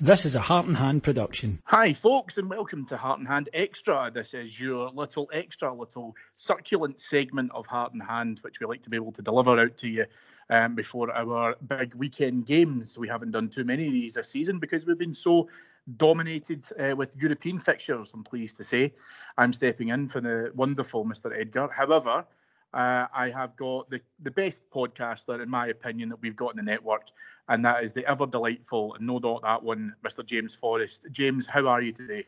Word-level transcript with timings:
This 0.00 0.26
is 0.26 0.34
a 0.34 0.40
Heart 0.40 0.66
and 0.66 0.76
Hand 0.76 1.02
production. 1.02 1.58
Hi, 1.64 1.94
folks, 1.94 2.36
and 2.36 2.50
welcome 2.50 2.84
to 2.86 2.98
Heart 2.98 3.20
and 3.20 3.26
Hand 3.26 3.48
Extra. 3.54 4.10
This 4.12 4.34
is 4.34 4.60
your 4.60 4.90
little 4.90 5.26
extra, 5.32 5.72
little 5.72 6.14
succulent 6.36 7.00
segment 7.00 7.50
of 7.54 7.64
Heart 7.64 7.94
and 7.94 8.02
Hand, 8.02 8.40
which 8.42 8.60
we 8.60 8.66
like 8.66 8.82
to 8.82 8.90
be 8.90 8.96
able 8.96 9.12
to 9.12 9.22
deliver 9.22 9.58
out 9.58 9.78
to 9.78 9.88
you 9.88 10.04
um, 10.50 10.74
before 10.74 11.10
our 11.12 11.56
big 11.66 11.94
weekend 11.94 12.44
games. 12.44 12.98
We 12.98 13.08
haven't 13.08 13.30
done 13.30 13.48
too 13.48 13.64
many 13.64 13.86
of 13.86 13.92
these 13.92 14.14
this 14.14 14.28
season 14.28 14.58
because 14.58 14.84
we've 14.84 14.98
been 14.98 15.14
so 15.14 15.48
dominated 15.96 16.66
uh, 16.78 16.94
with 16.94 17.16
European 17.16 17.58
fixtures, 17.58 18.12
I'm 18.12 18.22
pleased 18.22 18.58
to 18.58 18.64
say. 18.64 18.92
I'm 19.38 19.54
stepping 19.54 19.88
in 19.88 20.08
for 20.08 20.20
the 20.20 20.52
wonderful 20.54 21.06
Mr. 21.06 21.34
Edgar. 21.34 21.70
However, 21.74 22.26
uh, 22.74 23.06
I 23.14 23.30
have 23.30 23.56
got 23.56 23.88
the, 23.90 24.00
the 24.22 24.30
best 24.30 24.68
podcaster, 24.70 25.42
in 25.42 25.48
my 25.48 25.68
opinion, 25.68 26.08
that 26.10 26.20
we've 26.20 26.36
got 26.36 26.50
in 26.50 26.56
the 26.56 26.62
network, 26.62 27.08
and 27.48 27.64
that 27.64 27.84
is 27.84 27.92
the 27.92 28.06
ever 28.06 28.26
delightful, 28.26 28.94
and 28.94 29.06
no 29.06 29.18
doubt 29.18 29.42
that 29.42 29.62
one, 29.62 29.94
Mr. 30.04 30.24
James 30.24 30.54
Forrest. 30.54 31.06
James, 31.10 31.46
how 31.46 31.66
are 31.68 31.80
you 31.80 31.92
today? 31.92 32.26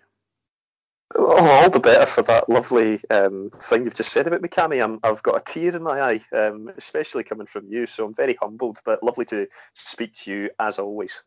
Oh, 1.15 1.49
all 1.49 1.71
the 1.71 1.81
better 1.81 2.05
for 2.05 2.23
that 2.23 2.49
lovely 2.51 3.01
um, 3.11 3.51
thing 3.55 3.85
you've 3.85 3.95
just 3.95 4.13
said 4.13 4.27
about 4.27 4.43
me, 4.43 4.49
Cammy. 4.49 4.83
I'm, 4.83 5.01
I've 5.03 5.23
got 5.23 5.41
a 5.41 5.45
tear 5.45 5.75
in 5.75 5.83
my 5.83 6.01
eye, 6.01 6.21
um, 6.37 6.71
especially 6.77 7.25
coming 7.25 7.47
from 7.47 7.67
you. 7.69 7.87
So 7.87 8.05
I'm 8.05 8.15
very 8.15 8.35
humbled, 8.35 8.79
but 8.85 9.03
lovely 9.03 9.25
to 9.27 9.47
speak 9.73 10.13
to 10.15 10.31
you 10.31 10.51
as 10.59 10.79
always. 10.79 11.23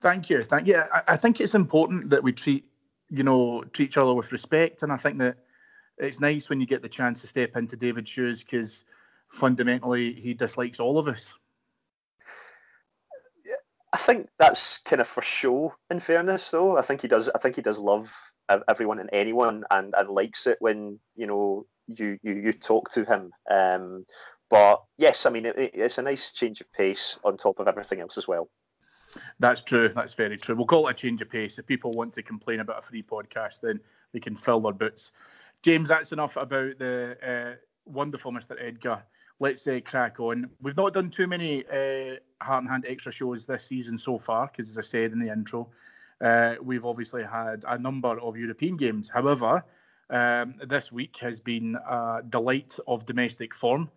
Thank 0.00 0.30
you. 0.30 0.40
Thank 0.40 0.68
you. 0.68 0.76
I, 0.76 1.02
I 1.08 1.16
think 1.16 1.40
it's 1.40 1.54
important 1.54 2.10
that 2.10 2.22
we 2.22 2.32
treat, 2.32 2.64
you 3.10 3.24
know, 3.24 3.64
treat 3.72 3.86
each 3.86 3.96
other 3.96 4.14
with 4.14 4.30
respect, 4.30 4.84
and 4.84 4.92
I 4.92 4.96
think 4.96 5.18
that 5.18 5.38
it's 5.98 6.20
nice 6.20 6.50
when 6.50 6.60
you 6.60 6.66
get 6.66 6.82
the 6.82 6.88
chance 6.88 7.20
to 7.22 7.26
step 7.26 7.56
into 7.56 7.76
David's 7.76 8.10
shoes 8.10 8.44
because 8.44 8.84
fundamentally 9.28 10.12
he 10.12 10.34
dislikes 10.34 10.80
all 10.80 10.98
of 10.98 11.08
us. 11.08 11.34
I 13.92 13.98
think 13.98 14.28
that's 14.38 14.78
kind 14.78 15.00
of 15.00 15.06
for 15.06 15.22
show. 15.22 15.74
In 15.90 16.00
fairness, 16.00 16.50
though, 16.50 16.76
I 16.76 16.82
think 16.82 17.00
he 17.00 17.08
does. 17.08 17.30
I 17.34 17.38
think 17.38 17.56
he 17.56 17.62
does 17.62 17.78
love 17.78 18.14
everyone 18.68 18.98
and 18.98 19.08
anyone, 19.12 19.64
and, 19.70 19.94
and 19.96 20.10
likes 20.10 20.46
it 20.46 20.58
when 20.60 20.98
you 21.14 21.26
know 21.26 21.66
you 21.86 22.18
you, 22.22 22.34
you 22.34 22.52
talk 22.52 22.90
to 22.90 23.04
him. 23.04 23.30
Um, 23.50 24.04
but 24.50 24.82
yes, 24.98 25.24
I 25.24 25.30
mean 25.30 25.46
it, 25.46 25.56
it's 25.56 25.98
a 25.98 26.02
nice 26.02 26.32
change 26.32 26.60
of 26.60 26.70
pace 26.72 27.18
on 27.24 27.36
top 27.36 27.58
of 27.58 27.68
everything 27.68 28.00
else 28.00 28.18
as 28.18 28.28
well. 28.28 28.50
That's 29.38 29.62
true. 29.62 29.88
That's 29.88 30.14
very 30.14 30.36
true. 30.36 30.56
We'll 30.56 30.66
call 30.66 30.88
it 30.88 30.90
a 30.90 30.94
change 30.94 31.22
of 31.22 31.30
pace. 31.30 31.58
If 31.58 31.66
people 31.66 31.92
want 31.92 32.12
to 32.14 32.22
complain 32.22 32.60
about 32.60 32.80
a 32.80 32.82
free 32.82 33.02
podcast, 33.02 33.60
then 33.62 33.80
they 34.12 34.20
can 34.20 34.36
fill 34.36 34.60
their 34.60 34.72
boots. 34.72 35.12
James, 35.66 35.88
that's 35.88 36.12
enough 36.12 36.36
about 36.36 36.78
the 36.78 37.16
uh, 37.26 37.56
wonderful 37.86 38.30
Mr. 38.30 38.54
Edgar. 38.56 39.02
Let's 39.40 39.66
uh, 39.66 39.80
crack 39.84 40.20
on. 40.20 40.48
We've 40.62 40.76
not 40.76 40.94
done 40.94 41.10
too 41.10 41.26
many 41.26 41.66
uh, 41.66 42.18
Heart 42.40 42.62
and 42.62 42.70
Hand 42.70 42.84
extra 42.86 43.10
shows 43.10 43.46
this 43.46 43.64
season 43.64 43.98
so 43.98 44.16
far, 44.16 44.46
because 44.46 44.70
as 44.70 44.78
I 44.78 44.82
said 44.82 45.10
in 45.10 45.18
the 45.18 45.28
intro, 45.28 45.68
uh, 46.20 46.54
we've 46.62 46.84
obviously 46.86 47.24
had 47.24 47.64
a 47.66 47.76
number 47.76 48.16
of 48.20 48.36
European 48.36 48.76
games. 48.76 49.08
However, 49.08 49.64
um, 50.08 50.54
this 50.64 50.92
week 50.92 51.16
has 51.16 51.40
been 51.40 51.74
a 51.74 52.22
delight 52.30 52.78
of 52.86 53.04
domestic 53.04 53.52
form 53.52 53.90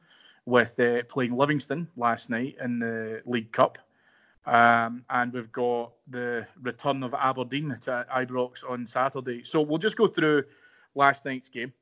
with 0.47 0.80
uh, 0.80 1.03
playing 1.03 1.38
Livingston 1.38 1.88
last 1.96 2.31
night 2.31 2.56
in 2.63 2.80
the 2.80 3.22
League 3.28 3.51
Cup. 3.51 3.78
Um, 4.47 5.06
and 5.12 5.31
we've 5.31 5.51
got 5.51 5.91
the 6.07 6.47
return 6.63 7.03
of 7.03 7.13
Aberdeen 7.13 7.78
to 7.81 8.07
Ibrox 8.12 8.68
on 8.68 8.88
Saturday. 8.88 9.44
So 9.44 9.62
we'll 9.62 9.78
just 9.78 9.97
go 9.97 10.07
through 10.07 10.46
last 10.95 11.25
night's 11.25 11.50
game. 11.50 11.73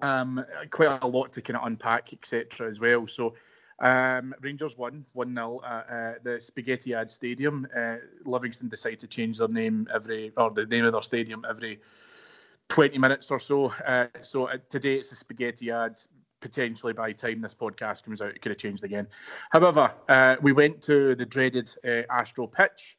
Um, 0.00 0.44
quite 0.70 1.02
a 1.02 1.06
lot 1.06 1.32
to 1.34 1.42
kind 1.42 1.56
of 1.58 1.66
unpack, 1.66 2.12
etc. 2.12 2.68
as 2.68 2.80
well. 2.80 3.06
So 3.06 3.34
um, 3.80 4.34
Rangers 4.40 4.76
won 4.76 5.04
1 5.12 5.34
0 5.34 5.60
at 5.64 5.70
uh, 5.90 6.14
the 6.22 6.40
Spaghetti 6.40 6.94
Ad 6.94 7.10
Stadium. 7.10 7.66
Uh, 7.76 7.96
Livingston 8.24 8.68
decided 8.68 9.00
to 9.00 9.06
change 9.06 9.38
their 9.38 9.48
name 9.48 9.88
every, 9.92 10.32
or 10.36 10.50
the 10.50 10.66
name 10.66 10.84
of 10.84 10.92
their 10.92 11.02
stadium 11.02 11.44
every 11.48 11.80
20 12.68 12.98
minutes 12.98 13.30
or 13.30 13.40
so. 13.40 13.72
Uh, 13.86 14.06
so 14.20 14.46
uh, 14.46 14.58
today 14.68 14.96
it's 14.96 15.10
the 15.10 15.16
Spaghetti 15.16 15.70
Ad. 15.70 15.98
Potentially 16.40 16.94
by 16.94 17.08
the 17.08 17.14
time 17.14 17.42
this 17.42 17.54
podcast 17.54 18.04
comes 18.04 18.22
out, 18.22 18.30
it 18.30 18.40
could 18.40 18.48
have 18.48 18.58
changed 18.58 18.82
again. 18.82 19.06
However, 19.50 19.92
uh, 20.08 20.36
we 20.40 20.52
went 20.52 20.80
to 20.84 21.14
the 21.14 21.26
dreaded 21.26 21.70
uh, 21.86 22.02
Astro 22.10 22.46
pitch. 22.46 22.96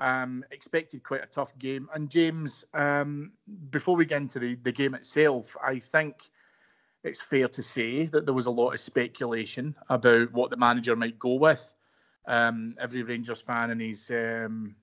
Um, 0.00 0.44
expected 0.50 1.02
quite 1.04 1.22
a 1.22 1.26
tough 1.26 1.56
game. 1.58 1.88
And 1.94 2.10
James, 2.10 2.64
um, 2.74 3.32
before 3.70 3.96
we 3.96 4.04
get 4.04 4.22
into 4.22 4.38
the, 4.38 4.56
the 4.56 4.72
game 4.72 4.94
itself, 4.94 5.56
I 5.64 5.78
think 5.78 6.30
it's 7.04 7.20
fair 7.20 7.48
to 7.48 7.62
say 7.62 8.06
that 8.06 8.24
there 8.24 8.34
was 8.34 8.46
a 8.46 8.50
lot 8.50 8.72
of 8.72 8.80
speculation 8.80 9.74
about 9.90 10.32
what 10.32 10.50
the 10.50 10.56
manager 10.56 10.96
might 10.96 11.18
go 11.18 11.34
with. 11.34 11.72
Um, 12.26 12.74
every 12.80 13.02
Rangers 13.02 13.42
fan 13.42 13.70
and 13.70 13.80
his 13.80 14.10
um, 14.10 14.74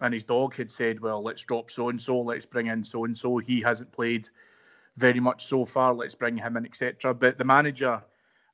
and 0.00 0.12
his 0.12 0.24
dog 0.24 0.56
had 0.56 0.70
said, 0.70 1.00
"Well, 1.00 1.22
let's 1.22 1.44
drop 1.44 1.70
so 1.70 1.90
and 1.90 2.00
so, 2.00 2.20
let's 2.20 2.46
bring 2.46 2.66
in 2.68 2.82
so 2.82 3.04
and 3.04 3.16
so." 3.16 3.36
He 3.38 3.60
hasn't 3.60 3.92
played 3.92 4.28
very 4.96 5.20
much 5.20 5.44
so 5.44 5.66
far. 5.66 5.94
Let's 5.94 6.14
bring 6.14 6.38
him 6.38 6.56
in, 6.56 6.64
etc. 6.64 7.12
But 7.12 7.36
the 7.36 7.44
manager, 7.44 8.02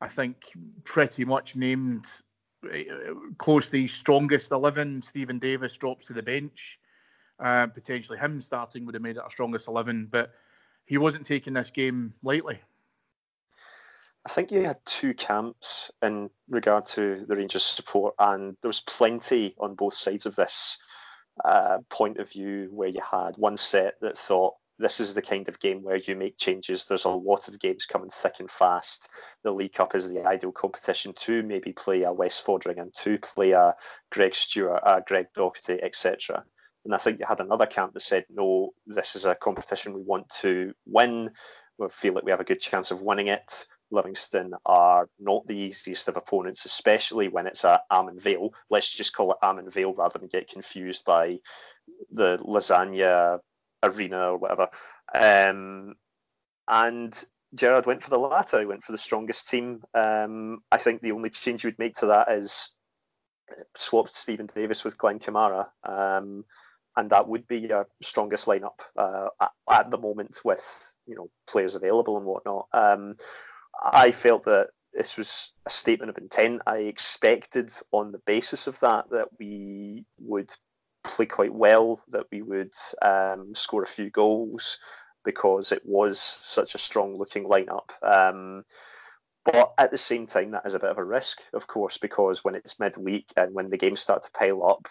I 0.00 0.08
think, 0.08 0.44
pretty 0.82 1.24
much 1.24 1.54
named 1.54 2.06
close 3.38 3.68
to 3.70 3.88
strongest 3.88 4.52
11. 4.52 5.02
Steven 5.02 5.38
Davis 5.38 5.76
drops 5.76 6.06
to 6.06 6.12
the 6.12 6.22
bench. 6.22 6.78
Uh, 7.38 7.66
potentially 7.66 8.18
him 8.18 8.40
starting 8.40 8.84
would 8.86 8.94
have 8.94 9.02
made 9.02 9.16
it 9.16 9.22
our 9.22 9.30
strongest 9.30 9.68
11, 9.68 10.08
but 10.10 10.32
he 10.86 10.98
wasn't 10.98 11.26
taking 11.26 11.54
this 11.54 11.70
game 11.70 12.12
lightly. 12.22 12.60
I 14.24 14.28
think 14.28 14.52
you 14.52 14.64
had 14.64 14.78
two 14.84 15.14
camps 15.14 15.90
in 16.02 16.30
regard 16.48 16.86
to 16.86 17.24
the 17.26 17.34
Rangers 17.34 17.64
support, 17.64 18.14
and 18.20 18.56
there 18.60 18.68
was 18.68 18.82
plenty 18.82 19.54
on 19.58 19.74
both 19.74 19.94
sides 19.94 20.26
of 20.26 20.36
this 20.36 20.78
uh, 21.44 21.78
point 21.88 22.18
of 22.18 22.30
view 22.30 22.68
where 22.70 22.88
you 22.88 23.00
had 23.00 23.36
one 23.36 23.56
set 23.56 24.00
that 24.00 24.16
thought 24.16 24.54
this 24.82 24.98
is 24.98 25.14
the 25.14 25.22
kind 25.22 25.48
of 25.48 25.60
game 25.60 25.82
where 25.82 25.96
you 25.96 26.16
make 26.16 26.36
changes. 26.36 26.84
There's 26.84 27.04
a 27.04 27.10
lot 27.10 27.46
of 27.46 27.60
games 27.60 27.86
coming 27.86 28.10
thick 28.10 28.40
and 28.40 28.50
fast. 28.50 29.08
The 29.44 29.52
League 29.52 29.74
Cup 29.74 29.94
is 29.94 30.08
the 30.08 30.26
ideal 30.26 30.52
competition 30.52 31.12
to 31.18 31.42
maybe 31.44 31.72
play 31.72 32.02
a 32.02 32.12
Wes 32.12 32.42
Foderingham, 32.42 32.92
to 32.94 33.18
play 33.18 33.52
a 33.52 33.74
Greg 34.10 34.34
Stewart, 34.34 34.82
a 34.84 35.02
Greg 35.06 35.26
Docherty, 35.36 35.78
etc. 35.82 36.44
And 36.84 36.94
I 36.94 36.98
think 36.98 37.20
you 37.20 37.26
had 37.26 37.40
another 37.40 37.66
camp 37.66 37.94
that 37.94 38.00
said, 38.00 38.26
no, 38.28 38.70
this 38.84 39.14
is 39.14 39.24
a 39.24 39.36
competition 39.36 39.94
we 39.94 40.02
want 40.02 40.28
to 40.40 40.74
win. 40.84 41.30
We 41.78 41.88
feel 41.88 42.14
like 42.14 42.24
we 42.24 42.32
have 42.32 42.40
a 42.40 42.44
good 42.44 42.60
chance 42.60 42.90
of 42.90 43.02
winning 43.02 43.28
it. 43.28 43.66
Livingston 43.92 44.52
are 44.66 45.08
not 45.20 45.46
the 45.46 45.56
easiest 45.56 46.08
of 46.08 46.16
opponents, 46.16 46.64
especially 46.64 47.28
when 47.28 47.46
it's 47.46 47.64
at 47.64 47.82
Almondvale. 47.92 48.50
Let's 48.68 48.92
just 48.92 49.14
call 49.14 49.30
it 49.30 49.38
Almondvale 49.44 49.96
rather 49.96 50.18
than 50.18 50.28
get 50.28 50.48
confused 50.48 51.04
by 51.04 51.38
the 52.10 52.38
lasagna 52.38 53.38
arena 53.82 54.32
or 54.32 54.38
whatever. 54.38 54.68
Um, 55.14 55.94
and 56.68 57.24
Gerrard 57.54 57.86
went 57.86 58.02
for 58.02 58.10
the 58.10 58.18
latter. 58.18 58.60
He 58.60 58.66
went 58.66 58.84
for 58.84 58.92
the 58.92 58.98
strongest 58.98 59.48
team. 59.48 59.82
Um, 59.94 60.60
I 60.70 60.78
think 60.78 61.02
the 61.02 61.12
only 61.12 61.30
change 61.30 61.64
you 61.64 61.68
would 61.68 61.78
make 61.78 61.94
to 61.96 62.06
that 62.06 62.30
is 62.30 62.70
swapped 63.76 64.14
Steven 64.14 64.48
Davis 64.54 64.84
with 64.84 64.98
Glenn 64.98 65.18
Kamara. 65.18 65.66
Um, 65.84 66.44
and 66.96 67.10
that 67.10 67.28
would 67.28 67.46
be 67.48 67.58
your 67.58 67.88
strongest 68.02 68.46
lineup 68.46 68.80
uh, 68.96 69.28
at, 69.40 69.50
at, 69.70 69.90
the 69.90 69.98
moment 69.98 70.38
with 70.44 70.94
you 71.06 71.14
know 71.14 71.30
players 71.46 71.74
available 71.74 72.16
and 72.16 72.26
whatnot. 72.26 72.66
Um, 72.72 73.16
I 73.82 74.10
felt 74.10 74.44
that 74.44 74.68
this 74.92 75.16
was 75.16 75.54
a 75.66 75.70
statement 75.70 76.10
of 76.10 76.18
intent. 76.18 76.62
I 76.66 76.78
expected 76.78 77.70
on 77.92 78.12
the 78.12 78.20
basis 78.26 78.66
of 78.66 78.78
that 78.80 79.08
that 79.10 79.28
we 79.38 80.04
would 80.18 80.52
play 81.04 81.26
quite 81.26 81.54
well, 81.54 82.02
that 82.08 82.26
we 82.30 82.42
would 82.42 82.72
um, 83.02 83.54
score 83.54 83.82
a 83.82 83.86
few 83.86 84.10
goals 84.10 84.78
because 85.24 85.72
it 85.72 85.82
was 85.84 86.18
such 86.20 86.74
a 86.74 86.78
strong 86.78 87.16
looking 87.16 87.44
lineup. 87.44 87.90
Um, 88.02 88.64
but 89.44 89.72
at 89.78 89.90
the 89.90 89.98
same 89.98 90.26
time, 90.26 90.52
that 90.52 90.66
is 90.66 90.74
a 90.74 90.78
bit 90.78 90.90
of 90.90 90.98
a 90.98 91.04
risk, 91.04 91.42
of 91.52 91.66
course, 91.66 91.98
because 91.98 92.44
when 92.44 92.54
it's 92.54 92.78
midweek 92.78 93.32
and 93.36 93.54
when 93.54 93.70
the 93.70 93.76
games 93.76 94.00
start 94.00 94.22
to 94.22 94.30
pile 94.32 94.64
up, 94.64 94.88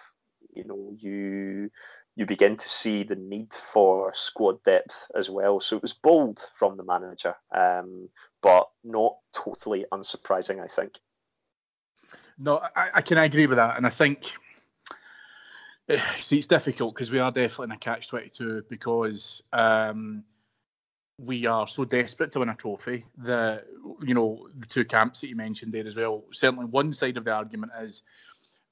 you 0.53 0.65
know, 0.65 0.91
you 0.97 1.69
you 2.17 2.25
begin 2.25 2.57
to 2.57 2.67
see 2.67 3.03
the 3.03 3.15
need 3.15 3.53
for 3.53 4.13
squad 4.13 4.61
depth 4.63 5.07
as 5.15 5.29
well. 5.29 5.61
So 5.61 5.77
it 5.77 5.81
was 5.81 5.93
bold 5.93 6.41
from 6.53 6.75
the 6.75 6.83
manager, 6.83 7.35
um, 7.55 8.09
but 8.41 8.67
not 8.83 9.15
totally 9.33 9.85
unsurprising, 9.93 10.61
I 10.61 10.67
think. 10.67 10.99
No, 12.37 12.61
I, 12.75 12.89
I 12.95 13.01
can 13.01 13.17
agree 13.17 13.47
with 13.47 13.55
that, 13.57 13.77
and 13.77 13.85
I 13.85 13.89
think 13.89 14.33
see 16.19 16.37
it's 16.37 16.47
difficult 16.47 16.95
because 16.95 17.11
we 17.11 17.19
are 17.19 17.31
definitely 17.31 17.65
in 17.65 17.71
a 17.71 17.77
catch 17.77 18.07
twenty 18.07 18.29
two 18.29 18.63
because 18.69 19.43
um, 19.53 20.23
we 21.17 21.45
are 21.45 21.67
so 21.67 21.85
desperate 21.85 22.31
to 22.31 22.39
win 22.39 22.49
a 22.49 22.55
trophy. 22.55 23.05
The 23.17 23.63
you 24.01 24.13
know 24.13 24.47
the 24.59 24.67
two 24.67 24.85
camps 24.85 25.21
that 25.21 25.29
you 25.29 25.35
mentioned 25.35 25.73
there 25.73 25.87
as 25.87 25.97
well. 25.97 26.23
Certainly, 26.31 26.65
one 26.65 26.93
side 26.93 27.17
of 27.17 27.25
the 27.25 27.31
argument 27.31 27.71
is 27.81 28.03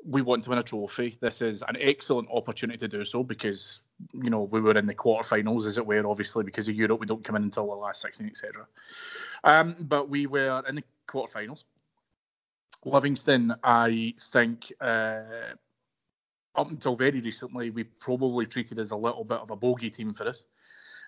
we 0.06 0.21
want 0.21 0.44
to 0.44 0.50
win 0.50 0.60
a 0.60 0.63
trophy. 0.63 1.18
This 1.19 1.42
is 1.42 1.62
an 1.68 1.77
excellent 1.80 2.30
opportunity 2.31 2.77
to 2.77 2.88
do 2.88 3.04
so 3.04 3.24
because 3.24 3.81
you 4.13 4.30
know 4.30 4.44
we 4.44 4.62
were 4.62 4.77
in 4.77 4.86
the 4.86 4.95
quarterfinals, 4.95 5.66
as 5.66 5.77
it 5.77 5.86
were. 5.86 6.06
Obviously, 6.07 6.44
because 6.44 6.68
of 6.68 6.75
Europe, 6.75 7.00
we 7.00 7.07
don't 7.07 7.24
come 7.24 7.36
in 7.36 7.44
until 7.44 7.68
the 7.68 7.75
last 7.75 8.01
sixteen, 8.01 8.27
etc. 8.27 8.66
Um, 9.44 9.75
but 9.80 10.10
we 10.10 10.25
were 10.25 10.63
in 10.68 10.75
the 10.75 10.83
quarterfinals. 11.07 11.63
Livingston, 12.86 13.54
I 13.62 14.13
think, 14.31 14.71
uh, 14.80 15.21
up 16.59 16.69
until 16.69 16.95
very 16.95 17.21
recently, 17.21 17.69
we 17.69 17.83
probably 17.83 18.45
treated 18.45 18.79
as 18.79 18.91
a 18.91 18.95
little 18.95 19.23
bit 19.23 19.39
of 19.39 19.50
a 19.50 19.56
bogey 19.56 19.89
team 19.89 20.13
for 20.13 20.27
us. 20.27 20.45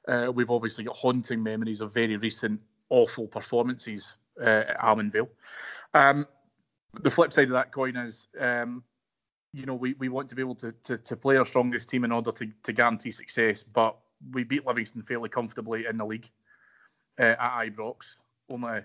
Uh, 0.07 0.31
we've 0.33 0.49
obviously 0.49 0.83
got 0.83 0.95
haunting 0.95 1.43
memories 1.43 1.81
of 1.81 1.93
very 1.93 2.15
recent 2.17 2.59
awful 2.89 3.27
performances 3.27 4.17
uh, 4.39 4.63
at 4.69 4.79
Almondvale. 4.79 5.27
Um, 5.93 6.25
the 7.01 7.11
flip 7.11 7.33
side 7.33 7.45
of 7.47 7.51
that 7.51 7.71
coin 7.71 7.97
is, 7.97 8.27
um, 8.39 8.83
you 9.53 9.65
know, 9.65 9.75
we, 9.75 9.93
we 9.93 10.09
want 10.09 10.29
to 10.29 10.35
be 10.35 10.41
able 10.41 10.55
to, 10.55 10.71
to, 10.83 10.97
to 10.97 11.15
play 11.15 11.37
our 11.37 11.45
strongest 11.45 11.89
team 11.89 12.05
in 12.05 12.11
order 12.11 12.31
to, 12.31 12.47
to 12.63 12.73
guarantee 12.73 13.11
success, 13.11 13.61
but 13.61 13.97
we 14.31 14.43
beat 14.43 14.65
Livingston 14.65 15.01
fairly 15.03 15.29
comfortably 15.29 15.85
in 15.85 15.97
the 15.97 16.05
league 16.05 16.29
uh, 17.19 17.35
at 17.37 17.65
Ibrox 17.67 18.17
only 18.49 18.81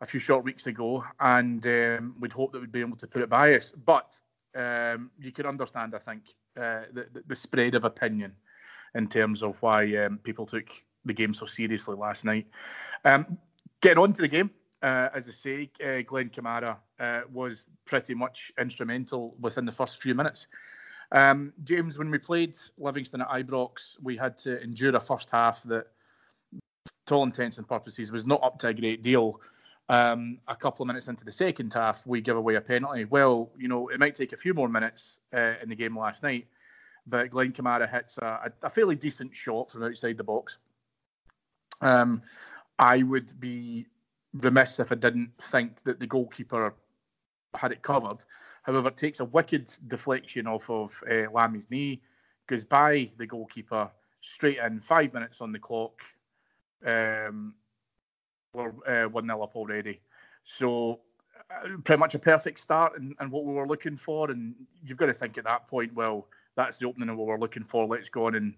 a 0.00 0.06
few 0.06 0.20
short 0.20 0.44
weeks 0.44 0.68
ago, 0.68 1.04
and 1.18 1.66
um, 1.66 2.14
we'd 2.20 2.32
hope 2.32 2.52
that 2.52 2.60
we'd 2.60 2.70
be 2.70 2.80
able 2.80 2.96
to 2.96 3.06
put 3.06 3.22
it 3.22 3.28
by 3.28 3.54
us. 3.54 3.72
But 3.72 4.20
um, 4.58 5.10
you 5.18 5.32
can 5.32 5.46
understand, 5.46 5.94
I 5.94 5.98
think, 5.98 6.22
uh, 6.56 6.82
the, 6.92 7.22
the 7.26 7.36
spread 7.36 7.74
of 7.74 7.84
opinion 7.84 8.32
in 8.94 9.08
terms 9.08 9.42
of 9.42 9.62
why 9.62 9.94
um, 9.96 10.18
people 10.18 10.46
took 10.46 10.68
the 11.04 11.14
game 11.14 11.32
so 11.32 11.46
seriously 11.46 11.96
last 11.96 12.24
night. 12.24 12.46
Um, 13.04 13.38
getting 13.80 14.02
on 14.02 14.12
to 14.12 14.22
the 14.22 14.28
game, 14.28 14.50
uh, 14.82 15.08
as 15.14 15.28
I 15.28 15.32
say, 15.32 15.70
uh, 15.84 16.02
Glenn 16.04 16.30
Kamara 16.30 16.76
uh, 16.98 17.20
was 17.32 17.66
pretty 17.84 18.14
much 18.14 18.52
instrumental 18.60 19.36
within 19.40 19.64
the 19.64 19.72
first 19.72 20.02
few 20.02 20.14
minutes. 20.14 20.48
Um, 21.12 21.52
James, 21.64 21.98
when 21.98 22.10
we 22.10 22.18
played 22.18 22.56
Livingston 22.76 23.22
at 23.22 23.28
Ibrox, 23.28 23.96
we 24.02 24.16
had 24.16 24.38
to 24.38 24.60
endure 24.62 24.94
a 24.94 25.00
first 25.00 25.30
half 25.30 25.62
that, 25.64 25.86
to 27.06 27.14
all 27.14 27.22
intents 27.22 27.58
and 27.58 27.66
purposes, 27.66 28.12
was 28.12 28.26
not 28.26 28.42
up 28.42 28.58
to 28.60 28.68
a 28.68 28.74
great 28.74 29.02
deal. 29.02 29.40
Um, 29.90 30.38
a 30.46 30.54
couple 30.54 30.82
of 30.82 30.86
minutes 30.86 31.08
into 31.08 31.24
the 31.24 31.32
second 31.32 31.72
half, 31.72 32.06
we 32.06 32.20
give 32.20 32.36
away 32.36 32.56
a 32.56 32.60
penalty. 32.60 33.06
Well, 33.06 33.50
you 33.56 33.68
know, 33.68 33.88
it 33.88 33.98
might 33.98 34.14
take 34.14 34.32
a 34.34 34.36
few 34.36 34.52
more 34.52 34.68
minutes 34.68 35.20
uh, 35.34 35.54
in 35.62 35.70
the 35.70 35.74
game 35.74 35.96
last 35.96 36.22
night, 36.22 36.46
but 37.06 37.30
Glenn 37.30 37.52
Kamara 37.52 37.90
hits 37.90 38.18
a, 38.18 38.52
a 38.62 38.68
fairly 38.68 38.96
decent 38.96 39.34
shot 39.34 39.70
from 39.70 39.84
outside 39.84 40.18
the 40.18 40.24
box. 40.24 40.58
Um, 41.80 42.22
I 42.78 43.02
would 43.02 43.38
be 43.40 43.86
remiss 44.34 44.78
if 44.78 44.92
I 44.92 44.96
didn't 44.96 45.30
think 45.40 45.82
that 45.84 46.00
the 46.00 46.06
goalkeeper 46.06 46.74
had 47.54 47.72
it 47.72 47.82
covered. 47.82 48.24
However, 48.62 48.88
it 48.88 48.96
takes 48.98 49.20
a 49.20 49.24
wicked 49.24 49.70
deflection 49.86 50.46
off 50.46 50.68
of 50.68 51.02
uh, 51.10 51.48
knee, 51.70 52.02
goes 52.46 52.64
by 52.64 53.10
the 53.16 53.26
goalkeeper 53.26 53.90
straight 54.20 54.58
in, 54.58 54.80
five 54.80 55.14
minutes 55.14 55.40
on 55.40 55.52
the 55.52 55.58
clock. 55.58 56.02
Um, 56.84 57.54
we're 58.52 58.72
uh, 58.86 59.08
1 59.08 59.26
0 59.26 59.42
up 59.42 59.56
already. 59.56 60.00
So, 60.44 61.00
uh, 61.50 61.76
pretty 61.84 61.98
much 61.98 62.14
a 62.14 62.18
perfect 62.18 62.60
start 62.60 62.98
and, 62.98 63.14
and 63.20 63.30
what 63.30 63.44
we 63.44 63.52
were 63.52 63.66
looking 63.66 63.96
for. 63.96 64.30
And 64.30 64.54
you've 64.82 64.98
got 64.98 65.06
to 65.06 65.12
think 65.12 65.38
at 65.38 65.44
that 65.44 65.68
point, 65.68 65.94
well, 65.94 66.28
that's 66.56 66.78
the 66.78 66.86
opening 66.86 67.08
of 67.08 67.16
what 67.16 67.26
we're 67.26 67.38
looking 67.38 67.62
for. 67.62 67.86
Let's 67.86 68.08
go 68.08 68.26
on 68.26 68.34
and, 68.34 68.54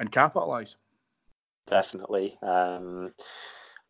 and 0.00 0.10
capitalise. 0.10 0.76
Definitely. 1.66 2.36
Um, 2.42 3.12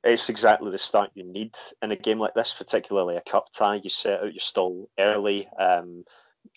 it's 0.03 0.29
exactly 0.29 0.71
the 0.71 0.79
start 0.79 1.11
you 1.15 1.25
need 1.25 1.57
in 1.83 1.91
a 1.91 1.97
game 1.97 2.19
like 2.19 2.35
this, 2.35 2.55
particularly 2.55 3.17
a 3.17 3.23
cup 3.23 3.47
tie. 3.53 3.81
You 3.83 3.89
set 3.89 4.21
out 4.21 4.35
your 4.35 4.41
stall 4.41 4.91
early. 4.99 5.49
Um, 5.59 6.05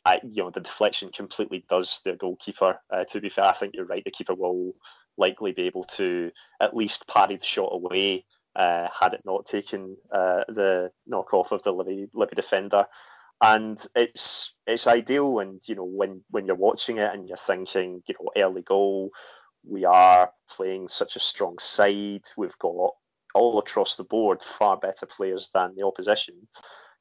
I, 0.06 0.20
you 0.24 0.44
know, 0.44 0.50
the 0.50 0.60
deflection 0.60 1.10
completely 1.12 1.66
does 1.70 2.02
the 2.04 2.16
goalkeeper. 2.16 2.78
Uh, 2.90 3.06
to 3.06 3.22
be 3.22 3.30
fair, 3.30 3.46
I 3.46 3.54
think 3.54 3.74
you're 3.74 3.86
right. 3.86 4.04
The 4.04 4.12
keeper 4.12 4.36
will 4.36 4.74
likely 5.18 5.54
be 5.54 5.64
able 5.64 5.86
to 5.86 6.32
at 6.60 6.76
least 6.76 7.08
parry 7.08 7.38
the 7.38 7.46
shot 7.46 7.70
away 7.72 8.26
uh, 8.58 8.90
had 9.00 9.14
it 9.14 9.22
not 9.24 9.46
taken 9.46 9.96
uh, 10.12 10.44
the 10.50 10.92
knockoff 11.10 11.52
of 11.52 11.64
the 11.64 11.72
Libby, 11.72 12.08
Livy 12.14 12.36
defender. 12.36 12.86
And 13.40 13.80
it's 13.96 14.56
it's 14.66 14.88
ideal, 14.88 15.40
and 15.40 15.62
you 15.68 15.76
know 15.76 15.86
when 15.86 16.24
when 16.32 16.48
you're 16.48 16.56
watching 16.56 16.98
it 16.98 17.14
and 17.14 17.28
you're 17.28 17.38
thinking, 17.38 18.02
you 18.08 18.16
know, 18.20 18.32
early 18.36 18.64
goal, 18.64 19.12
we 19.64 19.86
are 19.86 20.32
playing 20.50 20.88
such 20.88 21.16
a 21.16 21.20
strong 21.20 21.60
side. 21.60 22.24
We've 22.36 22.58
got 22.58 22.94
all 23.36 23.60
across 23.60 23.96
the 23.96 24.04
board 24.04 24.42
far 24.42 24.78
better 24.78 25.06
players 25.06 25.52
than 25.54 25.76
the 25.76 25.86
opposition. 25.86 26.48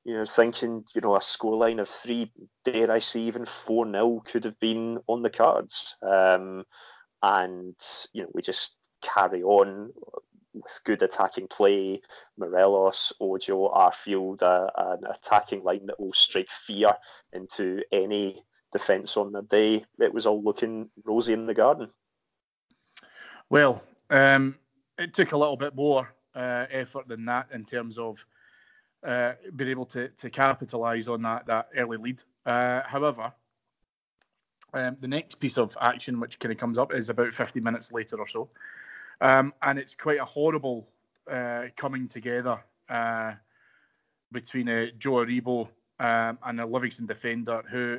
You 0.05 0.15
know, 0.15 0.27
thinking, 0.27 0.85
you 0.95 1.01
know, 1.01 1.17
a 1.17 1.21
scoreline 1.21 1.81
of 1.81 1.89
three, 1.89 2.31
dare 2.65 2.91
I 2.91 2.99
say, 2.99 3.21
even 3.21 3.47
4 3.47 3.91
0 3.91 4.23
could 4.25 4.45
have 4.45 4.59
been 4.61 4.99
on 5.09 5.23
the 5.23 5.31
cards. 5.31 5.97
Um, 6.03 6.65
and, 7.23 7.75
you 8.13 8.23
know, 8.23 8.29
we 8.33 8.43
just 8.43 8.77
carry 9.03 9.43
on 9.43 9.91
with 10.63 10.81
good 10.85 11.03
attacking 11.03 11.49
play. 11.49 12.01
Morelos, 12.37 13.13
Ojo, 13.21 13.69
Arfield, 13.69 14.43
uh, 14.43 14.71
an 14.77 15.05
attacking 15.07 15.63
line 15.63 15.87
that 15.87 16.01
will 16.01 16.13
strike 16.13 16.51
fear 16.51 16.93
into 17.33 17.83
any 17.93 18.43
defence 18.73 19.17
on 19.17 19.33
the 19.33 19.43
day. 19.43 19.85
It 19.99 20.13
was 20.13 20.27
all 20.27 20.43
looking 20.43 20.91
rosy 21.05 21.33
in 21.33 21.47
the 21.47 21.55
garden. 21.55 21.91
Well, 23.49 23.83
um, 24.11 24.57
it 24.99 25.15
took 25.15 25.33
a 25.33 25.37
little 25.37 25.57
bit 25.57 25.75
more 25.75 26.13
uh, 26.35 26.67
effort 26.71 27.09
than 27.09 27.25
that 27.27 27.49
in 27.53 27.65
terms 27.65 27.99
of 27.99 28.25
uh, 29.07 29.35
being 29.55 29.71
able 29.71 29.87
to 29.87 30.09
to 30.09 30.31
capitalise 30.31 31.09
on 31.09 31.23
that 31.23 31.47
that 31.47 31.69
early 31.77 31.97
lead. 31.97 32.23
Uh, 32.45 32.83
however, 32.85 33.33
um, 34.75 34.97
the 35.01 35.09
next 35.09 35.37
piece 35.37 35.59
of 35.59 35.77
action 35.81 36.19
which 36.21 36.39
kind 36.39 36.53
of 36.53 36.59
comes 36.59 36.79
up 36.79 36.93
is 36.93 37.09
about 37.09 37.33
50 37.33 37.61
minutes 37.61 37.93
later 37.93 38.19
or 38.19 38.27
so, 38.27 38.49
um, 39.21 39.53
and 39.63 39.79
it's 39.79 39.95
quite 39.95 40.19
a 40.19 40.25
horrible 40.25 40.89
uh, 41.31 41.67
coming 41.77 42.09
together 42.09 42.59
uh, 42.89 43.33
between 44.33 44.69
uh, 44.69 44.87
Joe 44.99 45.25
Aribo 45.25 45.69
um, 45.99 46.39
and 46.45 46.61
a 46.61 46.67
Livingston 46.67 47.07
defender 47.07 47.63
who. 47.71 47.99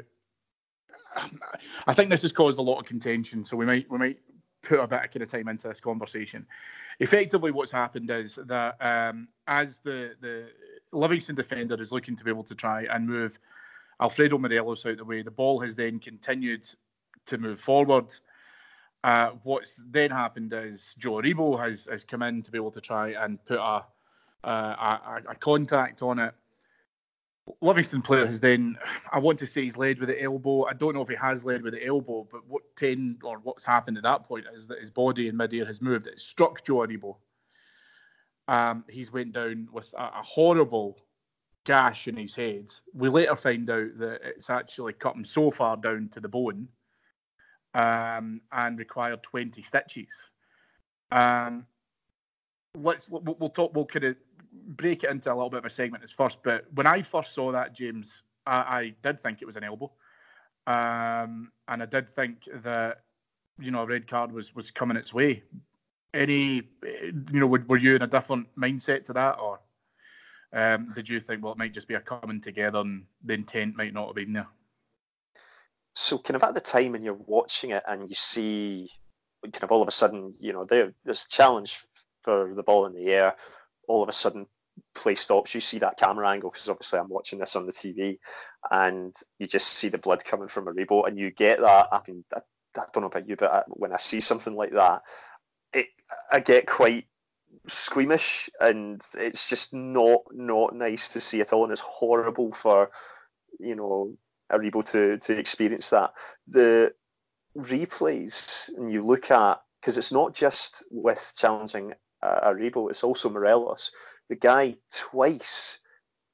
I 1.87 1.93
think 1.93 2.11
this 2.11 2.21
has 2.21 2.31
caused 2.31 2.59
a 2.59 2.61
lot 2.61 2.79
of 2.79 2.85
contention, 2.85 3.43
so 3.43 3.57
we 3.57 3.65
might 3.65 3.89
we 3.89 3.97
might 3.97 4.19
put 4.61 4.79
a 4.79 4.87
bit 4.87 5.03
of 5.03 5.11
kind 5.11 5.23
of 5.23 5.29
time 5.29 5.47
into 5.47 5.67
this 5.67 5.79
conversation. 5.79 6.45
Effectively, 6.99 7.51
what's 7.51 7.71
happened 7.71 8.11
is 8.11 8.35
that 8.45 8.75
um, 8.81 9.27
as 9.47 9.79
the 9.79 10.15
the 10.21 10.49
Livingston 10.91 11.35
defender 11.35 11.81
is 11.81 11.91
looking 11.91 12.15
to 12.15 12.23
be 12.23 12.29
able 12.29 12.43
to 12.43 12.55
try 12.55 12.83
and 12.91 13.07
move 13.07 13.39
Alfredo 14.01 14.37
Morelos 14.37 14.85
out 14.85 14.93
of 14.93 14.97
the 14.99 15.05
way, 15.05 15.21
the 15.21 15.31
ball 15.31 15.59
has 15.59 15.75
then 15.75 15.99
continued 15.99 16.67
to 17.25 17.37
move 17.37 17.59
forward. 17.59 18.13
Uh, 19.03 19.31
what's 19.43 19.75
then 19.89 20.11
happened 20.11 20.53
is 20.53 20.95
Joe 20.97 21.13
Aribo 21.13 21.59
has 21.59 21.87
has 21.89 22.03
come 22.03 22.23
in 22.23 22.41
to 22.41 22.51
be 22.51 22.57
able 22.57 22.71
to 22.71 22.81
try 22.81 23.09
and 23.09 23.43
put 23.45 23.59
a 23.59 23.85
uh, 24.43 24.99
a, 25.27 25.31
a, 25.31 25.35
contact 25.35 26.01
on 26.01 26.19
it. 26.19 26.33
Livingston 27.61 28.01
player 28.01 28.25
has 28.25 28.39
then, 28.39 28.77
I 29.11 29.19
want 29.19 29.39
to 29.39 29.47
say 29.47 29.63
he's 29.63 29.77
led 29.77 29.99
with 29.99 30.09
the 30.09 30.21
elbow. 30.21 30.65
I 30.65 30.73
don't 30.73 30.93
know 30.93 31.01
if 31.01 31.09
he 31.09 31.15
has 31.15 31.45
led 31.45 31.63
with 31.63 31.73
the 31.73 31.85
elbow, 31.85 32.27
but 32.29 32.47
what 32.47 32.63
10 32.75 33.19
or 33.23 33.39
what's 33.39 33.65
happened 33.65 33.97
at 33.97 34.03
that 34.03 34.25
point 34.25 34.45
is 34.55 34.67
that 34.67 34.79
his 34.79 34.89
body 34.89 35.27
in 35.27 35.37
midair 35.37 35.65
has 35.65 35.81
moved. 35.81 36.07
It 36.07 36.19
struck 36.19 36.63
Joe 36.63 36.77
Aribo. 36.77 37.17
Um, 38.47 38.85
he's 38.89 39.11
went 39.11 39.33
down 39.33 39.67
with 39.71 39.93
a, 39.97 40.03
a, 40.03 40.23
horrible 40.23 40.97
gash 41.65 42.07
in 42.07 42.15
his 42.15 42.33
head. 42.33 42.69
We 42.93 43.09
later 43.09 43.35
find 43.35 43.69
out 43.69 43.97
that 43.97 44.21
it's 44.23 44.49
actually 44.49 44.93
cut 44.93 45.15
him 45.15 45.25
so 45.25 45.51
far 45.51 45.75
down 45.75 46.07
to 46.13 46.21
the 46.21 46.29
bone 46.29 46.69
um, 47.73 48.41
and 48.51 48.79
required 48.79 49.23
20 49.23 49.61
stitches. 49.61 50.29
Um, 51.11 51.65
let's 52.75 53.09
we'll, 53.09 53.49
talk. 53.49 53.75
We'll 53.75 53.85
kind 53.85 54.05
of 54.05 54.15
break 54.51 55.03
it 55.03 55.09
into 55.09 55.31
a 55.31 55.35
little 55.35 55.49
bit 55.49 55.59
of 55.59 55.65
a 55.65 55.69
segment 55.69 56.03
as 56.03 56.11
first. 56.11 56.43
But 56.43 56.65
when 56.73 56.87
I 56.87 57.01
first 57.01 57.33
saw 57.33 57.51
that, 57.51 57.73
James, 57.73 58.23
I, 58.45 58.55
I 58.55 58.95
did 59.01 59.19
think 59.19 59.41
it 59.41 59.45
was 59.45 59.55
an 59.55 59.63
elbow, 59.63 59.91
um, 60.65 61.51
and 61.67 61.83
I 61.83 61.85
did 61.85 62.07
think 62.09 62.47
that 62.63 63.01
you 63.59 63.71
know 63.71 63.81
a 63.81 63.85
red 63.85 64.07
card 64.07 64.31
was 64.31 64.55
was 64.55 64.71
coming 64.71 64.97
its 64.97 65.13
way. 65.13 65.43
Any, 66.13 66.63
you 66.83 67.13
know, 67.31 67.47
were, 67.47 67.77
you 67.77 67.95
in 67.95 68.01
a 68.01 68.07
different 68.07 68.47
mindset 68.55 69.05
to 69.05 69.13
that, 69.13 69.39
or 69.39 69.59
um, 70.53 70.91
did 70.95 71.07
you 71.07 71.19
think 71.19 71.43
well 71.43 71.51
it 71.51 71.57
might 71.57 71.73
just 71.73 71.87
be 71.87 71.93
a 71.93 71.99
coming 71.99 72.41
together 72.41 72.79
and 72.79 73.05
the 73.23 73.33
intent 73.33 73.75
might 73.75 73.93
not 73.93 74.07
have 74.07 74.15
been 74.15 74.33
there? 74.33 74.47
So, 75.99 76.19
kind 76.19 76.35
of 76.35 76.43
at 76.43 76.53
the 76.53 76.61
time 76.61 76.91
when 76.91 77.01
you're 77.01 77.15
watching 77.25 77.71
it 77.71 77.81
and 77.87 78.07
you 78.07 78.13
see, 78.13 78.87
kind 79.41 79.63
of 79.63 79.71
all 79.71 79.81
of 79.81 79.87
a 79.87 79.91
sudden, 79.91 80.35
you 80.39 80.53
know, 80.53 80.63
there, 80.63 80.93
there's 81.03 81.25
a 81.25 81.29
challenge 81.29 81.79
for 82.21 82.53
the 82.53 82.61
ball 82.61 82.85
in 82.85 82.93
the 82.93 83.07
air. 83.07 83.35
All 83.87 84.03
of 84.03 84.09
a 84.09 84.13
sudden, 84.13 84.45
play 84.93 85.15
stops. 85.15 85.55
You 85.55 85.59
see 85.59 85.79
that 85.79 85.97
camera 85.97 86.29
angle 86.29 86.51
because 86.51 86.69
obviously 86.69 86.99
I'm 86.99 87.09
watching 87.09 87.39
this 87.39 87.55
on 87.55 87.65
the 87.65 87.71
TV, 87.71 88.19
and 88.69 89.15
you 89.39 89.47
just 89.47 89.69
see 89.69 89.89
the 89.89 89.97
blood 89.97 90.23
coming 90.23 90.47
from 90.47 90.65
Aribo, 90.65 91.07
and 91.07 91.17
you 91.17 91.31
get 91.31 91.59
that. 91.61 91.87
I 91.91 91.99
mean, 92.07 92.23
I, 92.31 92.41
I 92.77 92.83
don't 92.93 93.01
know 93.01 93.07
about 93.07 93.27
you, 93.27 93.35
but 93.35 93.51
I, 93.51 93.63
when 93.69 93.91
I 93.91 93.97
see 93.97 94.21
something 94.21 94.55
like 94.55 94.73
that, 94.73 95.01
it 95.73 95.87
I 96.31 96.41
get 96.41 96.67
quite 96.67 97.07
squeamish, 97.65 98.51
and 98.61 99.01
it's 99.17 99.49
just 99.49 99.73
not 99.73 100.21
not 100.31 100.75
nice 100.75 101.09
to 101.09 101.21
see 101.21 101.41
at 101.41 101.53
all, 101.53 101.63
and 101.63 101.71
it's 101.71 101.81
horrible 101.81 102.51
for 102.51 102.91
you 103.59 103.75
know 103.75 104.15
Aribo 104.51 104.83
to 104.91 105.17
to 105.17 105.37
experience 105.37 105.89
that. 105.89 106.11
The 106.47 106.93
replays, 107.57 108.69
and 108.77 108.91
you 108.91 109.05
look 109.05 109.31
at 109.31 109.61
because 109.81 109.97
it's 109.97 110.11
not 110.11 110.33
just 110.33 110.83
with 110.91 111.33
challenging 111.37 111.93
uh, 112.21 112.49
Aribo, 112.49 112.89
it's 112.89 113.03
also 113.03 113.29
Morelos. 113.29 113.91
The 114.29 114.35
guy 114.35 114.75
twice 114.91 115.79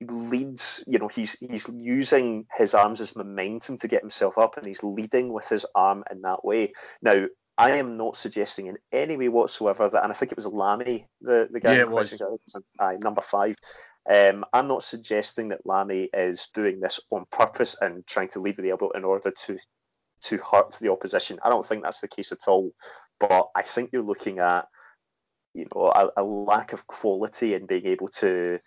leads, 0.01 0.83
you 0.87 0.99
know, 0.99 1.07
he's 1.07 1.33
he's 1.39 1.69
using 1.69 2.45
his 2.55 2.73
arms 2.73 3.01
as 3.01 3.15
momentum 3.15 3.77
to 3.77 3.87
get 3.87 4.01
himself 4.01 4.37
up, 4.37 4.57
and 4.57 4.65
he's 4.65 4.83
leading 4.83 5.31
with 5.31 5.47
his 5.49 5.65
arm 5.75 6.03
in 6.11 6.21
that 6.21 6.43
way. 6.43 6.73
Now, 7.01 7.25
I 7.57 7.71
am 7.71 7.97
not 7.97 8.17
suggesting 8.17 8.67
in 8.67 8.77
any 8.91 9.15
way 9.15 9.29
whatsoever 9.29 9.89
that, 9.89 10.03
and 10.03 10.11
I 10.11 10.15
think 10.15 10.31
it 10.31 10.37
was 10.37 10.47
Lamie, 10.47 11.07
the 11.21 11.47
the 11.51 11.59
guy 11.59 11.75
yeah, 11.75 11.81
it 11.81 11.89
was. 11.89 12.19
Uh, 12.79 12.93
number 12.99 13.21
five. 13.21 13.55
Um, 14.09 14.43
I'm 14.51 14.67
not 14.67 14.83
suggesting 14.83 15.49
that 15.49 15.65
Lamie 15.65 16.09
is 16.13 16.49
doing 16.53 16.79
this 16.79 16.99
on 17.09 17.25
purpose 17.31 17.77
and 17.81 18.05
trying 18.05 18.27
to 18.29 18.39
lead 18.39 18.57
with 18.57 18.65
the 18.65 18.71
elbow 18.71 18.89
in 18.91 19.03
order 19.03 19.31
to 19.31 19.57
to 20.21 20.37
hurt 20.37 20.77
the 20.79 20.89
opposition. 20.89 21.39
I 21.43 21.49
don't 21.49 21.65
think 21.65 21.83
that's 21.83 21.99
the 21.99 22.07
case 22.07 22.31
at 22.31 22.47
all. 22.47 22.73
But 23.19 23.49
I 23.55 23.61
think 23.61 23.89
you're 23.91 24.01
looking 24.01 24.39
at 24.39 24.67
you 25.53 25.67
know 25.73 25.91
a, 25.91 26.09
a 26.17 26.23
lack 26.23 26.73
of 26.73 26.87
quality 26.87 27.53
in 27.53 27.65
being 27.65 27.85
able 27.85 28.09
to 28.09 28.59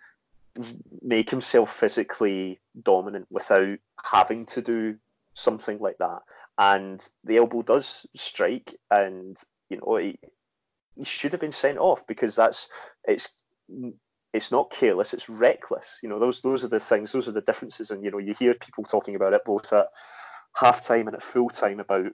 make 1.01 1.29
himself 1.29 1.71
physically 1.71 2.59
dominant 2.81 3.27
without 3.29 3.77
having 4.03 4.45
to 4.47 4.61
do 4.61 4.97
something 5.33 5.77
like 5.79 5.97
that. 5.99 6.19
And 6.57 7.07
the 7.23 7.37
elbow 7.37 7.61
does 7.61 8.07
strike, 8.15 8.75
and 8.89 9.37
you 9.69 9.77
know 9.77 9.97
he, 9.97 10.17
he 10.95 11.05
should 11.05 11.31
have 11.31 11.41
been 11.41 11.51
sent 11.51 11.77
off 11.77 12.07
because 12.07 12.35
that's 12.35 12.69
it's 13.07 13.35
it's 14.33 14.51
not 14.51 14.71
careless, 14.71 15.13
it's 15.13 15.29
reckless. 15.29 15.99
You 16.03 16.09
know 16.09 16.19
those 16.19 16.41
those 16.41 16.63
are 16.63 16.69
the 16.69 16.79
things, 16.79 17.11
those 17.11 17.27
are 17.27 17.33
the 17.33 17.41
differences, 17.41 17.91
and 17.91 18.03
you 18.03 18.11
know 18.11 18.17
you 18.17 18.33
hear 18.33 18.53
people 18.53 18.83
talking 18.83 19.15
about 19.15 19.33
it 19.33 19.45
both 19.45 19.71
at 19.73 19.87
half 20.55 20.85
time 20.85 21.07
and 21.07 21.15
at 21.15 21.23
full 21.23 21.49
time 21.49 21.79
about 21.79 22.07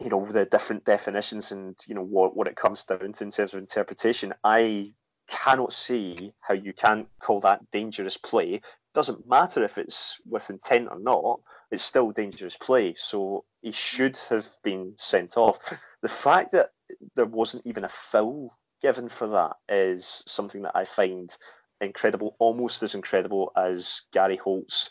you 0.00 0.08
know 0.08 0.24
the 0.26 0.44
different 0.46 0.84
definitions 0.84 1.52
and 1.52 1.76
you 1.86 1.94
know 1.94 2.04
what 2.04 2.36
what 2.36 2.46
it 2.46 2.56
comes 2.56 2.84
down 2.84 3.12
to 3.12 3.24
in 3.24 3.30
terms 3.30 3.54
of 3.54 3.58
interpretation. 3.58 4.34
I 4.44 4.92
cannot 5.28 5.72
see 5.72 6.32
how 6.40 6.54
you 6.54 6.72
can't 6.72 7.08
call 7.22 7.40
that 7.40 7.70
dangerous 7.70 8.16
play. 8.16 8.60
Doesn't 8.94 9.28
matter 9.28 9.62
if 9.62 9.78
it's 9.78 10.20
with 10.26 10.50
intent 10.50 10.88
or 10.90 10.98
not 10.98 11.40
it's 11.70 11.84
still 11.84 12.10
dangerous 12.10 12.56
play. 12.56 12.94
So 12.96 13.44
he 13.62 13.72
should 13.72 14.16
have 14.28 14.48
been 14.62 14.92
sent 14.96 15.36
off. 15.36 15.58
The 16.02 16.08
fact 16.08 16.52
that 16.52 16.70
there 17.14 17.26
wasn't 17.26 17.66
even 17.66 17.84
a 17.84 17.88
foul 17.88 18.56
given 18.80 19.08
for 19.08 19.26
that 19.26 19.52
is 19.68 20.22
something 20.26 20.62
that 20.62 20.76
i 20.76 20.84
find 20.84 21.36
incredible 21.80 22.36
almost 22.38 22.82
as 22.82 22.94
incredible 22.94 23.52
as 23.56 24.02
gary 24.12 24.36
holt's 24.36 24.90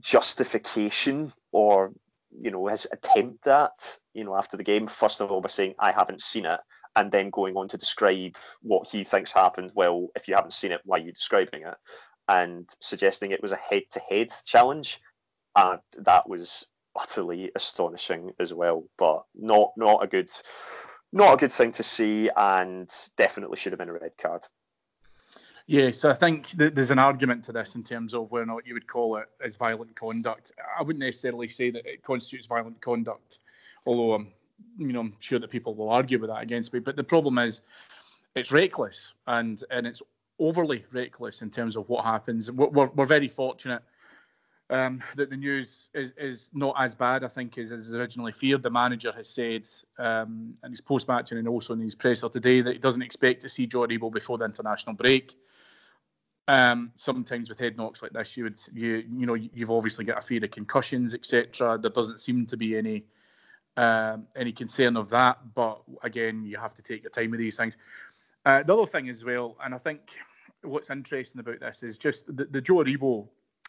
justification 0.00 1.32
or 1.52 1.92
you 2.38 2.50
know 2.50 2.66
his 2.66 2.86
attempt 2.92 3.46
at 3.46 3.98
you 4.14 4.24
know 4.24 4.36
after 4.36 4.56
the 4.56 4.62
game 4.62 4.86
first 4.86 5.20
of 5.20 5.30
all 5.30 5.40
by 5.40 5.48
saying 5.48 5.74
I 5.78 5.90
haven't 5.92 6.22
seen 6.22 6.46
it 6.46 6.60
and 6.96 7.10
then 7.10 7.30
going 7.30 7.56
on 7.56 7.68
to 7.68 7.76
describe 7.76 8.36
what 8.62 8.88
he 8.88 9.04
thinks 9.04 9.32
happened. 9.32 9.70
Well, 9.74 10.08
if 10.16 10.26
you 10.26 10.34
haven't 10.34 10.54
seen 10.54 10.72
it, 10.72 10.80
why 10.84 10.98
are 10.98 11.02
you 11.02 11.12
describing 11.12 11.62
it? 11.62 11.76
And 12.28 12.68
suggesting 12.80 13.30
it 13.30 13.42
was 13.42 13.52
a 13.52 13.56
head-to-head 13.56 14.30
challenge. 14.44 15.00
Uh, 15.54 15.76
that 15.98 16.28
was 16.28 16.66
utterly 16.96 17.52
astonishing 17.54 18.32
as 18.40 18.52
well, 18.52 18.84
but 18.98 19.22
not 19.34 19.70
not 19.76 20.02
a 20.02 20.08
good 20.08 20.30
not 21.12 21.34
a 21.34 21.36
good 21.36 21.52
thing 21.52 21.72
to 21.72 21.82
see, 21.82 22.30
and 22.36 22.90
definitely 23.16 23.56
should 23.56 23.72
have 23.72 23.78
been 23.78 23.88
a 23.88 23.92
red 23.92 24.16
card. 24.16 24.42
Yes, 25.66 26.04
I 26.04 26.14
think 26.14 26.48
th- 26.58 26.74
there's 26.74 26.90
an 26.90 26.98
argument 26.98 27.44
to 27.44 27.52
this 27.52 27.76
in 27.76 27.84
terms 27.84 28.12
of 28.14 28.30
whether 28.30 28.42
or 28.42 28.46
not 28.46 28.66
you 28.66 28.74
would 28.74 28.86
call 28.86 29.16
it 29.16 29.28
as 29.44 29.56
violent 29.56 29.94
conduct. 29.94 30.52
I 30.76 30.82
wouldn't 30.82 31.04
necessarily 31.04 31.48
say 31.48 31.70
that 31.70 31.86
it 31.86 32.02
constitutes 32.02 32.46
violent 32.46 32.80
conduct, 32.80 33.38
although 33.86 34.14
I'm, 34.14 34.32
you 34.78 34.92
know, 34.92 35.00
I'm 35.00 35.16
sure 35.20 35.38
that 35.38 35.50
people 35.50 35.74
will 35.74 35.90
argue 35.90 36.18
with 36.18 36.30
that 36.30 36.42
against 36.42 36.72
me. 36.72 36.80
But 36.80 36.96
the 36.96 37.04
problem 37.04 37.38
is, 37.38 37.62
it's 38.34 38.52
reckless 38.52 39.12
and 39.26 39.62
and 39.70 39.86
it's 39.86 40.02
overly 40.40 40.84
reckless 40.92 41.42
in 41.42 41.50
terms 41.50 41.76
of 41.76 41.88
what 41.88 42.04
happens. 42.04 42.50
We're, 42.50 42.68
we're, 42.68 42.90
we're 42.90 43.04
very 43.04 43.28
fortunate 43.28 43.82
um, 44.70 45.02
that 45.16 45.30
the 45.30 45.36
news 45.36 45.88
is, 45.94 46.12
is 46.16 46.50
not 46.54 46.74
as 46.78 46.94
bad, 46.94 47.24
I 47.24 47.28
think, 47.28 47.58
as, 47.58 47.72
as 47.72 47.92
originally 47.92 48.32
feared. 48.32 48.62
The 48.62 48.70
manager 48.70 49.12
has 49.12 49.28
said 49.28 49.66
um, 49.98 50.54
in 50.64 50.70
his 50.70 50.80
post 50.80 51.08
match 51.08 51.32
and 51.32 51.48
also 51.48 51.74
in 51.74 51.80
his 51.80 51.96
presser 51.96 52.28
today 52.28 52.60
that 52.60 52.72
he 52.72 52.78
doesn't 52.78 53.02
expect 53.02 53.42
to 53.42 53.48
see 53.48 53.66
Joe 53.66 53.80
Aribo 53.80 54.12
before 54.12 54.38
the 54.38 54.44
international 54.44 54.94
break. 54.94 55.34
Um, 56.46 56.92
sometimes 56.96 57.48
with 57.48 57.58
head 57.58 57.76
knocks 57.76 58.02
like 58.02 58.12
this, 58.12 58.36
you 58.36 58.44
would 58.44 58.58
you 58.72 59.04
you 59.08 59.26
know 59.26 59.34
you've 59.34 59.70
obviously 59.70 60.04
got 60.04 60.18
a 60.18 60.22
fear 60.22 60.44
of 60.44 60.50
concussions, 60.50 61.14
etc. 61.14 61.78
There 61.78 61.90
doesn't 61.90 62.20
seem 62.20 62.46
to 62.46 62.56
be 62.56 62.76
any 62.76 63.04
um, 63.76 64.26
any 64.36 64.52
concern 64.52 64.96
of 64.96 65.10
that, 65.10 65.38
but 65.54 65.82
again, 66.02 66.44
you 66.44 66.56
have 66.56 66.74
to 66.74 66.82
take 66.82 67.02
your 67.02 67.10
time 67.10 67.30
with 67.30 67.40
these 67.40 67.56
things. 67.56 67.76
Uh, 68.44 68.62
the 68.62 68.76
other 68.76 68.86
thing 68.86 69.08
as 69.08 69.24
well, 69.24 69.56
and 69.62 69.74
I 69.74 69.78
think 69.78 70.16
what's 70.62 70.90
interesting 70.90 71.40
about 71.40 71.60
this 71.60 71.82
is 71.82 71.98
just 71.98 72.26
the, 72.36 72.46
the 72.46 72.60
Joe 72.60 72.76
Aribo 72.76 73.28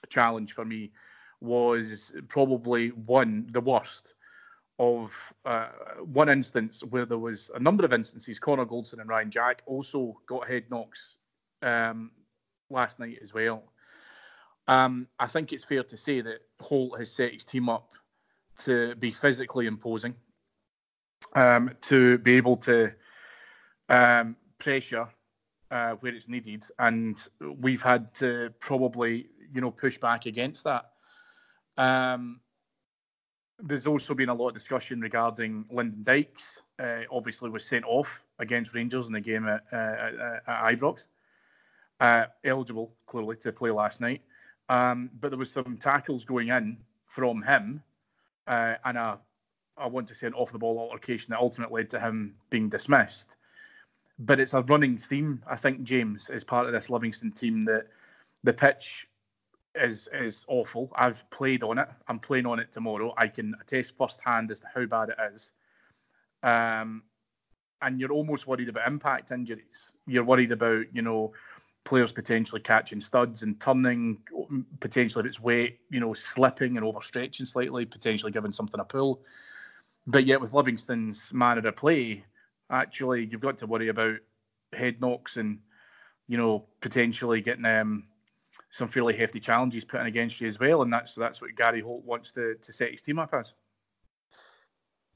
challenge 0.10 0.54
for 0.54 0.66
me 0.66 0.92
was 1.40 2.14
probably 2.28 2.90
one 2.90 3.48
the 3.52 3.62
worst 3.62 4.16
of 4.80 5.34
uh, 5.46 5.68
one 6.04 6.30
instance 6.30 6.84
where 6.90 7.06
there 7.06 7.18
was 7.18 7.52
a 7.56 7.60
number 7.60 7.86
of 7.86 7.94
instances. 7.94 8.40
Connor 8.40 8.66
Goldson 8.66 9.00
and 9.00 9.10
Ryan 9.10 9.30
Jack 9.30 9.62
also 9.66 10.20
got 10.28 10.48
head 10.48 10.64
knocks 10.70 11.18
um, 11.62 12.12
last 12.70 13.00
night 13.00 13.20
as 13.22 13.34
well. 13.34 13.64
Um, 14.68 15.08
I 15.20 15.28
think 15.28 15.54
it's 15.54 15.64
fair 15.64 15.84
to 15.84 15.98
say 15.98 16.22
that 16.22 16.40
Holt 16.60 16.98
has 16.98 17.12
set 17.12 17.34
his 17.34 17.46
team 17.46 17.70
up 17.70 17.92
to 18.60 18.96
be 18.96 19.12
physically 19.12 19.68
imposing, 19.68 20.16
um, 21.36 21.72
to 21.82 22.18
be 22.20 22.36
able 22.36 22.56
to 22.58 22.92
um, 23.90 24.36
pressure 24.60 25.08
uh, 25.72 25.94
where 26.00 26.14
it's 26.14 26.28
needed, 26.28 26.64
and 26.80 27.28
we've 27.60 27.82
had 27.82 28.14
to 28.16 28.54
probably, 28.60 29.28
you 29.54 29.62
know, 29.62 29.72
push 29.72 29.98
back 29.98 30.26
against 30.26 30.64
that. 30.64 30.92
Um, 31.78 32.40
there's 33.60 33.88
also 33.88 34.14
been 34.16 34.30
a 34.30 34.34
lot 34.34 34.50
of 34.50 34.54
discussion 34.54 35.02
regarding 35.02 35.66
Lyndon 35.72 36.04
Dykes. 36.04 36.62
Uh, 36.80 37.02
obviously, 37.12 37.50
was 37.50 37.64
sent 37.64 37.86
off 37.86 38.24
against 38.40 38.74
Rangers 38.74 39.08
in 39.08 39.14
the 39.14 39.22
game 39.22 39.48
at, 39.48 39.64
uh, 39.72 40.40
at, 40.48 40.76
Ibrox 40.76 41.06
uh, 42.00 42.26
eligible 42.44 42.94
clearly 43.06 43.36
to 43.38 43.52
play 43.52 43.70
last 43.72 44.02
night. 44.02 44.22
Um, 44.70 45.12
but 45.20 45.30
there 45.30 45.38
was 45.38 45.52
some 45.52 45.78
tackles 45.78 46.26
going 46.26 46.48
in 46.48 46.78
from 47.06 47.44
him, 47.44 47.84
uh, 48.48 48.76
and 48.86 48.98
a, 48.98 49.20
I 49.78 49.88
want 49.88 50.08
to 50.08 50.16
say 50.16 50.28
an 50.28 50.34
off 50.34 50.52
the 50.52 50.58
ball 50.58 50.80
altercation 50.80 51.32
that 51.32 51.40
ultimately 51.40 51.82
led 51.82 51.90
to 51.92 52.00
him 52.00 52.36
being 52.50 52.70
dismissed. 52.70 53.36
but 54.20 54.40
it's 54.40 54.54
a 54.54 54.62
running 54.64 54.98
theme. 54.98 55.44
I 55.48 55.56
think 55.56 55.84
James 55.84 56.30
is 56.30 56.44
part 56.44 56.68
of 56.68 56.74
this 56.74 56.90
Livingston 56.90 57.32
team 57.32 57.66
that 57.66 57.88
the 58.44 58.54
pitch 58.54 59.08
is 59.76 60.10
is 60.14 60.46
awful. 60.48 60.92
I've 60.96 61.28
played 61.30 61.64
on 61.64 61.78
it. 61.78 61.90
I'm 62.08 62.20
playing 62.20 62.46
on 62.46 62.60
it 62.60 62.72
tomorrow. 62.72 63.14
I 63.18 63.28
can 63.28 63.56
attest 63.62 63.98
firsthand 63.98 64.52
as 64.52 64.60
to 64.62 64.68
how 64.74 64.86
bad 64.86 65.10
it 65.10 65.34
is. 65.34 65.52
Um, 66.44 67.04
and 67.82 68.00
you're 68.00 68.12
almost 68.12 68.48
worried 68.48 68.70
about 68.70 68.88
impact 68.88 69.32
injuries. 69.32 69.92
You're 70.08 70.24
worried 70.24 70.52
about 70.52 70.86
you 70.94 71.02
know 71.02 71.34
players 71.84 72.12
potentially 72.12 72.62
catching 72.62 73.02
studs 73.02 73.44
and 73.44 73.60
turning, 73.60 74.20
potentially 74.80 75.22
if 75.22 75.28
it's 75.28 75.40
weight, 75.40 75.80
you 75.90 76.00
know, 76.00 76.14
slipping 76.14 76.78
and 76.78 76.86
overstretching 76.86 77.48
slightly, 77.48 77.86
potentially 77.86 78.32
giving 78.32 78.52
something 78.52 78.80
a 78.80 78.86
pull. 78.86 79.22
But 80.06 80.26
yet 80.26 80.42
with 80.42 80.54
Livingston's 80.54 81.34
manner 81.34 81.68
of 81.68 81.76
play, 81.76 82.24
actually 82.70 83.26
you've 83.26 83.42
got 83.42 83.58
to 83.60 83.68
worry 83.68 83.88
about 83.88 84.18
head 84.74 85.02
knocks 85.02 85.38
and 85.38 85.60
you 86.28 86.38
know 86.38 86.66
potentially 86.80 87.42
getting 87.42 87.66
um, 87.66 88.08
some 88.72 88.88
fairly 88.88 89.16
hefty 89.16 89.40
challenges 89.40 89.86
put 89.86 90.00
in 90.00 90.08
against 90.08 90.42
you 90.42 90.48
as 90.48 90.60
well, 90.60 90.82
and 90.82 90.92
that's 90.92 91.14
that's 91.14 91.42
what 91.42 91.56
Gary 91.56 91.82
Holt 91.82 92.04
wants 92.04 92.32
to 92.34 92.56
to 92.56 92.74
set 92.74 92.92
his 92.92 93.02
team 93.02 93.20
up 93.20 93.34
as. 93.34 93.54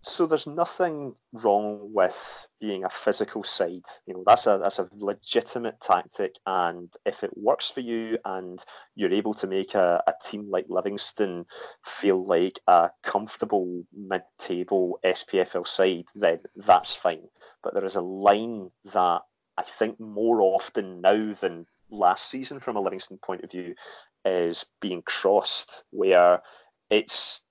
So 0.07 0.27
there's 0.27 0.45
nothing 0.45 1.15
wrong 1.33 1.91
with 1.91 2.47
being 2.61 2.83
a 2.83 2.89
physical 2.89 3.43
side. 3.43 3.85
You 4.05 4.13
know, 4.13 4.23
that's 4.23 4.45
a 4.45 4.59
that's 4.61 4.77
a 4.77 4.87
legitimate 4.93 5.81
tactic, 5.81 6.35
and 6.45 6.93
if 7.05 7.23
it 7.23 7.35
works 7.35 7.71
for 7.71 7.79
you 7.79 8.19
and 8.23 8.63
you're 8.93 9.11
able 9.11 9.33
to 9.33 9.47
make 9.47 9.73
a, 9.73 10.03
a 10.05 10.13
team 10.23 10.47
like 10.51 10.67
Livingston 10.69 11.45
feel 11.83 12.23
like 12.23 12.59
a 12.67 12.91
comfortable 13.01 13.83
mid-table 13.93 14.99
SPFL 15.03 15.65
side, 15.65 16.05
then 16.13 16.39
that's 16.55 16.93
fine. 16.93 17.27
But 17.63 17.73
there 17.73 17.85
is 17.85 17.95
a 17.95 18.01
line 18.01 18.69
that 18.93 19.21
I 19.57 19.63
think 19.63 19.99
more 19.99 20.41
often 20.41 21.01
now 21.01 21.33
than 21.33 21.65
last 21.95 22.29
season, 22.29 22.59
from 22.59 22.75
a 22.75 22.81
Livingston 22.81 23.19
point 23.23 23.43
of 23.43 23.51
view, 23.51 23.75
is 24.23 24.65
being 24.81 25.01
crossed, 25.03 25.83
where 25.91 26.41
it's 26.89 27.45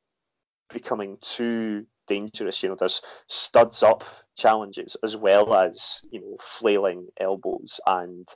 becoming 0.72 1.18
too 1.20 1.86
dangerous. 2.06 2.62
You 2.62 2.70
know, 2.70 2.74
there's 2.74 3.02
studs 3.28 3.82
up 3.82 4.04
challenges 4.36 4.96
as 5.02 5.16
well 5.16 5.54
as 5.54 6.00
you 6.10 6.20
know 6.20 6.36
flailing 6.40 7.08
elbows, 7.18 7.80
and 7.86 8.26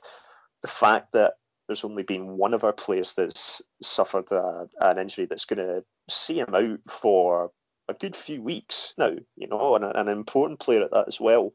the 0.61 0.67
fact 0.67 1.11
that 1.13 1.33
there's 1.67 1.83
only 1.83 2.03
been 2.03 2.37
one 2.37 2.53
of 2.53 2.63
our 2.63 2.73
players 2.73 3.13
that's 3.13 3.61
suffered 3.81 4.31
a, 4.31 4.67
an 4.81 4.97
injury 4.97 5.27
that's 5.27 5.45
going 5.45 5.65
to 5.65 5.83
see 6.09 6.39
him 6.39 6.55
out 6.55 6.79
for 6.89 7.51
a 7.87 7.93
good 7.93 8.15
few 8.15 8.41
weeks 8.41 8.93
now. 8.97 9.15
You 9.35 9.47
know, 9.47 9.75
and 9.75 9.85
an 9.85 10.07
important 10.07 10.59
player 10.59 10.83
at 10.83 10.91
that 10.91 11.07
as 11.07 11.19
well. 11.19 11.51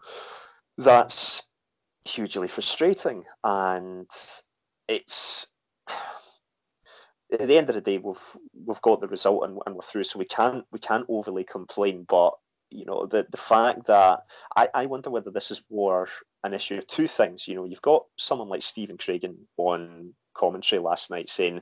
That's 0.79 1.43
hugely 2.05 2.49
frustrating, 2.49 3.25
and 3.43 4.09
it's 4.89 5.47
at 7.33 7.49
the 7.49 7.57
end 7.57 7.69
of 7.69 7.75
the 7.75 7.81
day, 7.81 7.99
we've 7.99 8.37
we've 8.67 8.83
got 8.83 9.01
the 9.01 9.09
result 9.09 9.45
and, 9.45 9.59
and 9.67 9.75
we're 9.75 9.83
through, 9.83 10.05
so 10.05 10.19
we 10.19 10.25
can't 10.25 10.65
we 10.73 10.79
can't 10.79 11.07
overly 11.09 11.45
complain. 11.45 12.05
But 12.09 12.35
you 12.71 12.85
know, 12.85 13.07
the 13.07 13.27
the 13.31 13.37
fact 13.37 13.87
that 13.87 14.21
I, 14.57 14.69
I 14.75 14.87
wonder 14.87 15.11
whether 15.11 15.31
this 15.31 15.51
is 15.51 15.65
more 15.71 16.09
an 16.43 16.55
issue 16.55 16.77
of 16.77 16.87
two 16.87 17.07
things. 17.07 17.49
You 17.49 17.55
know, 17.55 17.65
you've 17.65 17.83
got 17.83 18.05
someone 18.19 18.49
like 18.49 18.63
Stephen 18.63 18.99
Craigan 18.99 19.37
on 19.57 20.15
commentary 20.35 20.81
last 20.81 21.11
night 21.11 21.31
saying, 21.31 21.61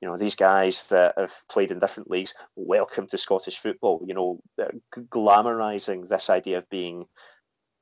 you 0.00 0.08
know, 0.08 0.16
these 0.16 0.36
guys 0.36 0.84
that 0.88 1.14
have 1.18 1.34
played 1.50 1.70
in 1.70 1.80
different 1.80 2.10
leagues, 2.10 2.32
welcome 2.56 3.06
to 3.08 3.18
Scottish 3.18 3.58
football. 3.58 4.02
You 4.06 4.14
know, 4.14 4.40
they're 4.56 4.72
glamorizing 4.96 6.08
this 6.08 6.30
idea 6.30 6.58
of 6.58 6.70
being 6.70 7.04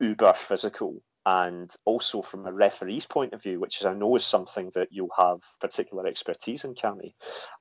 uber 0.01 0.33
physical 0.33 1.03
and 1.27 1.71
also 1.85 2.23
from 2.23 2.47
a 2.47 2.53
referee's 2.53 3.07
point 3.07 3.33
of 3.33 3.43
view, 3.43 3.61
which 3.61 3.81
is 3.81 3.87
I 3.87 3.95
know 3.95 4.17
is 4.17 4.25
something 4.25 4.71
that 4.75 4.89
you'll 4.91 5.09
have 5.19 5.41
particular 5.61 6.07
expertise 6.07 6.65
in, 6.65 6.75
Cammy, 6.75 7.13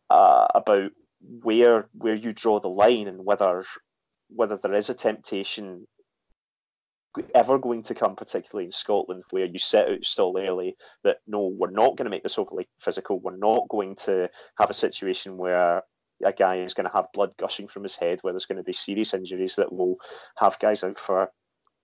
uh, 0.10 0.48
about 0.56 0.92
where 1.22 1.89
where 1.94 2.16
you 2.16 2.32
draw 2.34 2.60
the 2.60 2.70
line 2.70 3.08
and 3.08 3.25
whether 3.25 3.63
whether 4.30 4.58
there 4.58 4.74
is 4.74 4.89
a 4.89 4.94
temptation 4.94 5.86
ever 7.33 7.57
going 7.57 7.83
to 7.83 7.96
come, 7.96 8.16
particularly 8.16 8.66
in 8.66 8.72
Scotland, 8.72 9.24
where 9.31 9.46
you 9.46 9.57
set 9.57 9.90
out 9.90 10.05
stall 10.05 10.38
early 10.38 10.75
that 11.03 11.18
no, 11.27 11.48
we're 11.48 11.72
not 11.72 11.98
going 11.98 12.05
to 12.05 12.10
make 12.10 12.24
this 12.24 12.38
overly 12.38 12.68
physical. 12.79 13.20
We're 13.20 13.36
not 13.36 13.68
going 13.70 13.96
to 14.05 14.29
have 14.60 14.70
a 14.70 14.74
situation 14.74 15.38
where 15.38 15.81
a 16.24 16.33
guy 16.33 16.57
is 16.57 16.74
going 16.74 16.88
to 16.88 16.94
have 16.94 17.07
blood 17.14 17.31
gushing 17.40 17.68
from 17.68 17.83
his 17.83 17.96
head, 17.96 18.20
where 18.22 18.31
there's 18.33 18.46
going 18.46 18.57
to 18.57 18.64
be 18.64 18.74
serious 18.74 19.14
injuries 19.14 19.55
that 19.55 19.74
will 19.74 19.96
have 20.38 20.60
guys 20.60 20.83
out 20.83 21.00
for 21.00 21.29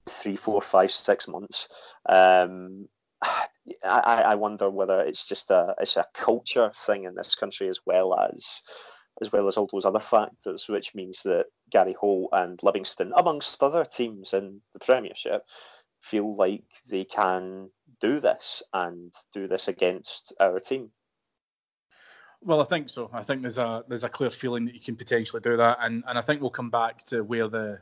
three, 0.07 0.35
four, 0.35 0.61
five, 0.61 0.91
six 0.91 1.27
months. 1.27 1.67
Um, 2.07 2.87
I, 3.83 4.23
I 4.27 4.35
wonder 4.35 4.69
whether 4.69 5.01
it's 5.01 5.27
just 5.27 5.49
a 5.49 5.75
it's 5.79 5.97
a 5.97 6.05
culture 6.13 6.71
thing 6.75 7.05
in 7.05 7.15
this 7.15 7.35
country 7.35 7.67
as 7.67 7.79
well 7.85 8.17
as 8.19 8.61
as 9.21 9.31
well 9.31 9.47
as 9.47 9.57
all 9.57 9.69
those 9.71 9.85
other 9.85 9.99
factors, 9.99 10.67
which 10.67 10.93
means 10.93 11.23
that 11.23 11.45
Gary 11.71 11.95
Holt 11.99 12.29
and 12.33 12.61
Livingston, 12.61 13.13
amongst 13.15 13.63
other 13.63 13.85
teams 13.85 14.33
in 14.33 14.61
the 14.73 14.79
Premiership, 14.79 15.43
feel 16.01 16.35
like 16.35 16.65
they 16.89 17.05
can 17.05 17.69
do 18.01 18.19
this 18.19 18.61
and 18.73 19.13
do 19.33 19.47
this 19.47 19.67
against 19.67 20.33
our 20.39 20.59
team. 20.59 20.91
Well, 22.41 22.61
I 22.61 22.65
think 22.65 22.89
so. 22.89 23.09
I 23.13 23.23
think 23.23 23.41
there's 23.41 23.57
a 23.57 23.83
there's 23.87 24.03
a 24.03 24.09
clear 24.09 24.29
feeling 24.29 24.65
that 24.65 24.75
you 24.75 24.81
can 24.81 24.95
potentially 24.95 25.41
do 25.41 25.57
that, 25.57 25.79
and 25.81 26.03
and 26.07 26.17
I 26.17 26.21
think 26.21 26.41
we'll 26.41 26.51
come 26.51 26.69
back 26.69 27.03
to 27.05 27.23
where 27.23 27.47
the 27.47 27.79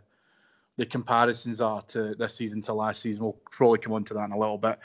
the 0.77 0.85
comparisons 0.85 1.61
are 1.61 1.81
to 1.83 2.15
this 2.15 2.35
season 2.35 2.61
to 2.63 2.73
last 2.73 3.01
season. 3.01 3.23
We'll 3.23 3.37
probably 3.51 3.79
come 3.79 3.93
on 3.93 4.03
to 4.05 4.13
that 4.15 4.25
in 4.25 4.31
a 4.31 4.37
little 4.37 4.57
bit. 4.57 4.79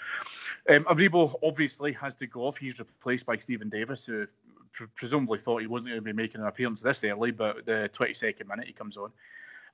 Um, 0.68 0.85
Aribo 0.85 1.35
obviously 1.42 1.92
has 1.92 2.14
to 2.16 2.27
go 2.27 2.42
off. 2.42 2.59
He's 2.59 2.79
replaced 2.79 3.27
by 3.27 3.38
Steven 3.38 3.68
Davis, 3.68 4.05
who 4.05 4.27
pr- 4.72 4.85
presumably 4.94 5.38
thought 5.38 5.62
he 5.62 5.66
wasn't 5.66 5.92
going 5.92 6.01
to 6.01 6.05
be 6.05 6.12
making 6.12 6.42
an 6.42 6.46
appearance 6.46 6.81
this 6.81 7.03
early, 7.05 7.31
but 7.31 7.64
the 7.64 7.90
22nd 7.92 8.46
minute 8.46 8.66
he 8.66 8.72
comes 8.72 8.96
on. 8.98 9.11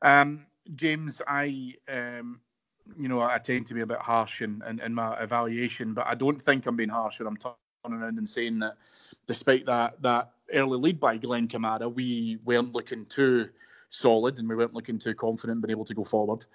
Um, 0.02 0.46
James, 0.76 1.20
I, 1.26 1.74
um, 1.88 2.40
you 2.96 3.08
know, 3.08 3.20
I 3.20 3.38
tend 3.38 3.66
to 3.66 3.74
be 3.74 3.80
a 3.80 3.86
bit 3.86 3.98
harsh 3.98 4.42
in, 4.42 4.62
in, 4.68 4.80
in, 4.80 4.94
my 4.94 5.20
evaluation, 5.20 5.94
but 5.94 6.06
I 6.06 6.14
don't 6.14 6.40
think 6.40 6.66
I'm 6.66 6.76
being 6.76 6.88
harsh 6.88 7.18
when 7.18 7.26
I'm 7.26 7.36
turning 7.36 8.00
around 8.00 8.18
and 8.18 8.28
saying 8.28 8.60
that 8.60 8.76
despite 9.26 9.66
that 9.66 10.00
that 10.02 10.30
early 10.52 10.78
lead 10.78 11.00
by 11.00 11.16
Glenn 11.16 11.48
Kamara, 11.48 11.92
we 11.92 12.38
weren't 12.44 12.72
looking 12.72 13.04
too 13.06 13.48
solid 13.94 14.38
and 14.38 14.48
we 14.48 14.56
weren't 14.56 14.74
looking 14.74 14.98
too 14.98 15.14
confident 15.14 15.62
being 15.62 15.70
able 15.70 15.84
to 15.84 15.94
go 15.94 16.04
forward. 16.04 16.46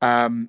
Um, 0.00 0.48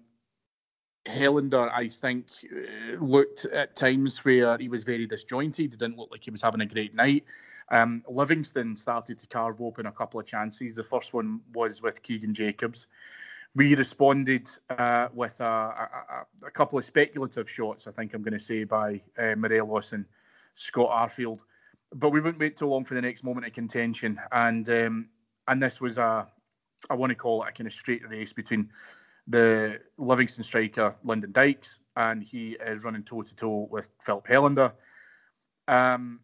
Helander, 1.05 1.71
I 1.71 1.87
think, 1.87 2.27
uh, 2.43 2.99
looked 2.99 3.45
at 3.45 3.75
times 3.75 4.23
where 4.23 4.57
he 4.57 4.69
was 4.69 4.83
very 4.83 5.07
disjointed. 5.07 5.73
It 5.73 5.79
didn't 5.79 5.97
look 5.97 6.11
like 6.11 6.23
he 6.23 6.31
was 6.31 6.41
having 6.41 6.61
a 6.61 6.65
great 6.65 6.93
night. 6.93 7.23
Um, 7.71 8.03
Livingston 8.07 8.75
started 8.75 9.19
to 9.19 9.27
carve 9.27 9.61
open 9.61 9.85
a 9.85 9.91
couple 9.91 10.19
of 10.19 10.25
chances. 10.25 10.75
The 10.75 10.83
first 10.83 11.13
one 11.13 11.41
was 11.53 11.81
with 11.81 12.03
Keaghan 12.03 12.33
Jacobs. 12.33 12.87
We 13.55 13.75
responded 13.75 14.47
uh, 14.69 15.09
with 15.13 15.39
a, 15.41 15.43
a, 15.43 16.25
a, 16.45 16.51
couple 16.51 16.77
of 16.77 16.85
speculative 16.85 17.49
shots, 17.49 17.87
I 17.87 17.91
think 17.91 18.13
I'm 18.13 18.21
going 18.21 18.33
to 18.33 18.39
say, 18.39 18.63
by 18.63 19.01
uh, 19.17 19.35
Morelos 19.35 19.93
and 19.93 20.05
Scott 20.53 20.89
Arfield. 20.91 21.41
But 21.93 22.11
we 22.11 22.19
wouldn't 22.19 22.39
wait 22.39 22.57
too 22.57 22.67
long 22.67 22.85
for 22.85 22.93
the 22.93 23.01
next 23.01 23.23
moment 23.23 23.47
of 23.47 23.53
contention. 23.53 24.19
And 24.31 24.69
um, 24.69 25.09
and 25.49 25.61
this 25.61 25.81
was 25.81 25.97
a, 25.97 26.27
I 26.89 26.93
want 26.93 27.09
to 27.09 27.15
call 27.15 27.43
it 27.43 27.49
a 27.49 27.51
kind 27.51 27.67
of 27.67 27.73
straight 27.73 28.07
race 28.07 28.31
between 28.31 28.69
the 29.27 29.79
Livingston 29.97 30.43
striker 30.43 30.95
Lyndon 31.03 31.31
Dykes, 31.31 31.79
and 31.95 32.23
he 32.23 32.55
is 32.65 32.83
running 32.83 33.03
toe 33.03 33.23
to 33.23 33.35
toe 33.35 33.67
with 33.69 33.89
Filip 34.01 34.27
Helander. 34.27 34.71
Um, 35.67 36.21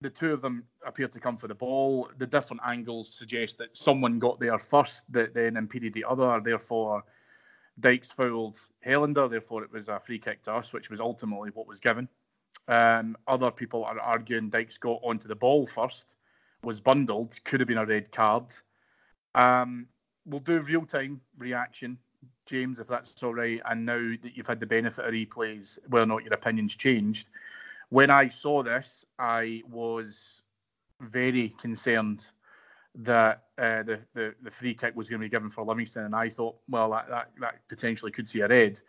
the 0.00 0.10
two 0.10 0.32
of 0.32 0.40
them 0.40 0.64
appear 0.86 1.08
to 1.08 1.20
come 1.20 1.36
for 1.36 1.48
the 1.48 1.54
ball. 1.54 2.08
The 2.18 2.26
different 2.26 2.62
angles 2.64 3.12
suggest 3.12 3.58
that 3.58 3.76
someone 3.76 4.18
got 4.18 4.40
there 4.40 4.58
first 4.58 5.12
that 5.12 5.34
then 5.34 5.56
impeded 5.56 5.92
the 5.92 6.04
other. 6.08 6.40
Therefore, 6.42 7.04
Dykes 7.80 8.12
fouled 8.12 8.58
Helander. 8.86 9.28
Therefore, 9.28 9.62
it 9.62 9.72
was 9.72 9.88
a 9.88 10.00
free 10.00 10.18
kick 10.18 10.42
to 10.44 10.54
us, 10.54 10.72
which 10.72 10.88
was 10.88 11.00
ultimately 11.00 11.50
what 11.52 11.66
was 11.66 11.80
given. 11.80 12.08
Um, 12.66 13.16
other 13.26 13.50
people 13.50 13.84
are 13.84 13.98
arguing 14.00 14.50
Dykes 14.50 14.78
got 14.78 15.00
onto 15.02 15.28
the 15.28 15.36
ball 15.36 15.66
first 15.66 16.14
was 16.62 16.80
bundled 16.80 17.42
could 17.44 17.60
have 17.60 17.68
been 17.68 17.78
a 17.78 17.86
red 17.86 18.12
card. 18.12 18.44
Um, 19.34 19.86
we'll 20.26 20.40
do 20.40 20.60
real 20.60 20.84
time 20.84 21.20
reaction, 21.38 21.98
James, 22.46 22.80
if 22.80 22.86
that's 22.86 23.22
all 23.22 23.34
right. 23.34 23.60
And 23.64 23.86
now 23.86 24.14
that 24.22 24.36
you've 24.36 24.46
had 24.46 24.60
the 24.60 24.66
benefit 24.66 25.04
of 25.04 25.12
replays, 25.12 25.78
whether 25.88 26.04
or 26.04 26.06
not 26.06 26.24
your 26.24 26.34
opinion's 26.34 26.76
changed. 26.76 27.28
When 27.88 28.10
I 28.10 28.28
saw 28.28 28.62
this, 28.62 29.04
I 29.18 29.62
was 29.68 30.42
very 31.00 31.48
concerned 31.48 32.30
that 32.94 33.44
uh, 33.58 33.82
the, 33.82 34.00
the, 34.14 34.34
the 34.42 34.50
free 34.50 34.74
kick 34.74 34.94
was 34.96 35.08
going 35.08 35.20
to 35.20 35.24
be 35.24 35.30
given 35.30 35.48
for 35.48 35.64
Livingston, 35.64 36.04
and 36.04 36.14
I 36.14 36.28
thought, 36.28 36.56
well, 36.68 36.90
that 36.90 37.08
that, 37.08 37.30
that 37.40 37.68
potentially 37.68 38.12
could 38.12 38.28
see 38.28 38.40
a 38.40 38.48
red. 38.48 38.80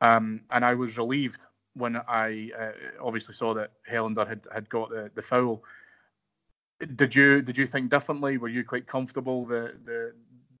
Um, 0.00 0.42
and 0.50 0.64
I 0.64 0.74
was 0.74 0.98
relieved 0.98 1.46
when 1.74 1.96
I 1.96 2.50
uh, 2.58 2.72
obviously 3.00 3.34
saw 3.34 3.54
that 3.54 3.72
Helander 3.88 4.26
had, 4.26 4.46
had 4.52 4.68
got 4.68 4.90
the, 4.90 5.10
the 5.14 5.22
foul 5.22 5.62
did 6.96 7.14
you 7.14 7.42
did 7.42 7.58
you 7.58 7.66
think 7.66 7.90
differently? 7.90 8.38
Were 8.38 8.48
you 8.48 8.64
quite 8.64 8.86
comfortable 8.86 9.46
the 9.46 9.78
the 9.84 10.14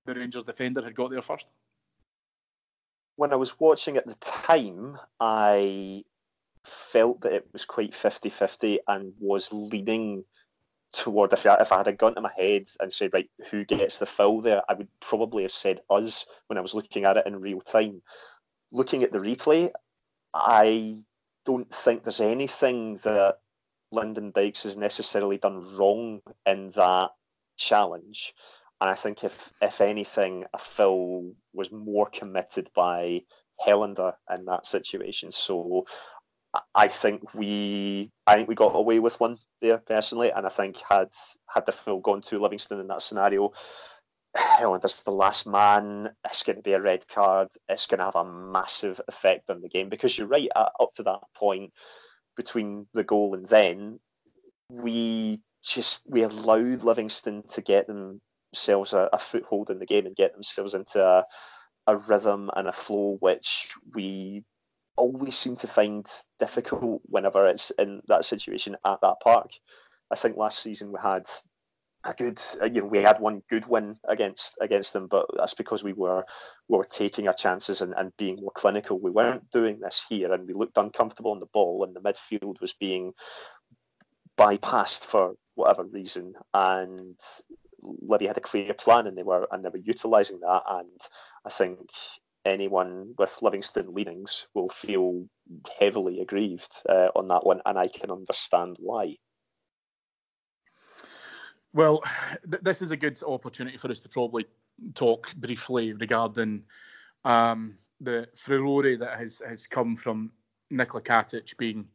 the 0.06 0.14
Rangers 0.14 0.44
defender 0.44 0.82
had 0.82 0.94
got 0.94 1.10
there 1.10 1.22
first? 1.22 1.48
when 3.20 3.34
I 3.34 3.36
was 3.36 3.60
watching 3.60 3.98
at 3.98 4.06
the 4.06 4.14
time, 4.14 4.98
I 5.20 6.04
felt 6.64 7.20
that 7.20 7.34
it 7.34 7.46
was 7.52 7.66
quite 7.66 7.92
50-50 7.92 8.78
and 8.88 9.12
was 9.20 9.52
leaning 9.52 10.24
toward 10.94 11.34
if 11.34 11.44
I, 11.44 11.56
if 11.56 11.70
I 11.70 11.76
had 11.76 11.88
a 11.88 11.92
gun 11.92 12.14
to 12.14 12.22
my 12.22 12.32
head 12.34 12.64
and 12.80 12.90
said 12.90 13.12
right 13.12 13.28
who 13.50 13.66
gets 13.66 13.98
the 13.98 14.06
foul 14.06 14.40
there 14.40 14.62
I 14.70 14.74
would 14.74 14.88
probably 15.00 15.42
have 15.42 15.52
said 15.52 15.80
us 15.90 16.26
when 16.46 16.56
I 16.56 16.62
was 16.62 16.74
looking 16.74 17.04
at 17.04 17.18
it 17.18 17.26
in 17.26 17.40
real 17.40 17.60
time 17.60 18.00
looking 18.72 19.02
at 19.02 19.12
the 19.12 19.18
replay 19.18 19.70
I 20.34 21.04
don't 21.44 21.72
think 21.72 22.02
there's 22.02 22.20
anything 22.20 22.96
that 23.04 23.38
Lyndon 23.92 24.32
Dykes 24.32 24.62
has 24.64 24.76
necessarily 24.76 25.38
done 25.38 25.76
wrong 25.76 26.20
in 26.46 26.70
that 26.70 27.10
challenge 27.56 28.34
and 28.80 28.88
I 28.88 28.94
think 28.94 29.24
if 29.24 29.52
if 29.60 29.80
anything 29.80 30.44
a 30.54 30.58
foul 30.58 31.32
was 31.52 31.70
more 31.70 32.06
committed 32.06 32.70
by 32.74 33.22
Helander 33.66 34.14
in 34.32 34.46
that 34.46 34.66
situation 34.66 35.32
so 35.32 35.84
I 36.74 36.88
think 36.88 37.34
we 37.34 38.10
I 38.26 38.36
think 38.36 38.48
we 38.48 38.54
got 38.54 38.74
away 38.74 38.98
with 38.98 39.20
one 39.20 39.38
there 39.60 39.78
personally, 39.78 40.30
and 40.30 40.46
I 40.46 40.48
think 40.48 40.78
had 40.88 41.10
had 41.48 41.66
the 41.66 41.72
full 41.72 42.00
gone 42.00 42.22
to 42.22 42.40
Livingston 42.40 42.80
in 42.80 42.88
that 42.88 43.02
scenario, 43.02 43.52
hell, 44.34 44.78
this 44.78 45.02
the 45.02 45.12
last 45.12 45.46
man. 45.46 46.10
It's 46.24 46.42
going 46.42 46.56
to 46.56 46.62
be 46.62 46.72
a 46.72 46.80
red 46.80 47.06
card. 47.06 47.48
It's 47.68 47.86
going 47.86 47.98
to 47.98 48.06
have 48.06 48.16
a 48.16 48.24
massive 48.24 49.00
effect 49.06 49.50
on 49.50 49.60
the 49.60 49.68
game 49.68 49.88
because 49.88 50.18
you're 50.18 50.26
right. 50.26 50.48
Up 50.56 50.92
to 50.94 51.02
that 51.04 51.20
point, 51.34 51.72
between 52.40 52.86
the 52.94 53.04
goal 53.04 53.34
and 53.34 53.46
then, 53.48 54.00
we 54.70 55.42
just 55.62 56.04
we 56.08 56.22
allowed 56.22 56.84
Livingston 56.84 57.42
to 57.50 57.60
get 57.60 57.86
themselves 57.86 58.94
a, 58.94 59.10
a 59.12 59.18
foothold 59.18 59.68
in 59.68 59.78
the 59.78 59.84
game 59.84 60.06
and 60.06 60.16
get 60.16 60.32
themselves 60.32 60.72
into 60.72 61.04
a, 61.04 61.26
a 61.86 61.98
rhythm 62.08 62.50
and 62.56 62.66
a 62.66 62.72
flow 62.72 63.18
which 63.20 63.74
we 63.94 64.42
always 64.96 65.36
seem 65.36 65.54
to 65.56 65.66
find 65.66 66.06
difficult 66.38 67.02
whenever 67.04 67.46
it's 67.46 67.70
in 67.72 68.00
that 68.08 68.24
situation 68.24 68.74
at 68.86 68.98
that 69.02 69.20
park. 69.22 69.50
I 70.10 70.14
think 70.14 70.38
last 70.38 70.62
season 70.62 70.90
we 70.92 70.98
had 71.02 71.26
a 72.04 72.14
good, 72.14 72.40
uh, 72.62 72.66
you 72.66 72.80
know, 72.80 72.86
we 72.86 72.98
had 72.98 73.20
one 73.20 73.42
good 73.50 73.66
win 73.66 73.96
against 74.08 74.56
against 74.60 74.92
them, 74.92 75.06
but 75.06 75.26
that's 75.36 75.54
because 75.54 75.84
we 75.84 75.92
were 75.92 76.24
we 76.68 76.78
were 76.78 76.84
taking 76.84 77.28
our 77.28 77.34
chances 77.34 77.80
and, 77.82 77.94
and 77.96 78.16
being 78.16 78.36
more 78.36 78.52
clinical. 78.54 78.98
We 78.98 79.10
weren't 79.10 79.50
doing 79.50 79.80
this 79.80 80.06
here, 80.08 80.32
and 80.32 80.46
we 80.46 80.54
looked 80.54 80.78
uncomfortable 80.78 81.32
on 81.32 81.40
the 81.40 81.46
ball, 81.46 81.84
and 81.84 81.94
the 81.94 82.00
midfield 82.00 82.60
was 82.60 82.72
being 82.72 83.12
bypassed 84.38 85.04
for 85.04 85.34
whatever 85.54 85.84
reason, 85.84 86.34
and 86.54 87.18
Libby 87.82 88.26
had 88.26 88.38
a 88.38 88.42
clear 88.42 88.72
plan, 88.74 89.06
and 89.06 89.16
they 89.16 89.22
were 89.22 89.46
and 89.50 89.64
they 89.64 89.68
were 89.68 89.78
utilising 89.78 90.40
that, 90.40 90.62
and 90.68 91.00
I 91.44 91.50
think 91.50 91.80
anyone 92.46 93.14
with 93.18 93.38
Livingston 93.42 93.92
leanings 93.92 94.48
will 94.54 94.70
feel 94.70 95.26
heavily 95.78 96.20
aggrieved 96.20 96.72
uh, 96.88 97.08
on 97.14 97.28
that 97.28 97.44
one, 97.44 97.60
and 97.66 97.78
I 97.78 97.88
can 97.88 98.10
understand 98.10 98.76
why. 98.80 99.16
Well, 101.72 102.02
th- 102.50 102.62
this 102.62 102.82
is 102.82 102.90
a 102.90 102.96
good 102.96 103.20
opportunity 103.22 103.76
for 103.76 103.90
us 103.90 104.00
to 104.00 104.08
probably 104.08 104.46
talk 104.94 105.32
briefly 105.36 105.92
regarding 105.92 106.64
um, 107.24 107.76
the 108.00 108.28
furore 108.34 108.96
that 108.96 109.18
has, 109.18 109.42
has 109.46 109.66
come 109.66 109.96
from 109.96 110.32
Nikola 110.70 111.02
Katic 111.02 111.56
being 111.58 111.86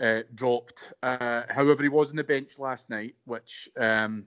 uh, 0.00 0.22
dropped. 0.34 0.92
Uh, 1.02 1.42
however, 1.50 1.82
he 1.82 1.88
was 1.88 2.10
on 2.10 2.16
the 2.16 2.24
bench 2.24 2.58
last 2.58 2.88
night, 2.88 3.14
which 3.24 3.68
um, 3.78 4.26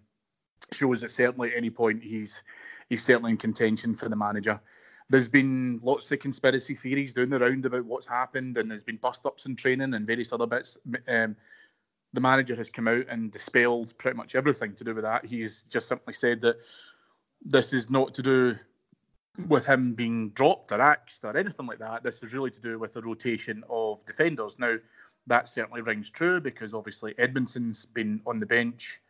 shows 0.72 1.02
that 1.02 1.12
certainly 1.12 1.52
at 1.52 1.58
any 1.58 1.70
point 1.70 2.04
he's 2.04 2.44
he's 2.90 3.04
certainly 3.04 3.32
in 3.32 3.38
contention 3.38 3.96
for 3.96 4.10
the 4.10 4.16
manager 4.16 4.60
there's 5.10 5.28
been 5.28 5.80
lots 5.84 6.12
of 6.12 6.20
conspiracy 6.20 6.76
theories 6.76 7.14
doing 7.14 7.30
the 7.30 7.40
round 7.40 7.66
about 7.66 7.86
what's 7.86 8.08
happened, 8.08 8.58
and 8.58 8.70
there's 8.70 8.84
been 8.84 8.98
bust 8.98 9.26
ups 9.26 9.46
in 9.46 9.56
training 9.56 9.94
and 9.94 10.08
various 10.08 10.34
other 10.34 10.48
bits. 10.48 10.78
Um, 11.08 11.36
the 12.14 12.22
manager 12.22 12.56
has 12.56 12.70
come 12.70 12.88
out 12.88 13.06
and 13.10 13.32
dispelled 13.32 13.98
pretty 13.98 14.16
much 14.16 14.36
everything 14.36 14.74
to 14.76 14.84
do 14.84 14.94
with 14.94 15.04
that. 15.04 15.26
He's 15.26 15.64
just 15.64 15.88
simply 15.88 16.14
said 16.14 16.42
that 16.42 16.58
this 17.44 17.74
is 17.74 17.90
not 17.90 18.14
to 18.14 18.22
do 18.22 18.56
with 19.48 19.66
him 19.66 19.94
being 19.94 20.30
dropped 20.30 20.72
or 20.72 20.80
axed 20.80 21.26
or 21.26 21.36
anything 21.36 21.66
like 21.66 21.80
that. 21.80 22.04
This 22.04 22.22
is 22.22 22.34
really 22.34 22.52
to 22.52 22.62
do 22.62 22.78
with 22.78 22.94
the 22.94 23.02
rotation 23.02 23.64
of 23.70 24.06
defenders. 24.06 24.60
Now, 24.60 24.76
that 25.26 25.48
certainly 25.48 25.82
rings 25.82 26.10
true 26.10 26.40
because 26.40 26.74
obviously 26.74 27.16
Edmundson's 27.16 27.86
been 27.86 28.22
on 28.28 28.38
the 28.38 28.46
bench 28.46 29.02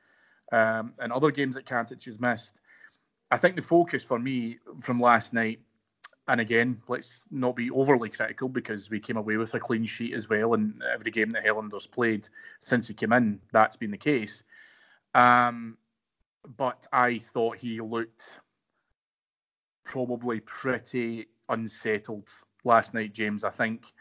um, 0.53 0.93
and 0.99 1.11
other 1.11 1.31
games 1.31 1.55
that 1.55 1.65
Katic 1.65 2.05
has 2.05 2.21
missed. 2.21 2.59
I 3.31 3.37
think 3.37 3.55
the 3.55 3.61
focus 3.61 4.05
for 4.05 4.19
me 4.19 4.59
from 4.81 5.01
last 5.01 5.33
night 5.33 5.59
and 6.27 6.39
again, 6.39 6.81
let's 6.87 7.25
not 7.31 7.55
be 7.55 7.69
overly 7.69 8.09
critical 8.09 8.47
because 8.47 8.89
we 8.89 8.99
came 8.99 9.17
away 9.17 9.37
with 9.37 9.53
a 9.55 9.59
clean 9.59 9.85
sheet 9.85 10.13
as 10.13 10.29
well. 10.29 10.53
And 10.53 10.81
every 10.93 11.11
game 11.11 11.29
that 11.31 11.45
Helander's 11.45 11.87
played 11.87 12.29
since 12.61 12.87
he 12.87 12.93
came 12.93 13.11
in, 13.11 13.39
that's 13.51 13.75
been 13.75 13.91
the 13.91 13.97
case. 13.97 14.43
Um, 15.13 15.77
but 16.57 16.87
I 16.93 17.19
thought 17.19 17.57
he 17.57 17.81
looked 17.81 18.39
probably 19.83 20.39
pretty 20.39 21.27
unsettled 21.49 22.29
last 22.63 22.93
night, 22.93 23.13
James. 23.13 23.43
I 23.43 23.49
think 23.49 23.91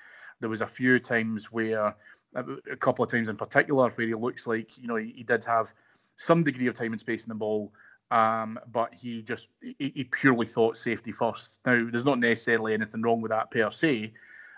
there 0.41 0.51
was 0.51 0.61
a 0.61 0.67
few 0.67 1.01
times 1.01 1.51
where, 1.51 1.95
a 2.35 2.77
couple 2.79 3.05
of 3.05 3.11
times 3.11 3.29
in 3.29 3.37
particular, 3.37 3.91
where 3.91 4.07
he 4.07 4.15
looks 4.15 4.47
like, 4.47 4.79
you 4.79 4.87
know, 4.87 4.97
he, 4.97 5.13
he 5.17 5.23
did 5.25 5.45
have 5.45 5.73
some 6.17 6.45
degree 6.45 6.69
of 6.69 6.75
time 6.75 6.93
and 6.93 7.01
space 7.01 7.25
in 7.25 7.31
the 7.31 7.35
ball 7.35 7.73
um, 8.13 8.59
but 8.71 8.93
he 8.93 9.23
just 9.23 9.49
he, 9.63 9.91
he, 9.95 10.05
purely 10.05 10.47
thought 10.47 10.77
safety 10.77 11.13
first. 11.13 11.61
Now, 11.65 11.89
there's 11.91 12.05
not 12.05 12.19
necessarily 12.19 12.75
anything 12.75 13.01
wrong 13.01 13.23
with 13.23 13.31
that 13.31 13.51
per 13.51 13.71
se, 13.71 14.13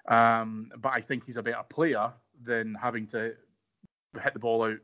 um, 0.08 0.72
but 0.78 0.92
I 0.92 1.00
think 1.00 1.24
he's 1.24 1.36
a 1.36 1.42
better 1.42 1.62
player 1.70 2.12
than 2.42 2.74
having 2.74 3.06
to 3.08 3.32
hit 4.20 4.32
the 4.32 4.40
ball 4.40 4.64
out 4.64 4.78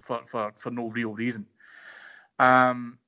for 0.00 0.20
for, 0.26 0.52
for 0.56 0.70
no 0.70 0.90
real 0.90 1.12
reason. 1.12 1.44
Um, 2.38 2.98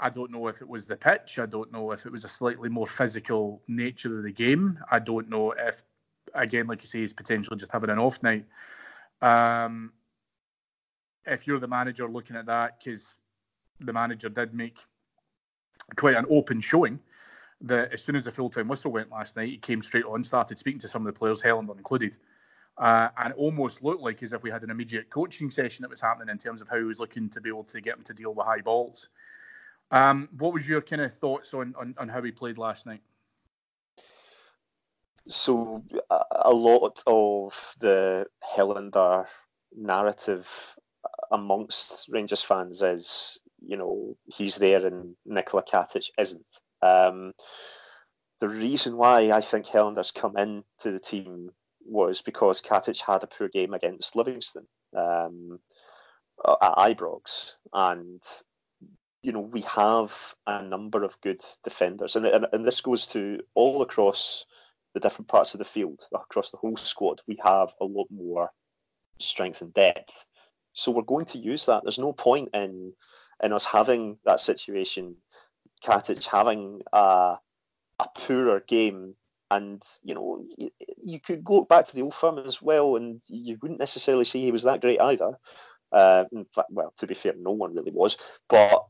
I 0.00 0.10
don't 0.10 0.32
know 0.32 0.48
if 0.48 0.60
it 0.60 0.68
was 0.68 0.86
the 0.86 0.96
pitch. 0.96 1.38
I 1.38 1.46
don't 1.46 1.70
know 1.70 1.92
if 1.92 2.04
it 2.04 2.10
was 2.10 2.24
a 2.24 2.28
slightly 2.28 2.68
more 2.68 2.86
physical 2.88 3.62
nature 3.68 4.18
of 4.18 4.24
the 4.24 4.32
game. 4.32 4.76
I 4.90 4.98
don't 4.98 5.28
know 5.28 5.52
if, 5.52 5.82
again, 6.34 6.66
like 6.66 6.82
you 6.82 6.86
say, 6.88 7.00
he's 7.00 7.12
potentially 7.12 7.58
just 7.58 7.70
having 7.70 7.90
an 7.90 7.98
off 8.00 8.20
night. 8.24 8.44
Um, 9.22 9.92
if 11.26 11.46
you're 11.46 11.60
the 11.60 11.68
manager 11.68 12.08
looking 12.08 12.36
at 12.36 12.46
that, 12.46 12.78
because 12.78 13.18
the 13.80 13.92
manager 13.92 14.28
did 14.28 14.54
make 14.54 14.78
quite 15.96 16.16
an 16.16 16.26
open 16.30 16.60
showing 16.60 17.00
that 17.60 17.92
as 17.92 18.02
soon 18.02 18.16
as 18.16 18.24
the 18.24 18.32
full 18.32 18.50
time 18.50 18.68
whistle 18.68 18.92
went 18.92 19.10
last 19.10 19.36
night, 19.36 19.48
he 19.48 19.56
came 19.56 19.82
straight 19.82 20.04
on, 20.04 20.22
started 20.22 20.58
speaking 20.58 20.80
to 20.80 20.88
some 20.88 21.06
of 21.06 21.12
the 21.12 21.18
players, 21.18 21.42
Helander 21.42 21.76
included. 21.76 22.16
Uh, 22.76 23.08
and 23.16 23.32
it 23.32 23.36
almost 23.36 23.82
looked 23.82 24.02
like 24.02 24.22
as 24.22 24.32
if 24.32 24.42
we 24.42 24.50
had 24.50 24.62
an 24.62 24.70
immediate 24.70 25.10
coaching 25.10 25.50
session 25.50 25.82
that 25.82 25.90
was 25.90 26.00
happening 26.00 26.28
in 26.28 26.38
terms 26.38 26.62
of 26.62 26.68
how 26.68 26.78
he 26.78 26.84
was 26.84 27.00
looking 27.00 27.28
to 27.28 27.40
be 27.40 27.48
able 27.48 27.64
to 27.64 27.80
get 27.80 27.96
him 27.96 28.04
to 28.04 28.14
deal 28.14 28.32
with 28.32 28.46
high 28.46 28.60
balls. 28.60 29.08
Um, 29.90 30.28
what 30.38 30.52
was 30.52 30.68
your 30.68 30.80
kind 30.80 31.02
of 31.02 31.12
thoughts 31.12 31.54
on, 31.54 31.74
on, 31.76 31.94
on 31.98 32.08
how 32.08 32.22
he 32.22 32.30
played 32.30 32.58
last 32.58 32.86
night? 32.86 33.00
So 35.26 35.82
a 36.30 36.52
lot 36.52 37.02
of 37.06 37.76
the 37.80 38.26
Helander 38.56 39.26
narrative 39.76 40.76
amongst 41.32 42.08
Rangers 42.08 42.42
fans 42.42 42.80
is 42.80 43.38
you 43.68 43.76
know 43.76 44.16
he's 44.24 44.56
there 44.56 44.84
and 44.84 45.14
Nikola 45.26 45.62
Katic 45.62 46.08
isn't. 46.18 46.46
Um, 46.82 47.32
the 48.40 48.48
reason 48.48 48.96
why 48.96 49.30
I 49.30 49.40
think 49.40 49.66
Helander's 49.66 50.10
come 50.10 50.36
in 50.38 50.64
to 50.80 50.90
the 50.90 50.98
team 50.98 51.50
was 51.84 52.22
because 52.22 52.62
Katic 52.62 53.00
had 53.00 53.22
a 53.22 53.26
poor 53.26 53.48
game 53.48 53.74
against 53.74 54.16
Livingston 54.16 54.66
um, 54.96 55.60
at 56.46 56.74
Ibrox, 56.76 57.52
and 57.74 58.22
you 59.22 59.32
know 59.32 59.40
we 59.40 59.60
have 59.62 60.34
a 60.46 60.62
number 60.62 61.04
of 61.04 61.20
good 61.20 61.42
defenders, 61.62 62.16
and, 62.16 62.24
and 62.24 62.46
and 62.52 62.64
this 62.64 62.80
goes 62.80 63.06
to 63.08 63.38
all 63.54 63.82
across 63.82 64.46
the 64.94 65.00
different 65.00 65.28
parts 65.28 65.52
of 65.52 65.58
the 65.58 65.64
field, 65.64 66.00
across 66.14 66.50
the 66.50 66.56
whole 66.56 66.76
squad. 66.76 67.20
We 67.28 67.38
have 67.44 67.74
a 67.82 67.84
lot 67.84 68.06
more 68.10 68.50
strength 69.18 69.60
and 69.60 69.74
depth, 69.74 70.24
so 70.72 70.90
we're 70.90 71.02
going 71.02 71.26
to 71.26 71.38
use 71.38 71.66
that. 71.66 71.82
There's 71.82 71.98
no 71.98 72.14
point 72.14 72.48
in 72.54 72.94
in 73.42 73.52
us 73.52 73.64
having 73.64 74.18
that 74.24 74.40
situation, 74.40 75.16
Katic 75.84 76.26
having 76.26 76.82
a, 76.92 77.36
a 77.98 78.08
poorer 78.16 78.62
game. 78.66 79.14
And, 79.50 79.82
you 80.02 80.14
know, 80.14 80.44
you, 80.58 80.70
you, 81.02 81.20
could 81.20 81.42
go 81.42 81.64
back 81.64 81.86
to 81.86 81.94
the 81.94 82.02
old 82.02 82.14
firm 82.14 82.38
as 82.38 82.60
well, 82.60 82.96
and 82.96 83.22
you 83.28 83.56
wouldn't 83.62 83.80
necessarily 83.80 84.26
say 84.26 84.40
he 84.40 84.52
was 84.52 84.64
that 84.64 84.82
great 84.82 85.00
either. 85.00 85.38
Uh, 85.90 86.24
fact, 86.54 86.68
well, 86.70 86.92
to 86.98 87.06
be 87.06 87.14
fair, 87.14 87.32
no 87.38 87.52
one 87.52 87.74
really 87.74 87.90
was. 87.90 88.18
But, 88.50 88.84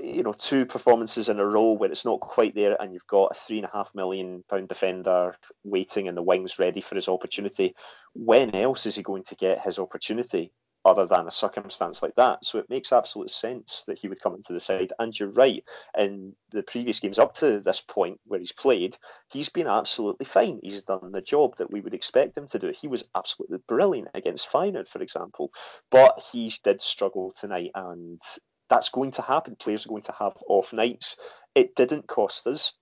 you 0.00 0.22
know, 0.22 0.32
two 0.32 0.66
performances 0.66 1.28
in 1.28 1.40
a 1.40 1.44
row 1.44 1.72
where 1.72 1.90
it's 1.90 2.04
not 2.04 2.20
quite 2.20 2.54
there, 2.54 2.80
and 2.80 2.92
you've 2.92 3.08
got 3.08 3.32
a 3.32 3.34
three 3.34 3.58
and 3.58 3.66
a 3.66 3.70
half 3.72 3.92
million 3.92 4.44
pound 4.48 4.68
defender 4.68 5.34
waiting 5.64 6.06
in 6.06 6.14
the 6.14 6.22
wings 6.22 6.60
ready 6.60 6.80
for 6.80 6.94
his 6.94 7.08
opportunity. 7.08 7.74
When 8.14 8.54
else 8.54 8.86
is 8.86 8.94
he 8.94 9.02
going 9.02 9.24
to 9.24 9.34
get 9.34 9.62
his 9.62 9.80
opportunity? 9.80 10.52
Other 10.88 11.06
than 11.06 11.26
a 11.26 11.30
circumstance 11.30 12.02
like 12.02 12.14
that. 12.16 12.44
So 12.44 12.58
it 12.58 12.70
makes 12.70 12.92
absolute 12.92 13.30
sense 13.30 13.84
that 13.86 13.98
he 13.98 14.08
would 14.08 14.20
come 14.20 14.34
into 14.34 14.52
the 14.52 14.60
side. 14.60 14.92
And 14.98 15.18
you're 15.18 15.30
right, 15.30 15.62
in 15.96 16.34
the 16.50 16.62
previous 16.62 16.98
games 16.98 17.18
up 17.18 17.34
to 17.34 17.60
this 17.60 17.80
point 17.80 18.18
where 18.24 18.40
he's 18.40 18.52
played, 18.52 18.96
he's 19.30 19.48
been 19.48 19.66
absolutely 19.66 20.26
fine. 20.26 20.60
He's 20.62 20.82
done 20.82 21.12
the 21.12 21.20
job 21.20 21.56
that 21.56 21.70
we 21.70 21.80
would 21.80 21.94
expect 21.94 22.36
him 22.36 22.48
to 22.48 22.58
do. 22.58 22.72
He 22.78 22.88
was 22.88 23.08
absolutely 23.14 23.58
brilliant 23.68 24.08
against 24.14 24.50
Feyenoord, 24.50 24.88
for 24.88 25.02
example, 25.02 25.52
but 25.90 26.20
he 26.32 26.52
did 26.64 26.80
struggle 26.80 27.32
tonight, 27.38 27.70
and 27.74 28.20
that's 28.68 28.88
going 28.88 29.12
to 29.12 29.22
happen. 29.22 29.56
Players 29.56 29.86
are 29.86 29.90
going 29.90 30.02
to 30.02 30.14
have 30.18 30.34
off 30.48 30.72
nights. 30.72 31.16
It 31.54 31.74
didn't 31.74 32.06
cost 32.06 32.46
us, 32.46 32.72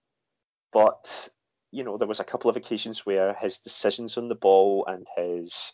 but 0.72 1.28
you 1.72 1.82
know 1.82 1.96
there 1.96 2.08
was 2.08 2.20
a 2.20 2.24
couple 2.24 2.48
of 2.48 2.56
occasions 2.56 3.04
where 3.04 3.34
his 3.34 3.58
decisions 3.58 4.16
on 4.16 4.28
the 4.28 4.34
ball 4.34 4.84
and 4.86 5.06
his 5.16 5.72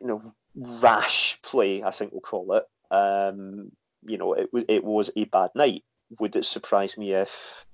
you 0.00 0.06
know 0.06 0.20
rash 0.54 1.40
play, 1.42 1.82
I 1.82 1.90
think 1.90 2.12
we'll 2.12 2.20
call 2.20 2.54
it. 2.54 2.64
Um, 2.90 3.72
you 4.02 4.18
know, 4.18 4.34
it 4.34 4.48
it 4.68 4.84
was 4.84 5.10
a 5.16 5.24
bad 5.24 5.50
night. 5.54 5.84
Would 6.18 6.36
it 6.36 6.44
surprise 6.44 6.98
me 6.98 7.12
if 7.12 7.64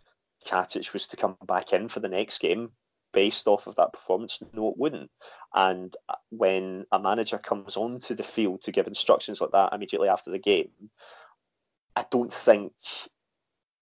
Katic 0.46 0.92
was 0.92 1.06
to 1.08 1.16
come 1.16 1.36
back 1.46 1.72
in 1.72 1.88
for 1.88 2.00
the 2.00 2.08
next 2.08 2.38
game 2.38 2.70
based 3.12 3.46
off 3.46 3.66
of 3.66 3.76
that 3.76 3.92
performance? 3.92 4.40
No, 4.52 4.68
it 4.70 4.76
wouldn't. 4.76 5.10
And 5.54 5.94
uh, 6.08 6.14
when 6.30 6.84
a 6.92 6.98
manager 6.98 7.38
comes 7.38 7.76
onto 7.76 8.14
the 8.14 8.22
field 8.22 8.62
to 8.62 8.72
give 8.72 8.86
instructions 8.86 9.40
like 9.40 9.52
that 9.52 9.72
immediately 9.72 10.08
after 10.08 10.30
the 10.30 10.38
game, 10.38 10.70
I 11.94 12.04
don't 12.10 12.32
think 12.32 12.72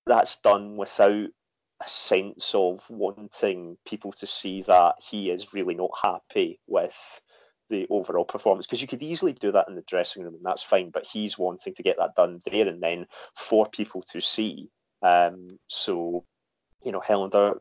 that's 0.06 0.40
done 0.40 0.76
without 0.76 1.30
a 1.84 1.88
sense 1.88 2.54
of 2.54 2.88
wanting 2.88 3.76
people 3.84 4.12
to 4.12 4.26
see 4.26 4.62
that 4.62 4.94
he 5.00 5.30
is 5.30 5.52
really 5.52 5.74
not 5.74 5.90
happy 6.00 6.60
with 6.66 7.20
the 7.70 7.86
overall 7.90 8.24
performance 8.24 8.66
because 8.66 8.82
you 8.82 8.88
could 8.88 9.02
easily 9.02 9.32
do 9.32 9.52
that 9.52 9.68
in 9.68 9.74
the 9.74 9.82
dressing 9.82 10.22
room 10.22 10.34
and 10.34 10.44
that's 10.44 10.62
fine 10.62 10.90
but 10.90 11.06
he's 11.06 11.38
wanting 11.38 11.74
to 11.74 11.82
get 11.82 11.96
that 11.98 12.14
done 12.14 12.38
there 12.46 12.68
and 12.68 12.82
then 12.82 13.06
for 13.34 13.66
people 13.68 14.02
to 14.02 14.20
see. 14.20 14.68
Um, 15.02 15.58
so 15.68 16.24
you 16.84 16.92
know 16.92 17.00
Helander 17.00 17.58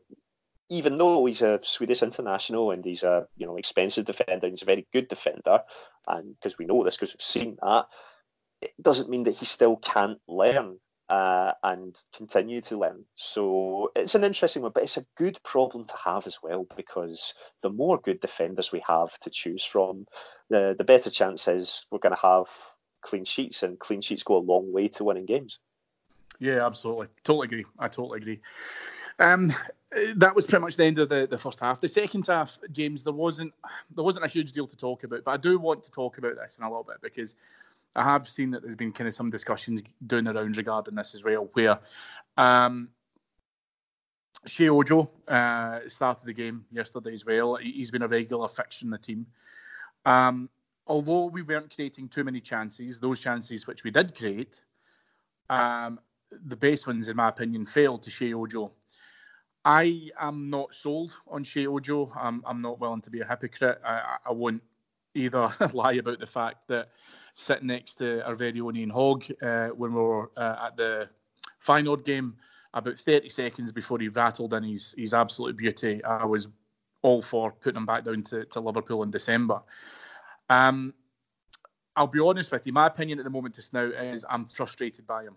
even 0.70 0.96
though 0.96 1.26
he's 1.26 1.42
a 1.42 1.60
Swedish 1.62 2.02
international 2.02 2.70
and 2.70 2.84
he's 2.84 3.02
a 3.02 3.26
you 3.36 3.46
know 3.46 3.56
expensive 3.56 4.04
defender 4.04 4.48
he's 4.48 4.62
a 4.62 4.66
very 4.66 4.86
good 4.92 5.08
defender 5.08 5.60
and 6.08 6.34
because 6.34 6.58
we 6.58 6.66
know 6.66 6.82
this 6.82 6.96
because 6.96 7.14
we've 7.14 7.22
seen 7.22 7.56
that 7.62 7.86
it 8.62 8.72
doesn't 8.80 9.10
mean 9.10 9.24
that 9.24 9.36
he 9.36 9.44
still 9.44 9.76
can't 9.76 10.18
learn 10.26 10.78
uh, 11.08 11.52
and 11.62 12.00
continue 12.16 12.60
to 12.62 12.78
learn. 12.78 13.04
So 13.14 13.92
it's 13.94 14.14
an 14.14 14.24
interesting 14.24 14.62
one, 14.62 14.72
but 14.72 14.82
it's 14.82 14.96
a 14.96 15.06
good 15.16 15.38
problem 15.42 15.84
to 15.86 15.96
have 16.04 16.26
as 16.26 16.38
well 16.42 16.66
because 16.76 17.34
the 17.62 17.70
more 17.70 17.98
good 17.98 18.20
defenders 18.20 18.72
we 18.72 18.82
have 18.86 19.18
to 19.20 19.30
choose 19.30 19.64
from, 19.64 20.06
the 20.48 20.74
the 20.76 20.84
better 20.84 21.10
chance 21.10 21.48
is 21.48 21.86
we're 21.90 21.98
going 21.98 22.14
to 22.14 22.22
have 22.22 22.48
clean 23.02 23.24
sheets, 23.24 23.62
and 23.62 23.78
clean 23.78 24.00
sheets 24.00 24.22
go 24.22 24.36
a 24.36 24.38
long 24.38 24.72
way 24.72 24.88
to 24.88 25.04
winning 25.04 25.26
games. 25.26 25.58
Yeah, 26.40 26.66
absolutely, 26.66 27.08
totally 27.22 27.46
agree. 27.46 27.64
I 27.78 27.88
totally 27.88 28.18
agree. 28.18 28.40
Um, 29.18 29.52
that 30.16 30.34
was 30.34 30.46
pretty 30.46 30.62
much 30.62 30.76
the 30.76 30.84
end 30.84 30.98
of 30.98 31.08
the, 31.08 31.28
the 31.30 31.38
first 31.38 31.60
half. 31.60 31.80
The 31.80 31.88
second 31.88 32.26
half, 32.26 32.58
James, 32.72 33.02
there 33.04 33.12
wasn't 33.12 33.52
there 33.94 34.04
wasn't 34.04 34.24
a 34.24 34.28
huge 34.28 34.52
deal 34.52 34.66
to 34.66 34.76
talk 34.76 35.04
about, 35.04 35.22
but 35.24 35.30
I 35.30 35.36
do 35.36 35.58
want 35.58 35.82
to 35.84 35.90
talk 35.90 36.18
about 36.18 36.36
this 36.36 36.58
in 36.58 36.64
a 36.64 36.68
little 36.68 36.82
bit 36.82 36.96
because 37.02 37.36
I 37.96 38.02
have 38.04 38.28
seen 38.28 38.50
that 38.50 38.62
there's 38.62 38.76
been 38.76 38.92
kind 38.92 39.08
of 39.08 39.14
some 39.14 39.30
discussions 39.30 39.82
doing 40.06 40.26
around 40.26 40.56
regarding 40.56 40.94
this 40.94 41.14
as 41.14 41.22
well, 41.22 41.48
where 41.52 41.78
um, 42.36 42.88
Sheyi 44.46 44.68
Ojo 44.68 45.10
uh, 45.28 45.80
started 45.88 46.26
the 46.26 46.32
game 46.32 46.64
yesterday 46.70 47.14
as 47.14 47.24
well. 47.24 47.56
He's 47.56 47.90
been 47.90 48.02
a 48.02 48.08
regular 48.08 48.48
fixture 48.48 48.84
in 48.84 48.90
the 48.90 48.98
team. 48.98 49.26
Um, 50.04 50.50
although 50.86 51.26
we 51.26 51.42
weren't 51.42 51.74
creating 51.74 52.08
too 52.08 52.24
many 52.24 52.40
chances, 52.40 53.00
those 53.00 53.20
chances 53.20 53.66
which 53.66 53.84
we 53.84 53.90
did 53.90 54.14
create, 54.14 54.62
um, 55.50 56.00
the 56.46 56.56
base 56.56 56.86
ones, 56.86 57.08
in 57.08 57.16
my 57.16 57.28
opinion, 57.28 57.64
failed 57.64 58.02
to 58.02 58.10
Sheyi 58.10 58.34
Ojo. 58.34 58.72
I 59.64 60.10
am 60.20 60.50
not 60.50 60.74
sold 60.74 61.16
on 61.26 61.44
Sheyi 61.44 61.66
Ojo. 61.66 62.12
I'm, 62.16 62.42
I'm 62.44 62.60
not 62.60 62.80
willing 62.80 63.00
to 63.02 63.10
be 63.10 63.20
a 63.20 63.26
hypocrite. 63.26 63.80
I, 63.84 64.16
I 64.26 64.32
won't 64.32 64.62
either 65.14 65.50
lie 65.72 65.94
about 65.94 66.18
the 66.18 66.26
fact 66.26 66.68
that 66.68 66.88
sitting 67.34 67.66
next 67.66 67.96
to 67.96 68.24
our 68.26 68.34
very 68.34 68.60
own 68.60 68.76
Ian 68.76 68.90
Hogg 68.90 69.24
uh, 69.42 69.68
when 69.68 69.92
we 69.92 70.00
were 70.00 70.30
uh, 70.36 70.66
at 70.66 70.76
the 70.76 71.08
Feyenoord 71.66 72.04
game. 72.04 72.36
About 72.72 72.98
30 72.98 73.28
seconds 73.28 73.70
before 73.70 74.00
he 74.00 74.08
rattled 74.08 74.52
in 74.52 74.64
his, 74.64 74.96
his 74.98 75.14
absolute 75.14 75.56
beauty, 75.56 76.02
I 76.02 76.24
was 76.24 76.48
all 77.02 77.22
for 77.22 77.52
putting 77.52 77.76
him 77.76 77.86
back 77.86 78.02
down 78.02 78.22
to, 78.24 78.44
to 78.46 78.60
Liverpool 78.60 79.04
in 79.04 79.12
December. 79.12 79.62
Um, 80.50 80.92
I'll 81.94 82.08
be 82.08 82.18
honest 82.18 82.50
with 82.50 82.66
you, 82.66 82.72
my 82.72 82.88
opinion 82.88 83.20
at 83.20 83.24
the 83.24 83.30
moment 83.30 83.54
just 83.54 83.72
now 83.72 83.84
is 83.84 84.24
I'm 84.28 84.46
frustrated 84.46 85.06
by 85.06 85.22
him. 85.22 85.36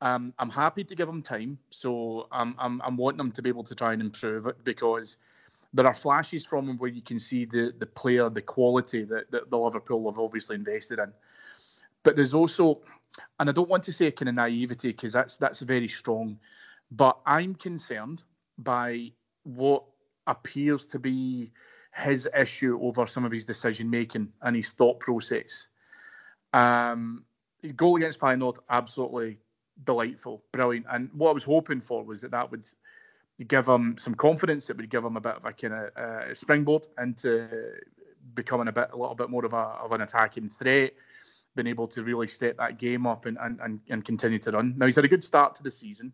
Um, 0.00 0.34
I'm 0.38 0.50
happy 0.50 0.82
to 0.84 0.94
give 0.94 1.08
him 1.08 1.22
time, 1.22 1.58
so 1.70 2.26
I'm, 2.32 2.54
I'm, 2.58 2.80
I'm 2.82 2.96
wanting 2.96 3.20
him 3.20 3.32
to 3.32 3.42
be 3.42 3.48
able 3.48 3.64
to 3.64 3.74
try 3.74 3.92
and 3.92 4.02
improve 4.02 4.46
it 4.46 4.56
because 4.64 5.18
there 5.72 5.86
are 5.86 5.94
flashes 5.94 6.46
from 6.46 6.68
him 6.68 6.78
where 6.78 6.90
you 6.90 7.02
can 7.02 7.18
see 7.18 7.44
the 7.44 7.72
the 7.78 7.86
player, 7.86 8.28
the 8.30 8.42
quality 8.42 9.04
that, 9.04 9.30
that 9.30 9.50
the 9.50 9.58
Liverpool 9.58 10.10
have 10.10 10.18
obviously 10.18 10.56
invested 10.56 10.98
in. 10.98 11.12
But 12.02 12.16
there's 12.16 12.34
also, 12.34 12.80
and 13.38 13.48
I 13.48 13.52
don't 13.52 13.68
want 13.68 13.82
to 13.84 13.92
say 13.92 14.10
kind 14.10 14.28
of 14.28 14.34
naivety 14.34 14.88
because 14.88 15.12
that's 15.12 15.36
that's 15.36 15.60
very 15.60 15.88
strong, 15.88 16.38
but 16.90 17.18
I'm 17.26 17.54
concerned 17.54 18.22
by 18.58 19.12
what 19.44 19.84
appears 20.26 20.86
to 20.86 20.98
be 20.98 21.52
his 21.94 22.28
issue 22.36 22.78
over 22.82 23.06
some 23.06 23.24
of 23.24 23.32
his 23.32 23.44
decision 23.44 23.90
making 23.90 24.32
and 24.42 24.54
his 24.56 24.70
thought 24.70 25.00
process. 25.00 25.68
Um, 26.52 27.24
goal 27.76 27.96
against 27.96 28.20
Feyenoord, 28.20 28.58
absolutely 28.70 29.38
delightful, 29.84 30.42
brilliant. 30.52 30.86
And 30.90 31.10
what 31.12 31.30
I 31.30 31.32
was 31.32 31.44
hoping 31.44 31.80
for 31.80 32.04
was 32.04 32.20
that 32.20 32.30
that 32.30 32.50
would 32.50 32.68
give 33.46 33.66
him 33.66 33.96
some 33.98 34.14
confidence. 34.14 34.70
It 34.70 34.76
would 34.76 34.90
give 34.90 35.04
him 35.04 35.16
a 35.16 35.20
bit 35.20 35.36
of 35.36 35.44
a 35.44 35.52
kind 35.52 35.74
of 35.74 35.96
uh, 35.96 36.34
springboard 36.34 36.86
into 37.00 37.48
becoming 38.34 38.68
a 38.68 38.72
bit, 38.72 38.90
a 38.92 38.96
little 38.96 39.14
bit 39.14 39.30
more 39.30 39.44
of, 39.44 39.52
a, 39.52 39.56
of 39.56 39.92
an 39.92 40.00
attacking 40.00 40.48
threat. 40.48 40.92
Been 41.54 41.66
able 41.66 41.86
to 41.88 42.02
really 42.02 42.28
step 42.28 42.56
that 42.58 42.78
game 42.78 43.06
up 43.06 43.26
and, 43.26 43.38
and, 43.40 43.60
and, 43.60 43.80
and 43.88 44.04
continue 44.04 44.38
to 44.40 44.50
run. 44.52 44.74
Now 44.76 44.86
he's 44.86 44.96
had 44.96 45.04
a 45.04 45.08
good 45.08 45.24
start 45.24 45.54
to 45.56 45.62
the 45.62 45.70
season, 45.70 46.12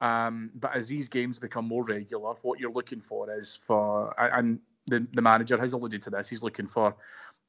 um, 0.00 0.50
but 0.54 0.74
as 0.74 0.88
these 0.88 1.08
games 1.08 1.38
become 1.38 1.66
more 1.66 1.84
regular, 1.84 2.34
what 2.42 2.60
you're 2.60 2.72
looking 2.72 3.00
for 3.00 3.32
is 3.32 3.58
for 3.66 4.14
and 4.18 4.60
the, 4.86 5.06
the 5.14 5.22
manager 5.22 5.58
has 5.58 5.72
alluded 5.72 6.02
to 6.02 6.10
this. 6.10 6.28
He's 6.28 6.42
looking 6.42 6.66
for 6.66 6.94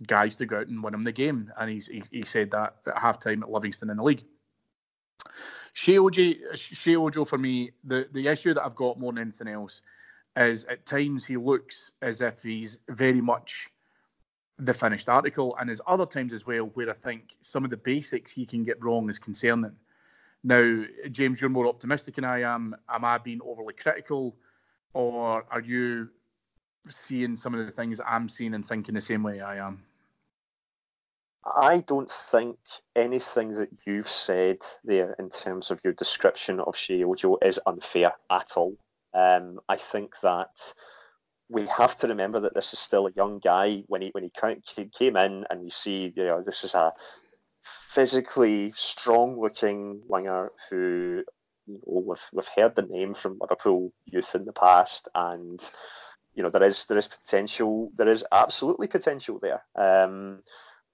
guys 0.06 0.36
to 0.38 0.46
go 0.46 0.60
out 0.60 0.68
and 0.68 0.84
win 0.84 0.94
him 0.94 1.04
the 1.04 1.12
game, 1.12 1.52
and 1.58 1.70
he's 1.70 1.88
he, 1.88 2.04
he 2.12 2.24
said 2.24 2.52
that 2.52 2.76
at 2.88 2.98
half 2.98 3.20
time 3.20 3.44
at 3.44 3.52
Livingston 3.52 3.90
in 3.90 3.98
the 3.98 4.04
league. 4.04 4.24
Sheyi 5.78 6.98
Ojo, 6.98 7.24
for 7.24 7.38
me, 7.38 7.70
the, 7.84 8.10
the 8.12 8.28
issue 8.28 8.54
that 8.56 8.66
I've 8.66 8.76
got 8.76 9.00
more 9.00 9.14
than 9.14 9.22
anything 9.22 9.48
else 9.48 9.84
is 10.36 10.66
at 10.66 10.88
times 10.88 11.24
he 11.24 11.38
looks 11.38 11.92
as 12.02 12.22
if 12.22 12.42
he's 12.42 12.80
very 12.90 13.22
much 13.22 13.70
the 14.58 14.74
finished 14.74 15.08
article, 15.08 15.56
and 15.58 15.70
there's 15.70 15.82
other 15.86 16.08
times 16.08 16.34
as 16.34 16.48
well 16.48 16.66
where 16.74 16.90
I 16.90 16.94
think 16.94 17.36
some 17.42 17.64
of 17.64 17.70
the 17.70 17.78
basics 17.78 18.32
he 18.32 18.44
can 18.44 18.64
get 18.64 18.84
wrong 18.84 19.08
is 19.08 19.20
concerning. 19.20 19.76
Now, 20.44 20.84
James, 21.12 21.40
you're 21.40 21.50
more 21.52 21.68
optimistic 21.68 22.16
than 22.16 22.26
I 22.26 22.42
am. 22.42 22.76
Am 22.90 23.06
I 23.06 23.20
being 23.20 23.42
overly 23.46 23.76
critical, 23.76 24.36
or 24.94 25.46
are 25.52 25.62
you 25.62 26.10
seeing 26.90 27.36
some 27.36 27.54
of 27.54 27.64
the 27.64 27.72
things 27.72 28.02
I'm 28.04 28.30
seeing 28.30 28.56
and 28.56 28.66
thinking 28.66 28.96
the 28.96 29.02
same 29.02 29.22
way 29.22 29.42
I 29.42 29.58
am? 29.58 29.84
I 31.56 31.80
don't 31.80 32.12
think 32.12 32.58
anything 32.96 33.54
that 33.56 33.70
you've 33.86 34.08
said 34.08 34.58
there 34.84 35.14
in 35.20 35.30
terms 35.30 35.72
of 35.72 35.80
your 35.84 35.94
description 35.94 36.60
of 36.60 36.76
Sheyi 36.76 37.06
Ojo 37.06 37.38
is 37.42 37.60
unfair 37.66 38.14
at 38.30 38.54
all. 38.56 38.76
Um, 39.14 39.60
I 39.70 39.78
think 39.78 40.20
that 40.22 40.74
we 41.50 41.66
have 41.68 41.98
to 42.00 42.08
remember 42.08 42.40
that 42.42 42.54
this 42.54 42.74
is 42.74 42.80
still 42.80 43.08
a 43.08 43.14
young 43.14 43.40
guy. 43.40 43.84
When 43.88 44.02
he 44.02 44.10
when 44.10 44.24
he 44.24 44.32
came 44.92 45.16
in, 45.16 45.46
and 45.50 45.64
you 45.64 45.70
see, 45.70 46.12
you 46.16 46.26
know, 46.26 46.42
this 46.42 46.64
is 46.64 46.76
a 46.76 46.94
physically 47.64 48.72
strong-looking 48.76 50.02
winger 50.08 50.52
who, 50.70 51.24
you 51.66 51.74
know, 51.74 52.04
we've 52.06 52.30
we've 52.34 52.50
heard 52.56 52.76
the 52.76 52.82
name 52.82 53.14
from 53.14 53.38
Liverpool 53.40 53.94
youth 54.06 54.36
in 54.36 54.46
the 54.46 54.54
past, 54.54 55.08
and 55.16 55.62
you 56.34 56.44
know 56.44 56.50
there 56.50 56.64
is 56.64 56.86
there 56.86 56.98
is 56.98 57.08
potential. 57.08 57.92
There 57.96 58.08
is 58.08 58.26
absolutely 58.32 58.88
potential 58.88 59.40
there. 59.42 59.64
Um, 59.76 60.44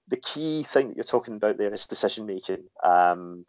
the 0.08 0.16
key 0.16 0.62
thing 0.62 0.88
that 0.88 0.96
you're 0.96 1.04
talking 1.04 1.36
about 1.36 1.56
there 1.56 1.72
is 1.72 1.86
decision 1.86 2.26
making. 2.26 2.64
Um, 2.82 3.46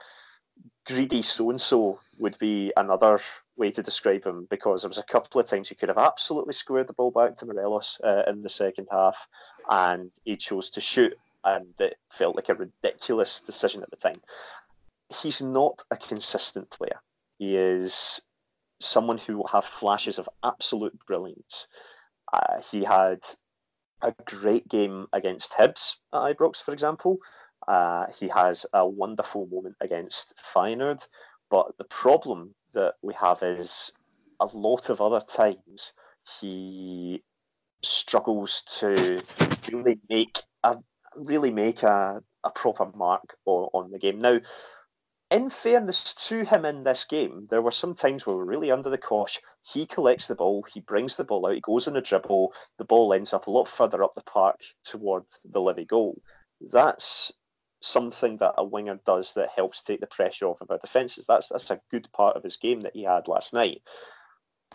greedy 0.87 1.21
so 1.21 1.49
and 1.49 1.59
so 1.59 1.99
would 2.19 2.37
be 2.39 2.71
another 2.77 3.19
way 3.57 3.71
to 3.71 3.83
describe 3.83 4.25
him 4.25 4.47
because 4.49 4.81
there 4.81 4.89
was 4.89 4.97
a 4.97 5.03
couple 5.03 5.39
of 5.41 5.47
times 5.47 5.69
he 5.69 5.75
could 5.75 5.89
have 5.89 5.97
absolutely 5.97 6.53
squared 6.53 6.87
the 6.87 6.93
ball 6.93 7.11
back 7.11 7.35
to 7.35 7.45
Morelos 7.45 7.99
uh, 8.03 8.23
in 8.27 8.41
the 8.41 8.49
second 8.49 8.87
half, 8.91 9.27
and 9.69 10.11
he 10.23 10.35
chose 10.37 10.69
to 10.71 10.81
shoot, 10.81 11.17
and 11.43 11.67
it 11.79 11.97
felt 12.09 12.35
like 12.35 12.49
a 12.49 12.55
ridiculous 12.55 13.41
decision 13.41 13.81
at 13.81 13.89
the 13.89 13.97
time. 13.97 14.21
He's 15.21 15.41
not 15.41 15.83
a 15.91 15.97
consistent 15.97 16.69
player. 16.69 16.99
He 17.37 17.57
is 17.57 18.21
someone 18.79 19.17
who 19.17 19.37
will 19.37 19.47
have 19.47 19.65
flashes 19.65 20.19
of 20.19 20.29
absolute 20.43 20.97
brilliance. 21.05 21.67
Uh, 22.33 22.61
he 22.71 22.83
had 22.83 23.19
a 24.01 24.13
great 24.25 24.67
game 24.67 25.07
against 25.13 25.53
Hibs 25.53 25.97
at 26.13 26.21
Ibrox, 26.21 26.57
for 26.57 26.71
example. 26.71 27.17
Uh, 27.67 28.05
he 28.19 28.27
has 28.27 28.65
a 28.73 28.87
wonderful 28.87 29.47
moment 29.47 29.75
against 29.81 30.33
Feyenoord. 30.37 31.07
But 31.49 31.77
the 31.77 31.85
problem 31.85 32.53
that 32.73 32.95
we 33.01 33.13
have 33.15 33.41
is 33.41 33.91
a 34.39 34.45
lot 34.53 34.89
of 34.89 35.01
other 35.01 35.21
times 35.21 35.93
he 36.39 37.23
struggles 37.81 38.61
to 38.79 39.21
really 39.71 39.99
make 40.09 40.39
a 40.63 40.77
really 41.15 41.51
make 41.51 41.83
a, 41.83 42.21
a 42.43 42.49
proper 42.49 42.87
mark 42.95 43.37
on, 43.45 43.69
on 43.73 43.91
the 43.91 43.99
game. 43.99 44.19
Now, 44.19 44.39
in 45.31 45.49
fairness 45.49 46.13
to 46.13 46.45
him 46.45 46.65
in 46.65 46.83
this 46.83 47.03
game, 47.05 47.47
there 47.49 47.61
were 47.61 47.71
some 47.71 47.95
times 47.95 48.25
where 48.25 48.35
we're 48.35 48.45
really 48.45 48.71
under 48.71 48.89
the 48.89 48.97
cosh. 48.97 49.39
He 49.63 49.85
collects 49.85 50.27
the 50.27 50.35
ball, 50.35 50.63
he 50.73 50.79
brings 50.81 51.15
the 51.15 51.23
ball 51.23 51.45
out, 51.47 51.55
he 51.55 51.61
goes 51.61 51.87
on 51.87 51.97
a 51.97 52.01
dribble, 52.01 52.53
the 52.77 52.85
ball 52.85 53.13
ends 53.13 53.33
up 53.33 53.47
a 53.47 53.51
lot 53.51 53.67
further 53.67 54.03
up 54.03 54.13
the 54.13 54.21
park 54.21 54.59
toward 54.83 55.23
the 55.43 55.61
Livy 55.61 55.85
goal. 55.85 56.21
That's 56.71 57.31
something 57.81 58.37
that 58.37 58.53
a 58.57 58.63
winger 58.63 58.99
does 59.05 59.33
that 59.33 59.49
helps 59.55 59.81
take 59.81 59.99
the 59.99 60.07
pressure 60.07 60.47
off 60.47 60.61
of 60.61 60.71
our 60.71 60.79
defences. 60.79 61.25
That's 61.27 61.49
that's 61.49 61.71
a 61.71 61.81
good 61.91 62.07
part 62.13 62.35
of 62.35 62.43
his 62.43 62.57
game 62.57 62.81
that 62.81 62.95
he 62.95 63.03
had 63.03 63.27
last 63.27 63.53
night. 63.53 63.81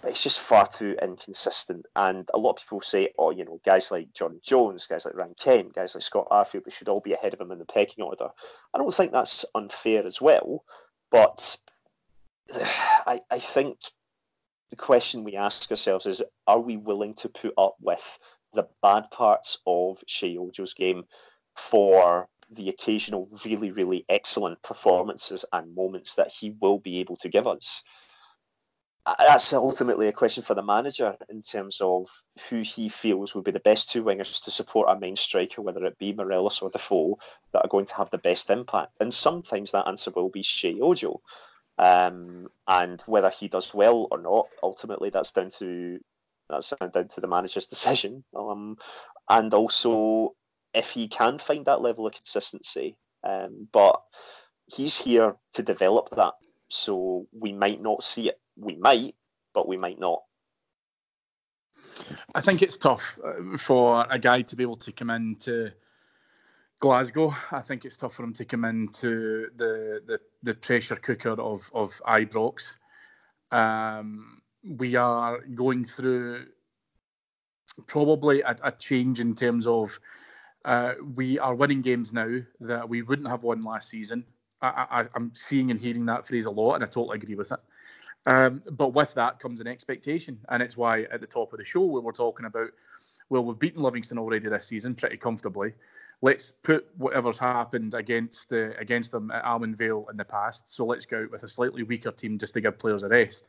But 0.03 0.13
it's 0.13 0.23
just 0.23 0.41
far 0.41 0.67
too 0.67 0.97
inconsistent. 1.03 1.87
And 1.95 2.29
a 2.33 2.39
lot 2.39 2.53
of 2.53 2.63
people 2.63 2.81
say, 2.81 3.11
oh, 3.19 3.31
you 3.31 3.45
know, 3.45 3.61
guys 3.65 3.91
like 3.91 4.13
Jordan 4.15 4.41
Jones, 4.43 4.87
guys 4.87 5.05
like 5.05 5.15
Ryan 5.15 5.35
Kent, 5.39 5.75
guys 5.75 5.95
like 5.95 6.03
Scott 6.03 6.29
Arfield, 6.31 6.65
they 6.65 6.71
should 6.71 6.89
all 6.89 7.01
be 7.01 7.13
ahead 7.13 7.35
of 7.35 7.41
him 7.41 7.51
in 7.51 7.59
the 7.59 7.67
pecking 7.67 8.05
order. 8.05 8.29
I 8.73 8.79
don't 8.79 8.95
think 8.95 9.13
that's 9.13 9.45
unfair 9.55 10.07
as 10.07 10.21
well. 10.21 10.65
But 11.11 11.57
I, 12.55 13.21
I 13.31 13.39
think 13.39 13.79
the 14.71 14.77
question 14.77 15.25
we 15.25 15.37
ask 15.37 15.71
ourselves 15.71 16.07
is 16.07 16.23
are 16.47 16.61
we 16.61 16.77
willing 16.77 17.15
to 17.15 17.29
put 17.29 17.53
up 17.59 17.77
with 17.81 18.19
the 18.53 18.69
bad 18.83 19.11
parts 19.11 19.59
of 19.67 20.03
Sheyi 20.09 20.37
Ojo's 20.37 20.75
game 20.75 21.05
for 21.55 22.29
the 22.51 22.69
occasional 22.69 23.29
really, 23.45 23.71
really 23.71 24.05
excellent 24.09 24.61
performances 24.63 25.45
and 25.53 25.75
moments 25.75 26.15
that 26.17 26.33
he 26.33 26.57
will 26.61 26.79
be 26.79 26.99
able 26.99 27.17
to 27.17 27.29
give 27.29 27.47
us. 27.47 27.83
That's 29.19 29.53
ultimately 29.53 30.09
a 30.09 30.13
question 30.13 30.43
for 30.43 30.55
the 30.55 30.63
manager 30.63 31.17
in 31.29 31.43
terms 31.43 31.81
of 31.81 32.09
who 32.49 32.61
he 32.61 32.89
feels 32.89 33.35
would 33.35 33.45
be 33.45 33.51
the 33.51 33.61
best 33.61 33.91
two 33.91 34.05
wingers 34.05 34.43
to 34.45 34.51
support 34.51 34.89
our 34.89 34.99
main 34.99 35.17
striker, 35.17 35.63
whether 35.63 35.85
it 35.85 35.99
be 35.99 36.13
Morelos 36.13 36.61
or 36.61 36.71
Defoe, 36.71 37.19
that 37.53 37.65
are 37.65 37.69
going 37.69 37.87
to 37.87 37.95
have 37.95 38.11
the 38.11 38.19
best 38.19 38.51
impact. 38.51 38.93
And 39.01 39.13
sometimes 39.13 39.73
that 39.73 39.89
answer 39.89 40.11
will 40.11 40.29
be 40.29 40.43
Sheyi 40.43 40.81
Ojo. 40.81 41.21
Um, 41.79 42.49
and 42.69 43.01
whether 43.07 43.31
he 43.31 43.49
does 43.49 43.73
well 43.73 44.07
or 44.11 44.19
not, 44.19 44.49
ultimately 44.63 45.09
that's 45.09 45.33
down 45.33 45.49
to 45.59 45.99
that's 46.51 46.75
down 46.93 47.09
to 47.09 47.21
the 47.21 47.29
manager's 47.29 47.67
decision. 47.69 48.23
Um, 48.37 48.77
and 49.29 49.55
also 49.55 50.35
if 50.75 50.91
he 50.91 51.09
can 51.09 51.39
find 51.39 51.65
that 51.67 51.81
level 51.81 52.07
of 52.07 52.15
consistency. 52.15 52.97
Um, 53.25 53.69
but 53.73 54.01
he's 54.67 54.97
here 54.97 55.37
to 55.55 55.63
develop 55.63 56.11
that. 56.11 56.35
So 56.71 57.27
we 57.33 57.53
might 57.53 57.83
not 57.83 58.03
see 58.03 58.29
it. 58.29 58.41
We 58.57 58.77
might, 58.77 59.15
but 59.53 59.69
we 59.69 59.77
might 59.77 59.99
not. 59.99 60.23
I 62.35 62.41
think 62.41 62.63
it's 62.63 62.79
tough 62.79 63.19
uh, 63.25 63.57
for 63.59 64.07
a 64.09 64.19
guy 64.19 64.43
to 64.43 64.57
be 64.57 64.63
able 64.63 64.77
to 64.77 64.93
come 64.93 65.11
into 65.11 65.73
Glasgow. 66.79 67.35
I 67.51 67.61
think 67.61 67.85
it's 67.85 67.97
tough 67.97 68.15
for 68.15 68.23
him 68.23 68.33
to 68.35 68.45
come 68.45 68.65
into 68.65 69.49
the 69.57 70.01
the, 70.07 70.21
the 70.43 70.55
pressure 70.55 70.97
cooker 70.97 71.41
of 71.41 71.71
of 71.75 72.01
Ibrox. 72.07 72.77
Um, 73.51 74.41
we 74.63 74.95
are 74.95 75.41
going 75.41 75.85
through 75.85 76.47
probably 77.89 78.43
a, 78.43 78.57
a 78.63 78.73
change 78.73 79.19
in 79.19 79.35
terms 79.35 79.67
of 79.67 79.99
uh, 80.65 80.95
we 81.17 81.39
are 81.39 81.55
winning 81.55 81.83
games 81.83 82.13
now 82.13 82.39
that 82.61 82.89
we 82.89 83.03
wouldn't 83.03 83.29
have 83.29 83.43
won 83.43 83.63
last 83.63 83.89
season. 83.89 84.25
I, 84.63 85.07
am 85.15 85.33
seeing 85.35 85.71
and 85.71 85.81
hearing 85.81 86.07
that 86.07 86.27
phrase 86.27 86.47
a 86.47 86.51
lot, 86.51 86.75
and 86.75 86.85
I 86.85 86.87
totally 86.87 87.17
agree 87.17 87.35
with 87.35 87.53
it. 87.53 87.61
Um, 88.27 88.63
but 88.73 88.89
with 88.89 89.15
that 89.15 89.41
comes 89.41 89.61
an 89.61 89.67
expectation, 89.67 90.39
and 90.49 90.63
it's 90.63 90.77
why 90.77 91.03
at 91.05 91.21
the 91.21 91.27
top 91.27 91.53
of 91.53 91.59
the 91.59 91.65
show 91.65 91.85
we 91.85 92.01
were 92.01 92.13
talking 92.13 92.47
about, 92.47 92.71
well, 93.31 93.45
we've 93.45 93.59
beaten 93.59 93.83
Livingston 93.83 94.19
already 94.19 94.49
this 94.49 94.67
season 94.67 94.95
pretty 94.95 95.17
comfortably. 95.17 95.73
Let's 96.23 96.51
put 96.51 96.87
whatever's 96.99 97.39
happened 97.39 97.95
against 97.95 98.51
the 98.51 98.77
against 98.79 99.11
them 99.11 99.31
at 99.31 99.45
Almondvale 99.45 100.11
in 100.11 100.19
the 100.19 100.25
past. 100.25 100.71
So 100.71 100.85
let's 100.85 101.07
go 101.07 101.23
out 101.23 101.31
with 101.31 101.45
a 101.45 101.49
slightly 101.49 101.83
weaker 101.83 102.11
team 102.11 102.37
just 102.37 102.53
to 102.55 102.61
give 102.61 102.79
players 102.79 103.03
a 103.05 103.09
rest. 103.09 103.49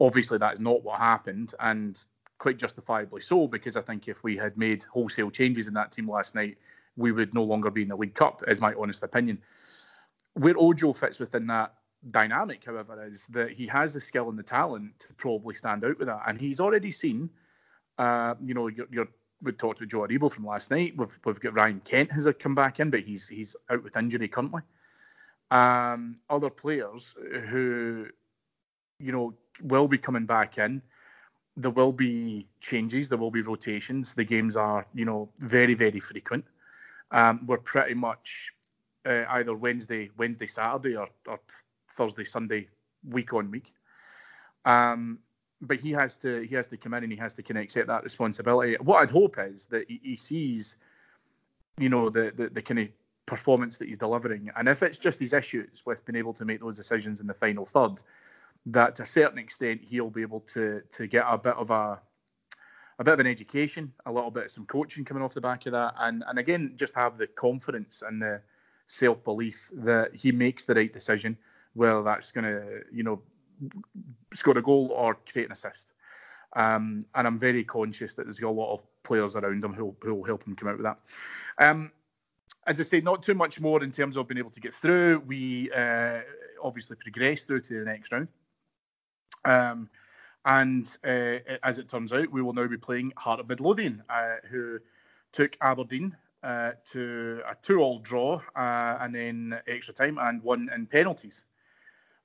Obviously, 0.00 0.36
that 0.38 0.52
is 0.52 0.60
not 0.60 0.84
what 0.84 0.98
happened, 0.98 1.54
and 1.60 2.04
quite 2.38 2.58
justifiably 2.58 3.22
so, 3.22 3.46
because 3.46 3.76
I 3.76 3.80
think 3.80 4.06
if 4.08 4.22
we 4.22 4.36
had 4.36 4.58
made 4.58 4.82
wholesale 4.82 5.30
changes 5.30 5.66
in 5.66 5.74
that 5.74 5.92
team 5.92 6.06
last 6.06 6.34
night, 6.34 6.58
we 6.96 7.10
would 7.10 7.32
no 7.32 7.42
longer 7.42 7.70
be 7.70 7.82
in 7.82 7.88
the 7.88 7.96
League 7.96 8.14
Cup, 8.14 8.42
is 8.48 8.60
my 8.60 8.74
honest 8.74 9.02
opinion. 9.02 9.38
Where 10.34 10.54
Ojo 10.56 10.92
fits 10.92 11.18
within 11.18 11.46
that 11.48 11.74
dynamic, 12.10 12.64
however, 12.64 13.04
is 13.06 13.26
that 13.28 13.52
he 13.52 13.66
has 13.68 13.94
the 13.94 14.00
skill 14.00 14.28
and 14.28 14.38
the 14.38 14.42
talent 14.42 14.98
to 15.00 15.14
probably 15.14 15.54
stand 15.54 15.84
out 15.84 15.98
with 15.98 16.08
that. 16.08 16.22
And 16.26 16.40
he's 16.40 16.60
already 16.60 16.92
seen, 16.92 17.30
uh, 17.98 18.34
you 18.42 18.54
know, 18.54 18.68
you're, 18.68 18.88
you're 18.90 19.08
we 19.42 19.52
talked 19.52 19.78
to 19.78 19.86
Joe 19.86 20.00
Aribo 20.00 20.32
from 20.32 20.46
last 20.46 20.70
night. 20.70 20.94
We've, 20.96 21.18
we've 21.24 21.40
got 21.40 21.54
Ryan 21.54 21.80
Kent 21.80 22.10
has 22.12 22.26
come 22.38 22.54
back 22.54 22.80
in, 22.80 22.90
but 22.90 23.00
he's 23.00 23.28
he's 23.28 23.54
out 23.70 23.82
with 23.82 23.96
injury 23.96 24.28
currently. 24.28 24.62
Um, 25.50 26.16
other 26.30 26.50
players 26.50 27.14
who, 27.48 28.06
you 28.98 29.12
know, 29.12 29.34
will 29.62 29.86
be 29.86 29.98
coming 29.98 30.24
back 30.24 30.58
in 30.58 30.82
there 31.56 31.70
will 31.70 31.92
be 31.92 32.46
changes, 32.60 33.08
there 33.08 33.18
will 33.18 33.30
be 33.30 33.42
rotations. 33.42 34.14
The 34.14 34.24
games 34.24 34.56
are, 34.56 34.86
you 34.94 35.04
know, 35.04 35.30
very, 35.38 35.74
very 35.74 36.00
frequent. 36.00 36.44
Um, 37.10 37.46
we're 37.46 37.58
pretty 37.58 37.94
much 37.94 38.50
uh, 39.06 39.24
either 39.30 39.54
Wednesday, 39.54 40.10
Wednesday, 40.16 40.46
Saturday, 40.46 40.96
or, 40.96 41.08
or, 41.28 41.40
Thursday, 41.90 42.24
Sunday, 42.24 42.68
week 43.08 43.32
on 43.32 43.50
week. 43.50 43.72
Um, 44.64 45.18
but 45.60 45.78
he 45.78 45.92
has 45.92 46.16
to 46.18 46.40
he 46.40 46.54
has 46.54 46.66
to 46.68 46.76
come 46.76 46.94
in 46.94 47.04
and 47.04 47.12
he 47.12 47.18
has 47.18 47.32
to 47.34 47.42
kind 47.42 47.58
of 47.58 47.64
accept 47.64 47.86
that 47.86 48.02
responsibility. 48.02 48.76
What 48.80 48.96
I'd 48.96 49.10
hope 49.10 49.36
is 49.38 49.66
that 49.66 49.88
he, 49.88 50.00
he 50.02 50.16
sees, 50.16 50.76
you 51.78 51.88
know, 51.88 52.08
the, 52.10 52.32
the 52.34 52.48
the 52.48 52.62
kind 52.62 52.80
of 52.80 52.88
performance 53.26 53.78
that 53.78 53.88
he's 53.88 53.98
delivering, 53.98 54.50
and 54.56 54.68
if 54.68 54.82
it's 54.82 54.98
just 54.98 55.20
his 55.20 55.32
issues 55.32 55.82
with 55.86 56.04
being 56.04 56.16
able 56.16 56.34
to 56.34 56.44
make 56.44 56.60
those 56.60 56.76
decisions 56.76 57.20
in 57.20 57.26
the 57.26 57.34
final 57.34 57.64
third, 57.64 58.02
that 58.66 58.96
to 58.96 59.04
a 59.04 59.06
certain 59.06 59.38
extent 59.38 59.80
he'll 59.82 60.10
be 60.10 60.22
able 60.22 60.40
to 60.40 60.82
to 60.92 61.06
get 61.06 61.24
a 61.28 61.38
bit 61.38 61.54
of 61.54 61.70
a 61.70 62.00
a 62.98 63.04
bit 63.04 63.14
of 63.14 63.20
an 63.20 63.26
education, 63.26 63.92
a 64.06 64.12
little 64.12 64.30
bit 64.30 64.44
of 64.44 64.50
some 64.50 64.66
coaching 64.66 65.04
coming 65.04 65.22
off 65.22 65.34
the 65.34 65.40
back 65.40 65.66
of 65.66 65.72
that, 65.72 65.94
and 66.00 66.24
and 66.26 66.38
again 66.38 66.74
just 66.76 66.94
have 66.94 67.16
the 67.16 67.26
confidence 67.26 68.02
and 68.06 68.20
the 68.20 68.40
self 68.86 69.22
belief 69.24 69.70
that 69.74 70.14
he 70.14 70.32
makes 70.32 70.64
the 70.64 70.74
right 70.74 70.92
decision, 70.92 71.36
whether 71.74 72.02
that's 72.02 72.30
going 72.30 72.44
to 72.44 72.80
you 72.92 73.02
know 73.02 73.22
score 74.32 74.58
a 74.58 74.62
goal 74.62 74.92
or 74.94 75.16
create 75.30 75.46
an 75.46 75.52
assist. 75.52 75.88
Um, 76.56 77.04
and 77.14 77.26
I'm 77.26 77.38
very 77.38 77.64
conscious 77.64 78.14
that 78.14 78.24
there's 78.24 78.38
got 78.38 78.50
a 78.50 78.50
lot 78.50 78.72
of 78.72 78.82
players 79.02 79.34
around 79.34 79.64
him 79.64 79.72
who 79.72 79.94
will 80.04 80.22
help 80.22 80.46
him 80.46 80.54
come 80.54 80.68
out 80.68 80.76
with 80.76 80.84
that. 80.84 80.98
Um, 81.58 81.90
as 82.66 82.80
I 82.80 82.84
say, 82.84 83.00
not 83.00 83.22
too 83.22 83.34
much 83.34 83.60
more 83.60 83.82
in 83.82 83.92
terms 83.92 84.16
of 84.16 84.28
being 84.28 84.38
able 84.38 84.50
to 84.50 84.60
get 84.60 84.72
through. 84.72 85.22
We 85.26 85.70
uh, 85.72 86.20
obviously 86.62 86.96
progressed 86.96 87.46
through 87.46 87.60
to 87.62 87.80
the 87.80 87.84
next 87.84 88.12
round. 88.12 88.28
Um, 89.44 89.90
and 90.46 90.86
uh, 91.04 91.38
as 91.62 91.78
it 91.78 91.88
turns 91.88 92.12
out, 92.12 92.30
we 92.30 92.42
will 92.42 92.52
now 92.52 92.66
be 92.66 92.76
playing 92.76 93.12
Heart 93.16 93.40
of 93.40 93.48
Midlothian, 93.48 94.02
uh, 94.08 94.36
who 94.48 94.78
took 95.32 95.56
Aberdeen 95.60 96.16
uh, 96.44 96.72
to 96.84 97.40
a 97.48 97.56
two-all 97.62 97.98
draw 98.00 98.40
uh, 98.54 98.98
and 99.00 99.14
then 99.14 99.58
extra 99.66 99.94
time 99.94 100.18
and 100.20 100.42
won 100.42 100.68
in 100.74 100.86
penalties. 100.86 101.44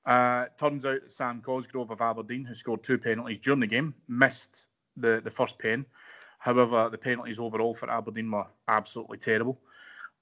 Uh, 0.06 0.46
turns 0.58 0.86
out 0.86 1.00
Sam 1.08 1.42
Cosgrove 1.42 1.92
of 1.92 2.02
Aberdeen, 2.02 2.44
who 2.44 2.54
scored 2.54 2.84
two 2.84 2.98
penalties 2.98 3.40
during 3.40 3.60
the 3.60 3.68
game, 3.68 3.96
missed 4.08 4.68
the, 4.98 5.22
the 5.24 5.32
first 5.32 5.58
pen. 5.58 5.86
However, 6.40 6.90
the 6.90 6.98
penalties 6.98 7.40
overall 7.40 7.74
for 7.74 7.90
Aberdeen 7.90 8.30
were 8.30 8.48
absolutely 8.68 9.18
terrible. 9.18 9.60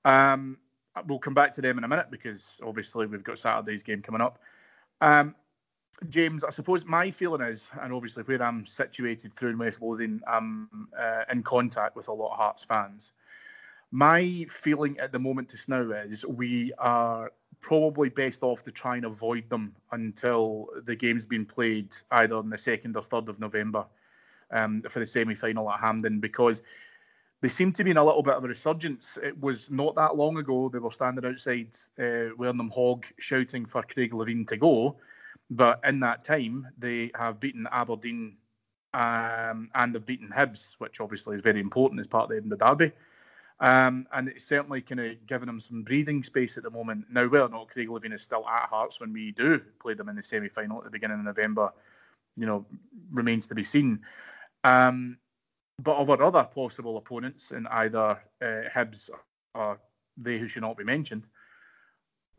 Um, 0.06 0.58
we'll 1.06 1.20
come 1.20 1.34
back 1.34 1.54
to 1.56 1.62
them 1.62 1.78
in 1.78 1.84
a 1.84 1.88
minute 1.88 2.08
because 2.12 2.60
obviously 2.64 3.06
we've 3.06 3.24
got 3.24 3.40
Saturday's 3.40 3.84
game 3.84 4.02
coming 4.02 4.22
up. 4.22 4.40
Um, 5.02 5.36
James, 6.10 6.44
I 6.44 6.52
suppose 6.52 6.86
my 6.86 7.10
feeling 7.10 7.42
is, 7.42 7.70
and 7.82 7.92
obviously 7.92 8.24
where 8.24 8.42
I'm 8.44 8.66
situated 8.66 9.34
through 9.34 9.52
in 9.52 9.58
West 9.58 9.82
Lothian, 9.82 10.22
I'm 10.28 10.70
uh, 10.98 11.24
in 11.32 11.42
contact 11.44 11.96
with 11.96 12.08
a 12.08 12.14
lot 12.14 12.32
of 12.32 12.38
Hearts 12.38 12.64
fans. 12.64 13.14
My 13.92 14.46
feeling 14.50 15.00
at 15.00 15.12
the 15.12 15.20
moment 15.20 15.50
to 15.50 15.58
now 15.68 15.92
is 15.92 16.26
we 16.26 16.74
are 16.78 17.32
probably 17.62 18.10
best 18.10 18.44
off 18.44 18.64
to 18.64 18.72
try 18.72 18.98
and 18.98 19.06
avoid 19.06 19.50
them 19.50 19.76
until 19.92 20.68
the 20.84 20.96
game's 20.96 21.26
been 21.26 21.46
played 21.46 21.96
either 22.12 22.36
on 22.36 22.50
the 22.50 22.58
2nd 22.58 22.96
or 22.96 23.02
3rd 23.02 23.30
of 23.30 23.40
November 23.40 23.86
um, 24.52 24.82
for 24.84 25.00
the 25.00 25.06
semi 25.06 25.34
final 25.34 25.72
at 25.72 25.80
Hampden 25.80 26.20
because 26.20 26.62
they 27.42 27.50
seem 27.50 27.72
to 27.72 27.84
be 27.84 27.92
in 27.92 27.98
a 27.98 28.04
little 28.04 28.24
bit 28.24 28.34
of 28.34 28.44
a 28.44 28.48
resurgence. 28.48 29.18
It 29.24 29.40
was 29.40 29.72
not 29.72 29.96
that 29.96 30.16
long 30.16 30.38
ago 30.38 30.70
they 30.70 30.80
were 30.80 30.92
standing 30.92 31.26
outside 31.26 31.70
uh, 31.98 32.36
Wernham 32.38 32.72
Hog 32.72 33.06
shouting 33.20 33.66
for 33.66 33.84
Craig 33.84 34.12
Levein 34.12 34.48
to 34.48 34.58
go 34.58 34.98
but 35.50 35.80
in 35.86 36.00
that 36.02 36.26
time, 36.26 36.68
they 36.78 37.12
have 37.16 37.40
beaten 37.40 37.68
Aberdeen 37.72 38.38
um, 38.94 39.70
and 39.76 39.94
they've 39.94 40.06
beaten 40.06 40.30
Hibs, 40.30 40.76
which 40.80 41.00
obviously 41.00 41.38
is 41.38 41.42
very 41.42 41.60
important 41.60 42.00
as 42.00 42.08
part 42.08 42.26
of 42.26 42.30
the 42.30 42.38
Edinburgh 42.38 42.58
Derby. 42.58 42.92
Um, 43.60 44.08
and 44.14 44.28
it's 44.28 44.46
certainly 44.46 44.82
kind 44.82 45.02
of 45.02 45.26
given 45.26 45.48
them 45.48 45.60
some 45.60 45.82
breathing 45.82 46.22
space 46.22 46.58
at 46.58 46.64
the 46.64 46.70
moment. 46.70 47.06
Now, 47.10 47.28
whether 47.28 47.46
or 47.46 47.50
not 47.50 47.70
Craig 47.70 47.88
Levein 47.88 48.14
is 48.14 48.22
still 48.22 48.48
at 48.48 48.70
Hearts 48.70 49.00
when 49.00 49.12
we 49.12 49.32
do 49.32 49.60
play 49.82 49.96
them 49.96 50.10
in 50.10 50.16
the 50.16 50.24
semi 50.24 50.48
final 50.48 50.78
at 50.78 50.84
the 50.84 50.92
beginning 50.92 51.20
of 51.20 51.26
November, 51.26 51.72
you 52.36 52.46
know, 52.46 52.66
remains 53.12 53.48
to 53.48 53.56
be 53.56 53.64
seen. 53.64 54.00
Um, 54.64 55.18
but 55.82 55.96
of 55.96 56.10
our 56.10 56.22
other 56.22 56.44
possible 56.44 56.98
opponents 56.98 57.52
in 57.52 57.68
either 57.68 58.20
uh, 58.42 58.70
Hibs 58.74 59.10
or 59.56 59.80
they 60.18 60.38
who 60.38 60.48
should 60.48 60.64
not 60.64 60.78
be 60.78 60.84
mentioned, 60.84 61.24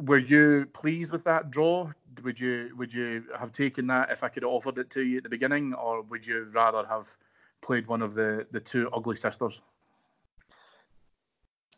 were 0.02 0.18
you 0.18 0.66
pleased 0.72 1.12
with 1.12 1.24
that 1.24 1.50
draw? 1.50 1.90
Would 2.22 2.38
you 2.38 2.70
would 2.76 2.92
you 2.92 3.24
have 3.38 3.52
taken 3.52 3.86
that 3.88 4.10
if 4.10 4.22
I 4.22 4.28
could 4.28 4.42
have 4.42 4.52
offered 4.52 4.78
it 4.78 4.90
to 4.90 5.02
you 5.02 5.18
at 5.18 5.22
the 5.24 5.28
beginning, 5.28 5.74
or 5.74 6.02
would 6.02 6.26
you 6.26 6.48
rather 6.52 6.84
have 6.86 7.16
played 7.60 7.86
one 7.86 8.02
of 8.02 8.14
the 8.14 8.46
the 8.52 8.60
two 8.60 8.88
ugly 8.92 9.16
sisters? 9.16 9.60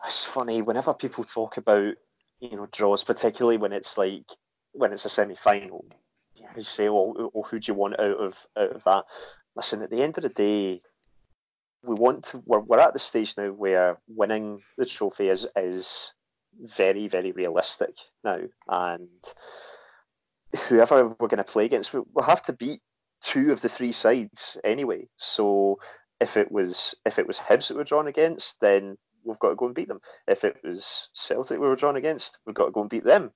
It's 0.06 0.24
funny 0.24 0.62
whenever 0.62 0.94
people 0.94 1.24
talk 1.24 1.56
about 1.56 1.94
you 2.40 2.56
know 2.56 2.68
draws, 2.72 3.04
particularly 3.04 3.56
when 3.56 3.72
it's 3.72 3.98
like 3.98 4.26
when 4.72 4.92
it's 4.92 5.04
a 5.04 5.10
semi-final. 5.10 5.84
You 6.56 6.62
say, 6.62 6.88
well, 6.88 7.30
well, 7.34 7.44
who 7.44 7.60
do 7.60 7.70
you 7.70 7.78
want 7.78 8.00
out 8.00 8.16
of 8.16 8.46
out 8.56 8.72
of 8.72 8.84
that? 8.84 9.04
Listen, 9.54 9.82
at 9.82 9.90
the 9.90 10.02
end 10.02 10.16
of 10.16 10.22
the 10.22 10.30
day, 10.30 10.80
we 11.82 11.94
want 11.94 12.24
to. 12.24 12.42
We're, 12.46 12.60
we're 12.60 12.80
at 12.80 12.92
the 12.92 12.98
stage 12.98 13.36
now 13.36 13.52
where 13.52 13.98
winning 14.08 14.60
the 14.76 14.86
trophy 14.86 15.28
is 15.28 15.46
is 15.56 16.14
very 16.62 17.08
very 17.08 17.32
realistic 17.32 17.94
now, 18.24 18.40
and 18.68 19.08
whoever 20.68 21.08
we're 21.08 21.28
going 21.28 21.38
to 21.38 21.44
play 21.44 21.66
against, 21.66 21.94
we'll 21.94 22.24
have 22.24 22.42
to 22.42 22.52
beat 22.52 22.80
two 23.20 23.52
of 23.52 23.60
the 23.60 23.68
three 23.68 23.92
sides 23.92 24.58
anyway. 24.64 25.06
So 25.16 25.78
if 26.20 26.36
it 26.36 26.50
was 26.50 26.94
if 27.06 27.18
it 27.18 27.26
was 27.26 27.38
Hibs 27.38 27.68
that 27.68 27.76
we're 27.76 27.84
drawn 27.84 28.08
against, 28.08 28.60
then 28.60 28.96
we've 29.24 29.38
got 29.38 29.50
to 29.50 29.56
go 29.56 29.66
and 29.66 29.74
beat 29.74 29.88
them. 29.88 30.00
If 30.26 30.44
it 30.44 30.56
was 30.64 31.10
Celtic 31.12 31.60
we 31.60 31.68
were 31.68 31.76
drawn 31.76 31.96
against, 31.96 32.38
we've 32.46 32.54
got 32.54 32.66
to 32.66 32.72
go 32.72 32.82
and 32.82 32.90
beat 32.90 33.04
them. 33.04 33.32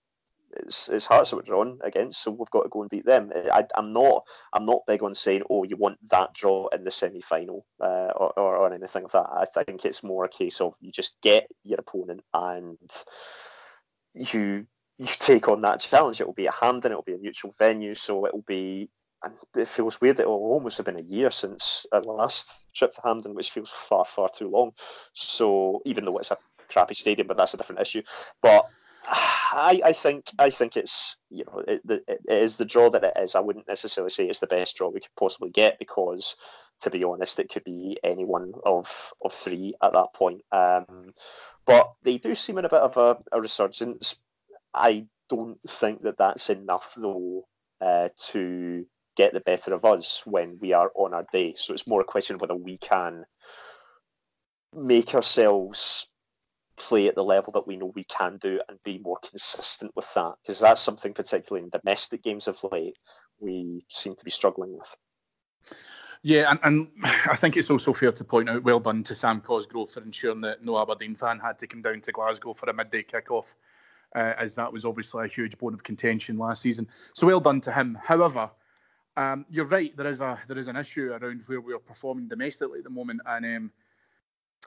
It's, 0.57 0.89
it's 0.89 1.07
Hearts 1.07 1.31
that 1.31 1.37
we're 1.37 1.43
drawn 1.43 1.79
against, 1.83 2.23
so 2.23 2.31
we've 2.31 2.51
got 2.51 2.63
to 2.63 2.69
go 2.69 2.83
and 2.83 2.91
beat 2.91 3.05
them. 3.05 3.33
I, 3.53 3.65
am 3.77 3.93
not 3.93 4.25
I'm 4.53 4.67
not 4.67 4.83
big 4.87 5.03
on 5.03 5.15
saying, 5.15 5.43
oh, 5.51 5.65
you 5.65 5.77
want 5.77 5.99
that 6.11 6.33
draw 6.33 6.69
in 6.69 6.85
the 6.85 6.91
semi 6.91 7.21
final 7.21 7.67
uh, 7.81 8.13
or, 8.17 8.39
or, 8.39 8.57
or 8.57 8.73
anything 8.73 9.03
like 9.03 9.13
that. 9.13 9.27
I 9.33 9.65
think 9.65 9.85
it's 9.85 10.05
more 10.05 10.25
a 10.25 10.29
case 10.29 10.61
of 10.61 10.75
you 10.81 10.93
just 10.93 11.21
get 11.23 11.49
your 11.65 11.81
opponent 11.81 12.23
and 12.33 12.79
you 14.15 14.67
you 14.99 15.07
take 15.07 15.49
on 15.49 15.63
that 15.63 15.81
challenge. 15.81 16.21
It 16.21 16.27
will 16.27 16.35
be 16.35 16.47
a 16.47 16.53
hand 16.53 16.85
and 16.85 16.93
it 16.93 16.95
will 16.95 17.03
be 17.03 17.15
a 17.15 17.19
neutral 17.19 17.55
venue, 17.59 17.95
so 17.95 18.25
it 18.27 18.33
will 18.33 18.45
be 18.47 18.89
and 19.25 19.35
it 19.57 19.69
feels 19.69 20.01
weird 20.01 20.19
that 20.19 20.25
it 20.25 20.29
will 20.29 20.53
almost 20.53 20.77
have 20.77 20.87
been 20.87 20.99
a 20.99 21.03
year 21.03 21.31
since 21.31 21.87
our 21.93 22.03
last 22.03 22.65
trip 22.75 22.95
to 22.95 23.01
Hampden, 23.03 23.35
which 23.35 23.51
feels 23.51 23.71
far, 23.71 24.05
far 24.05 24.29
too 24.29 24.51
long. 24.51 24.73
So 25.15 25.81
even 25.85 26.05
though 26.05 26.19
it's 26.19 26.31
a 26.31 26.37
crappy 26.69 26.95
stadium, 26.95 27.27
but 27.27 27.37
that's 27.37 27.55
a 27.55 27.57
different 27.57 27.81
issue. 27.81 28.03
But 28.43 28.67
I, 29.07 29.81
I 29.85 29.93
think 29.93 30.31
I 30.39 30.51
think 30.51 30.77
it's 30.77 31.17
you 31.31 31.45
know 31.45 31.61
it, 31.67 31.81
it, 31.89 32.05
it 32.09 32.21
is 32.29 32.57
the 32.57 32.65
draw 32.65 32.91
that 32.91 33.05
it 33.05 33.15
is. 33.17 33.35
I 33.35 33.41
wouldn't 33.41 33.69
necessarily 33.69 34.11
say 34.11 34.27
it's 34.27 34.41
the 34.41 34.47
best 34.47 34.77
draw 34.77 34.89
we 34.89 35.01
could 35.01 35.15
possibly 35.17 35.51
get 35.51 35.79
because, 35.79 36.37
to 36.83 36.91
be 36.91 37.05
honest, 37.05 37.39
it 37.39 37.51
could 37.51 37.65
be 37.65 37.99
any 38.03 38.25
one 38.25 38.53
of 38.67 39.13
of 39.25 39.33
three 39.33 39.75
at 39.83 39.93
that 39.93 40.13
point. 40.15 40.43
Um, 40.53 41.15
but 41.67 41.93
they 42.03 42.19
do 42.19 42.35
seem 42.35 42.59
in 42.59 42.65
a 42.65 42.69
bit 42.69 42.81
of 42.81 42.97
a, 42.97 43.19
a 43.33 43.41
resurgence. 43.41 44.17
I 44.75 45.07
don't 45.31 45.59
think 45.69 46.03
that 46.03 46.19
that's 46.19 46.51
enough 46.51 46.93
though 46.97 47.47
uh, 47.81 48.09
to 48.19 48.87
get 49.17 49.33
the 49.33 49.41
better 49.41 49.75
of 49.75 49.85
us 49.85 50.23
when 50.25 50.59
we 50.61 50.73
are 50.73 50.91
on 50.95 51.15
our 51.15 51.27
day. 51.33 51.55
So 51.57 51.73
it's 51.73 51.87
more 51.87 52.01
a 52.01 52.05
question 52.05 52.35
of 52.35 52.41
whether 52.41 52.55
we 52.55 52.79
can 52.79 53.25
make 54.73 55.15
ourselves 55.15 56.11
play 56.77 57.07
at 57.07 57.15
the 57.15 57.25
level 57.25 57.53
that 57.53 57.67
we 57.67 57.77
know 57.77 57.93
we 57.95 58.05
can 58.05 58.37
do 58.39 58.61
and 58.69 58.79
be 58.85 58.99
more 58.99 59.19
consistent 59.29 59.93
with 59.95 60.13
that. 60.15 60.35
Because 60.43 60.59
that's 60.59 60.81
something, 60.81 61.13
particularly 61.13 61.65
in 61.65 61.71
domestic 61.71 62.23
games 62.23 62.49
of 62.49 62.63
late, 62.73 62.97
we 63.39 63.85
seem 63.89 64.15
to 64.15 64.25
be 64.25 64.31
struggling 64.31 64.77
with. 64.77 64.97
Yeah, 66.23 66.51
and, 66.51 66.59
and 66.65 66.89
I 67.31 67.37
think 67.37 67.57
it's 67.57 67.71
also 67.71 67.93
fair 67.93 68.13
to 68.13 68.25
point 68.25 68.49
out 68.49 68.65
well 68.65 68.81
done 68.81 69.03
to 69.05 69.15
Sam 69.15 69.41
Cosgrove 69.41 69.91
for 69.91 70.03
ensuring 70.03 70.41
that 70.43 70.65
no 70.65 70.81
Aberdeen 70.81 71.15
fan 71.15 71.39
had 71.39 71.59
to 71.61 71.67
come 71.67 71.83
down 71.83 72.01
to 72.01 72.13
Glasgow 72.13 72.55
for 72.55 72.69
a 72.69 72.75
midday 72.75 73.03
kickoff, 73.03 73.55
uh, 74.17 74.35
as 74.37 74.55
that 74.57 74.73
was 74.73 74.85
obviously 74.85 75.25
a 75.25 75.29
huge 75.29 75.57
bone 75.59 75.75
of 75.75 75.85
contention 75.85 76.39
last 76.39 76.63
season. 76.63 76.89
So 77.15 77.27
well 77.27 77.41
done 77.41 77.61
to 77.63 77.73
him. 77.73 77.97
However, 78.03 78.51
um, 79.17 79.47
you're 79.51 79.67
right. 79.67 79.97
There 79.97 80.07
is 80.07 80.21
a 80.21 80.39
there 80.49 80.59
is 80.59 80.69
an 80.69 80.77
issue 80.77 81.13
around 81.13 81.43
where 81.47 81.61
we 81.61 81.73
are 81.75 81.79
performing 81.79 82.29
domestically 82.29 82.79
at 82.79 82.85
the 82.85 82.91
moment, 82.91 83.21
and 83.27 83.45
um, 83.45 83.73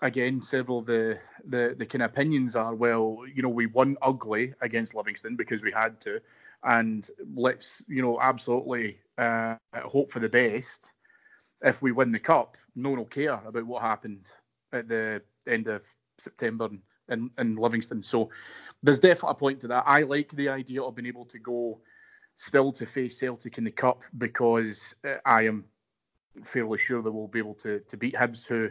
again, 0.02 0.42
several 0.42 0.80
of 0.80 0.86
the, 0.86 1.20
the 1.46 1.76
the 1.78 1.86
kind 1.86 2.04
of 2.04 2.12
opinions 2.12 2.56
are 2.56 2.76
well, 2.76 3.24
you 3.34 3.42
know, 3.42 3.50
we 3.50 3.66
won 3.66 3.98
ugly 4.02 4.54
against 4.62 4.96
Livingston 4.96 5.36
because 5.36 5.62
we 5.62 5.72
had 5.72 6.00
to, 6.02 6.22
and 6.64 7.08
let's 7.36 7.84
you 7.88 8.02
know 8.02 8.20
absolutely 8.22 9.00
uh, 9.18 9.56
hope 9.74 10.12
for 10.12 10.20
the 10.20 10.30
best. 10.30 10.94
If 11.62 11.82
we 11.82 11.92
win 11.92 12.12
the 12.12 12.20
cup, 12.20 12.56
no 12.76 12.90
one 12.90 13.00
will 13.00 13.06
care 13.06 13.42
about 13.46 13.66
what 13.66 13.82
happened 13.82 14.32
at 14.72 14.88
the 14.88 15.24
end 15.48 15.68
of 15.68 15.84
September 16.20 16.70
in, 17.10 17.32
in 17.38 17.56
Livingston. 17.56 18.04
So 18.04 18.30
there's 18.84 19.00
definitely 19.00 19.32
a 19.32 19.36
point 19.36 19.62
to 19.62 19.68
that. 19.70 19.84
I 19.88 20.04
like 20.04 20.32
the 20.32 20.50
idea 20.50 20.84
of 20.84 20.96
being 20.96 21.08
able 21.08 21.26
to 21.26 21.40
go 21.40 21.82
still 22.38 22.72
to 22.72 22.86
face 22.86 23.20
Celtic 23.20 23.58
in 23.58 23.66
the 23.66 23.72
cup 23.72 24.04
because 24.18 24.96
uh, 25.04 25.16
I 25.26 25.44
am 25.44 25.66
fairly 26.44 26.78
sure 26.78 27.02
they 27.02 27.10
will 27.10 27.28
be 27.28 27.40
able 27.40 27.56
to 27.56 27.80
to 27.82 27.98
beat 27.98 28.16
Hibs, 28.16 28.48
who, 28.48 28.70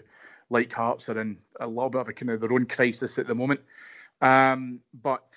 like 0.48 0.72
Hearts, 0.72 1.08
are 1.08 1.20
in 1.20 1.36
a 1.60 1.66
little 1.66 1.90
bit 1.90 2.00
of 2.00 2.08
a 2.08 2.12
kind 2.12 2.30
of 2.30 2.40
their 2.40 2.52
own 2.52 2.64
crisis 2.64 3.18
at 3.18 3.26
the 3.26 3.34
moment. 3.34 3.60
Um, 4.22 4.80
but 5.02 5.36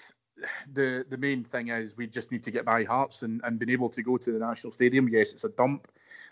the 0.71 1.05
the 1.09 1.17
main 1.17 1.43
thing 1.43 1.69
is 1.69 1.97
we 1.97 2.07
just 2.07 2.31
need 2.31 2.43
to 2.43 2.51
get 2.51 2.65
by 2.65 2.83
Hearts 2.83 3.23
and, 3.23 3.41
and 3.43 3.59
being 3.59 3.71
able 3.71 3.89
to 3.89 4.03
go 4.03 4.15
to 4.15 4.31
the 4.31 4.39
National 4.39 4.71
Stadium. 4.71 5.09
Yes, 5.09 5.33
it's 5.33 5.43
a 5.43 5.49
dump, 5.49 5.87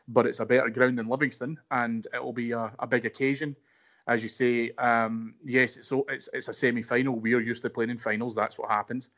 but 0.07 0.27
it's 0.27 0.39
a 0.39 0.45
better 0.45 0.69
ground 0.69 0.99
than 0.99 1.09
Livingston, 1.09 1.59
and 1.71 2.07
it 2.13 2.23
will 2.23 2.31
be 2.31 2.51
a, 2.51 2.71
a 2.79 2.87
big 2.87 3.05
occasion. 3.05 3.55
As 4.07 4.23
you 4.23 4.29
say, 4.29 4.71
um, 4.77 5.33
yes, 5.43 5.75
it's, 5.77 5.91
it's 6.09 6.29
it's 6.31 6.47
a 6.47 6.53
semi 6.53 6.83
final. 6.83 7.19
We 7.19 7.33
are 7.33 7.41
used 7.41 7.63
to 7.63 7.71
playing 7.71 7.89
in 7.89 7.97
finals. 7.97 8.35
That's 8.35 8.57
what 8.57 8.69
happens. 8.69 9.09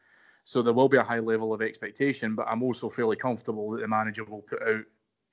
So 0.50 0.64
there 0.64 0.74
will 0.74 0.90
be 0.90 0.98
a 0.98 1.04
high 1.04 1.20
level 1.20 1.54
of 1.54 1.62
expectation, 1.62 2.34
but 2.34 2.48
I'm 2.50 2.64
also 2.64 2.90
fairly 2.90 3.16
comfortable 3.16 3.70
that 3.70 3.82
the 3.82 3.88
manager 3.88 4.24
will 4.24 4.42
put 4.42 4.64
out 4.64 4.84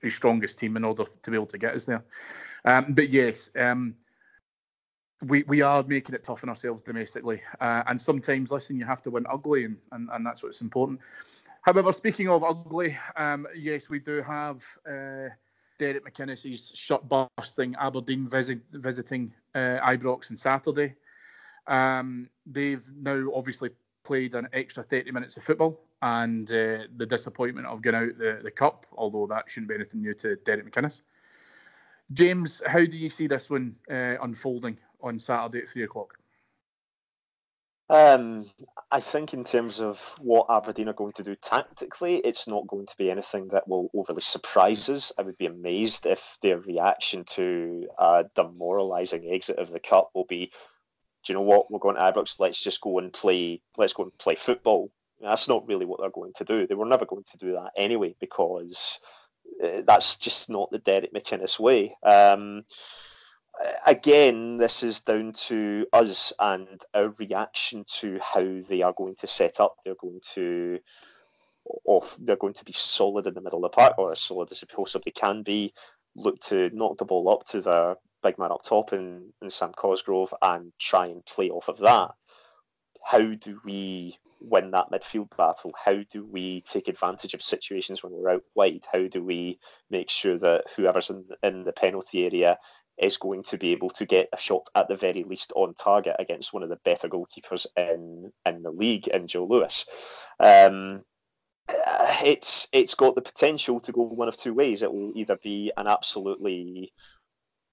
his 0.03 0.15
strongest 0.15 0.59
team 0.59 0.77
in 0.77 0.85
order 0.85 1.05
to 1.05 1.31
be 1.31 1.35
able 1.35 1.47
to 1.47 1.57
get 1.57 1.75
us 1.75 1.87
there. 1.87 2.05
Um, 2.67 2.93
but 2.93 3.09
yes, 3.09 3.49
um, 3.59 3.95
we 5.23 5.43
we 5.45 5.63
are 5.63 5.83
making 5.83 6.15
it 6.15 6.23
tough 6.23 6.45
on 6.45 6.51
ourselves 6.51 6.83
domestically, 6.83 7.41
uh, 7.63 7.83
and 7.87 7.99
sometimes, 7.99 8.53
listen, 8.53 8.79
you 8.79 8.85
have 8.85 9.01
to 9.05 9.11
win 9.11 9.25
ugly, 9.31 9.65
and, 9.65 9.79
and, 9.93 10.11
and 10.13 10.27
that's 10.27 10.43
what's 10.43 10.61
important. 10.61 11.01
However, 11.63 11.93
speaking 11.93 12.29
of 12.29 12.45
ugly, 12.45 12.99
um, 13.17 13.47
yes, 13.57 13.89
we 13.89 14.01
do 14.01 14.21
have 14.21 14.63
uh, 14.87 15.31
Derek 15.79 16.05
McInnes' 16.05 16.77
shut 16.77 17.09
busting 17.09 17.75
Aberdeen 17.77 18.29
visit, 18.29 18.61
visiting 18.71 19.33
uh, 19.55 19.79
Ibrox 19.83 20.31
on 20.31 20.37
Saturday. 20.37 20.95
Um, 21.67 22.29
they've 22.45 22.87
now 22.95 23.31
obviously 23.35 23.71
played 24.07 24.35
an 24.35 24.49
extra 24.53 24.85
30 24.85 25.11
minutes 25.11 25.37
of 25.37 25.43
football 25.43 25.81
and 26.01 26.51
uh, 26.53 26.85
the 26.97 27.07
disappointment 27.07 27.67
of 27.67 27.83
getting 27.83 28.01
out 28.01 28.19
the, 28.19 28.39
the 28.43 28.51
cup, 28.51 28.87
although 28.97 29.27
that 29.27 29.51
shouldn't 29.51 29.69
be 29.69 29.75
anything 29.75 30.01
new 30.01 30.15
to 30.15 30.37
Derek 30.37 30.71
McInnes. 30.71 31.03
James, 32.13 32.63
how 32.67 32.85
do 32.85 32.97
you 32.97 33.11
see 33.11 33.27
this 33.27 33.51
one 33.51 33.75
uh, 33.91 34.15
unfolding 34.23 34.79
on 35.03 35.19
Saturday 35.19 35.63
at 35.63 35.69
three 35.69 35.83
o'clock? 35.83 36.17
Um, 37.89 38.47
I 38.91 39.01
think 39.01 39.33
in 39.33 39.45
terms 39.45 39.81
of 39.81 40.17
what 40.21 40.47
Aberdeen 40.51 40.89
are 40.89 40.93
going 40.93 41.13
to 41.15 41.23
do 41.23 41.37
tactically, 41.37 42.17
it's 42.19 42.49
not 42.49 42.67
going 42.67 42.87
to 42.87 42.97
be 42.97 43.11
anything 43.11 43.49
that 43.49 43.69
will 43.69 43.91
overly 43.95 44.23
surprise 44.23 44.89
us. 44.89 45.13
I 45.19 45.23
would 45.23 45.39
be 45.39 45.47
amazed 45.47 46.07
if 46.07 46.37
their 46.43 46.59
reaction 46.59 47.25
to 47.31 47.89
a 47.99 48.25
demoralising 48.35 49.31
exit 49.33 49.59
of 49.59 49.71
the 49.71 49.79
cup 49.81 50.11
will 50.15 50.25
be 50.25 50.53
do 51.27 51.33
you 51.33 51.39
know 51.39 51.45
what? 51.45 51.71
We're 51.71 51.81
going 51.81 51.97
to 51.97 52.03
Ibrox. 52.03 52.39
Let's 52.39 52.63
just 52.63 52.81
go 52.81 52.99
and 53.01 53.13
play. 53.13 53.61
Let's 53.77 53.93
go 53.93 54.05
and 54.05 54.19
play 54.19 54.37
football. 54.37 54.93
That's 55.21 55.49
not 55.49 55.67
really 55.67 55.85
what 55.85 56.01
they're 56.01 56.11
going 56.11 56.35
to 56.37 56.45
do. 56.45 56.67
They 56.67 56.75
were 56.77 56.87
never 56.87 57.05
going 57.05 57.25
to 57.33 57.39
do 57.39 57.53
that 57.53 57.73
anyway 57.77 58.15
because 58.21 59.01
uh, 59.65 59.83
that's 59.85 60.17
just 60.17 60.49
not 60.49 60.71
the 60.71 60.79
Derek 60.79 61.13
McInnes 61.13 61.59
way. 61.59 61.97
Um, 62.05 62.65
again, 63.87 64.57
this 64.59 64.85
is 64.85 65.01
down 65.01 65.33
to 65.33 65.87
us 65.93 66.33
and 66.39 66.81
our 66.95 67.09
reaction 67.19 67.85
to 67.99 68.21
how 68.23 68.61
they 68.69 68.83
are 68.83 68.95
going 68.97 69.17
to 69.17 69.27
set 69.27 69.59
up. 69.59 69.77
They're 69.85 69.95
going 70.01 70.21
to 70.35 70.79
off. 71.87 72.17
They're 72.21 72.37
going 72.37 72.55
to 72.55 72.65
be 72.65 72.73
solid 72.73 73.27
in 73.27 73.35
the 73.35 73.41
middle 73.41 73.65
of 73.65 73.73
the 73.73 73.77
park, 73.77 73.95
or 73.99 74.13
as 74.13 74.21
solid 74.21 74.53
as 74.53 74.61
they 74.61 74.73
possibly 74.73 75.11
can 75.11 75.43
be. 75.43 75.73
Look 76.15 76.39
to 76.43 76.71
knock 76.73 76.99
the 76.99 77.05
ball 77.05 77.29
up 77.29 77.47
to 77.47 77.61
their 77.61 77.97
big 78.27 78.39
man 78.39 78.53
up 78.53 78.63
top 78.65 78.93
in, 78.93 79.33
in 79.41 79.51
Sam 79.51 79.73
Cosgrove 79.73 80.35
and 80.43 80.73
try 80.81 81.07
and 81.07 81.25
play 81.25 81.49
off 81.51 81.69
of 81.69 81.79
that. 81.79 82.11
How 83.05 83.35
do 83.35 83.61
we 83.65 84.17
win 84.41 84.73
that 84.73 84.91
midfield 84.91 85.37
battle? 85.37 85.73
How 85.83 86.01
do 86.11 86.27
we 86.27 86.63
take 86.63 86.89
advantage 86.89 87.35
of 87.35 87.43
situations 87.43 88.03
when 88.03 88.13
we're 88.13 88.31
out 88.31 88.43
wide? 88.55 88.85
How 88.93 89.07
do 89.07 89.23
we 89.23 89.59
make 89.91 90.11
sure 90.11 90.39
that 90.39 90.65
whoever's 90.77 91.11
in, 91.11 91.25
in 91.43 91.65
the 91.65 91.73
penalty 91.73 92.25
area 92.25 92.59
is 92.99 93.17
going 93.17 93.43
to 93.45 93.59
be 93.59 93.73
able 93.73 93.91
to 93.91 94.07
get 94.07 94.29
a 94.33 94.39
shot 94.39 94.67
at 94.75 94.89
the 94.89 94.97
very 94.97 95.23
least 95.23 95.53
on 95.55 95.75
target 95.75 96.17
against 96.19 96.53
one 96.53 96.63
of 96.63 96.69
the 96.69 96.79
better 96.85 97.09
goalkeepers 97.09 97.67
in 97.77 98.33
in 98.45 98.63
the 98.63 98.71
league, 98.71 99.07
in 99.09 99.29
Joe 99.29 99.47
Lewis? 99.47 99.87
Um, 100.41 101.03
it's 102.25 102.69
it's 102.73 102.95
got 102.95 103.15
the 103.15 103.23
potential 103.23 103.81
to 103.81 103.93
go 103.93 104.03
one 104.03 104.29
of 104.29 104.37
two 104.37 104.55
ways. 104.55 104.83
It 104.83 104.93
will 104.93 105.13
either 105.15 105.37
be 105.43 105.73
an 105.77 105.87
absolutely 105.87 106.93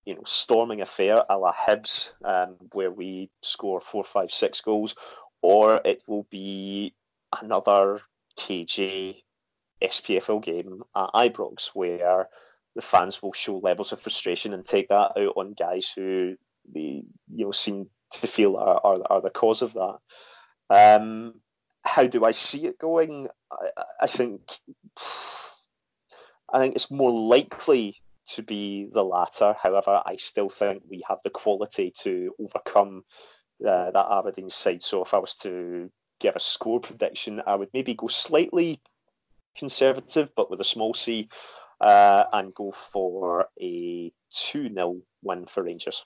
you 0.05 0.15
know 0.15 0.23
storming 0.25 0.81
affair 0.81 1.23
a 1.29 1.37
la 1.37 1.53
Hibs, 1.53 2.11
um, 2.23 2.55
where 2.71 2.91
we 2.91 3.29
score 3.41 3.79
four, 3.79 4.03
five, 4.03 4.31
six 4.31 4.61
goals, 4.61 4.95
or 5.41 5.81
it 5.85 6.03
will 6.07 6.27
be 6.29 6.93
another 7.41 8.01
KJ 8.37 9.23
SPFL 9.81 10.43
game 10.43 10.83
at 10.95 11.09
Ibrox 11.13 11.67
where 11.73 12.27
the 12.75 12.81
fans 12.81 13.21
will 13.21 13.33
show 13.33 13.57
levels 13.57 13.91
of 13.91 13.99
frustration 13.99 14.53
and 14.53 14.65
take 14.65 14.89
that 14.89 15.11
out 15.17 15.33
on 15.35 15.53
guys 15.53 15.91
who 15.95 16.35
they 16.73 17.03
you 17.33 17.45
know 17.45 17.51
seem 17.51 17.87
to 18.11 18.27
feel 18.27 18.55
are, 18.55 18.79
are, 18.83 18.99
are 19.09 19.21
the 19.21 19.29
cause 19.29 19.61
of 19.61 19.73
that. 19.73 19.97
Um, 20.69 21.35
how 21.83 22.07
do 22.07 22.23
I 22.25 22.31
see 22.31 22.65
it 22.65 22.79
going? 22.79 23.27
I, 23.51 23.83
I 24.01 24.07
think 24.07 24.41
I 26.51 26.59
think 26.59 26.75
it's 26.75 26.91
more 26.91 27.11
likely 27.11 28.01
to 28.27 28.43
be 28.43 28.87
the 28.91 29.03
latter. 29.03 29.55
However, 29.61 30.01
I 30.05 30.15
still 30.15 30.49
think 30.49 30.83
we 30.89 31.03
have 31.07 31.19
the 31.23 31.29
quality 31.29 31.91
to 32.01 32.33
overcome 32.39 33.03
uh, 33.65 33.91
that 33.91 34.11
Aberdeen 34.11 34.49
side. 34.49 34.83
So 34.83 35.03
if 35.03 35.13
I 35.13 35.19
was 35.19 35.35
to 35.35 35.89
give 36.19 36.35
a 36.35 36.39
score 36.39 36.79
prediction, 36.79 37.41
I 37.45 37.55
would 37.55 37.69
maybe 37.73 37.93
go 37.93 38.07
slightly 38.07 38.81
conservative, 39.55 40.31
but 40.35 40.49
with 40.49 40.59
a 40.61 40.65
small 40.65 40.93
C, 40.93 41.29
uh, 41.81 42.25
and 42.33 42.53
go 42.53 42.71
for 42.71 43.47
a 43.61 44.11
2 44.31 44.73
0 44.73 45.01
win 45.21 45.45
for 45.45 45.63
Rangers. 45.63 46.05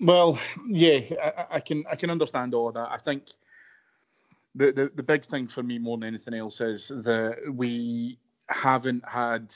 Well, 0.00 0.38
yeah, 0.68 1.00
I, 1.22 1.56
I, 1.56 1.60
can 1.60 1.84
I 1.90 1.96
can 1.96 2.10
understand 2.10 2.54
all 2.54 2.70
that. 2.72 2.88
I 2.90 2.96
think 2.96 3.28
the, 4.54 4.72
the, 4.72 4.92
the 4.94 5.02
big 5.02 5.24
thing 5.24 5.48
for 5.48 5.62
me 5.62 5.78
more 5.78 5.98
than 5.98 6.06
anything 6.06 6.34
else 6.34 6.60
is 6.60 6.88
that 6.88 7.38
we 7.52 8.18
haven't 8.48 9.06
had, 9.06 9.52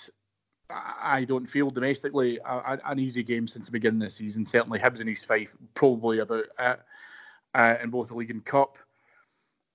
I 0.70 1.24
don't 1.24 1.46
feel 1.46 1.70
domestically, 1.70 2.38
a, 2.44 2.78
an 2.84 2.98
easy 2.98 3.22
game 3.22 3.46
since 3.46 3.66
the 3.66 3.72
beginning 3.72 4.02
of 4.02 4.08
the 4.08 4.14
season. 4.14 4.44
Certainly 4.44 4.80
Hibs 4.80 5.00
and 5.00 5.08
East 5.08 5.26
Fife, 5.26 5.56
probably 5.74 6.18
about 6.18 6.44
uh, 6.58 7.76
in 7.82 7.90
both 7.90 8.08
the 8.08 8.14
league 8.14 8.30
and 8.30 8.44
cup. 8.44 8.78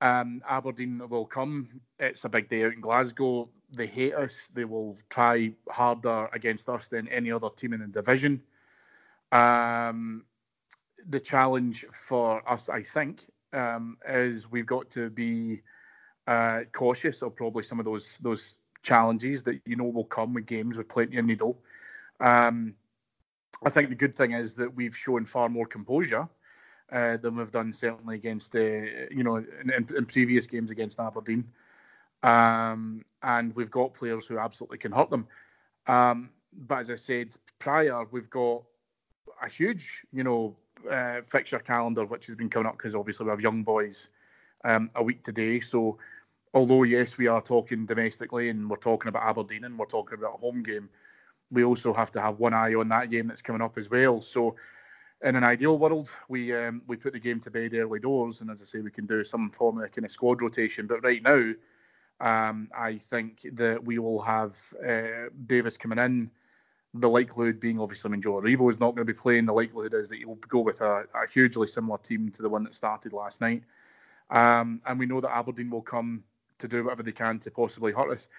Um, 0.01 0.41
Aberdeen 0.47 1.01
will 1.09 1.25
come. 1.25 1.81
It's 1.99 2.25
a 2.25 2.29
big 2.29 2.49
day 2.49 2.65
out 2.65 2.73
in 2.73 2.81
Glasgow. 2.81 3.49
They 3.71 3.87
hate 3.87 4.13
us. 4.13 4.49
They 4.53 4.65
will 4.65 4.97
try 5.09 5.53
harder 5.69 6.29
against 6.33 6.69
us 6.69 6.87
than 6.87 7.07
any 7.07 7.31
other 7.31 7.49
team 7.49 7.73
in 7.73 7.79
the 7.79 7.87
division. 7.87 8.43
Um, 9.31 10.25
the 11.07 11.19
challenge 11.19 11.85
for 11.91 12.47
us, 12.47 12.69
I 12.69 12.83
think, 12.83 13.23
um, 13.51 13.97
is 14.07 14.51
we've 14.51 14.65
got 14.65 14.89
to 14.91 15.09
be 15.09 15.61
uh, 16.27 16.61
cautious 16.71 17.21
of 17.23 17.35
probably 17.35 17.63
some 17.63 17.79
of 17.79 17.85
those 17.85 18.17
those 18.19 18.57
challenges 18.83 19.43
that 19.43 19.61
you 19.65 19.75
know 19.75 19.85
will 19.85 20.05
come 20.05 20.33
with 20.33 20.45
games 20.45 20.77
with 20.77 20.89
plenty 20.89 21.17
of 21.17 21.25
needle. 21.25 21.57
Um, 22.19 22.75
I 23.65 23.69
think 23.69 23.89
the 23.89 23.95
good 23.95 24.15
thing 24.15 24.31
is 24.31 24.53
that 24.55 24.75
we've 24.75 24.95
shown 24.95 25.25
far 25.25 25.49
more 25.49 25.65
composure 25.65 26.27
uh, 26.91 27.17
than 27.17 27.37
we've 27.37 27.51
done 27.51 27.73
certainly 27.73 28.15
against 28.15 28.51
the 28.51 29.07
you 29.09 29.23
know 29.23 29.37
in, 29.37 29.71
in, 29.71 30.05
previous 30.05 30.47
games 30.47 30.69
against 30.69 30.99
Aberdeen, 30.99 31.45
um, 32.21 33.03
and 33.23 33.55
we've 33.55 33.71
got 33.71 33.93
players 33.93 34.27
who 34.27 34.37
absolutely 34.37 34.77
can 34.77 34.91
hurt 34.91 35.09
them. 35.09 35.27
Um, 35.87 36.29
but 36.55 36.79
as 36.79 36.91
I 36.91 36.95
said 36.95 37.35
prior, 37.59 38.05
we've 38.11 38.29
got 38.29 38.63
a 39.41 39.49
huge 39.49 40.03
you 40.11 40.23
know 40.23 40.55
uh, 40.89 41.21
fixture 41.21 41.59
calendar, 41.59 42.05
which 42.05 42.27
has 42.27 42.35
been 42.35 42.49
coming 42.49 42.67
up 42.67 42.77
because 42.77 42.95
obviously 42.95 43.25
we 43.25 43.29
have 43.31 43.41
Young 43.41 43.63
Boys 43.63 44.09
um, 44.63 44.89
a 44.95 45.03
week 45.03 45.23
today. 45.23 45.59
So, 45.59 45.97
although 46.53 46.83
yes, 46.83 47.17
we 47.17 47.27
are 47.27 47.41
talking 47.41 47.85
domestically 47.85 48.49
and 48.49 48.69
we're 48.69 48.77
talking 48.77 49.09
about 49.09 49.23
Aberdeen 49.23 49.63
and 49.63 49.77
we're 49.77 49.85
talking 49.85 50.17
about 50.17 50.35
a 50.35 50.37
home 50.37 50.63
game, 50.63 50.89
we 51.51 51.63
also 51.63 51.93
have 51.93 52.11
to 52.11 52.21
have 52.21 52.39
one 52.39 52.53
eye 52.53 52.73
on 52.73 52.89
that 52.89 53.09
game 53.09 53.27
that's 53.27 53.41
coming 53.41 53.61
up 53.61 53.77
as 53.77 53.89
well. 53.89 54.21
So, 54.21 54.55
in 55.23 55.35
an 55.35 55.43
ideal 55.43 55.79
world, 55.79 56.13
we 56.27 56.53
um, 56.53 56.81
we 56.87 56.97
put 56.97 57.13
the 57.13 57.19
game 57.19 57.39
to 57.41 57.51
bed 57.51 57.73
early 57.73 57.99
doors, 57.99 58.41
and 58.41 58.51
as 58.51 58.61
I 58.61 58.65
say, 58.65 58.81
we 58.81 58.91
can 58.91 59.05
do 59.05 59.23
some 59.23 59.51
form 59.51 59.81
of 59.81 59.91
kind 59.91 60.03
of 60.03 60.11
squad 60.11 60.41
rotation. 60.41 60.85
But 60.85 61.03
right 61.03 61.23
now, 61.23 61.53
um, 62.19 62.69
I 62.77 62.97
think 62.97 63.45
that 63.53 63.83
we 63.83 63.99
will 63.99 64.21
have 64.21 64.57
uh, 64.85 65.29
Davis 65.45 65.77
coming 65.77 65.99
in 65.99 66.31
the 66.93 67.09
likelihood 67.09 67.59
being 67.59 67.79
obviously, 67.79 68.09
I 68.09 68.11
mean, 68.11 68.21
Joe 68.21 68.33
Aribo 68.33 68.69
is 68.69 68.79
not 68.79 68.95
going 68.95 69.05
to 69.07 69.13
be 69.13 69.17
playing. 69.17 69.45
The 69.45 69.53
likelihood 69.53 69.93
is 69.95 70.09
that 70.09 70.17
he'll 70.17 70.35
go 70.35 70.59
with 70.59 70.81
a, 70.81 71.05
a 71.15 71.27
hugely 71.31 71.67
similar 71.67 71.97
team 71.97 72.29
to 72.31 72.41
the 72.41 72.49
one 72.49 72.63
that 72.63 72.75
started 72.75 73.13
last 73.13 73.41
night. 73.41 73.63
Um, 74.29 74.81
and 74.85 74.99
we 74.99 75.05
know 75.05 75.19
that 75.21 75.35
Aberdeen 75.35 75.69
will 75.69 75.81
come 75.81 76.23
to 76.63 76.67
do 76.67 76.83
whatever 76.83 77.03
they 77.03 77.11
can 77.11 77.39
to 77.39 77.51
possibly 77.51 77.91
hurt 77.91 78.09
us. 78.09 78.29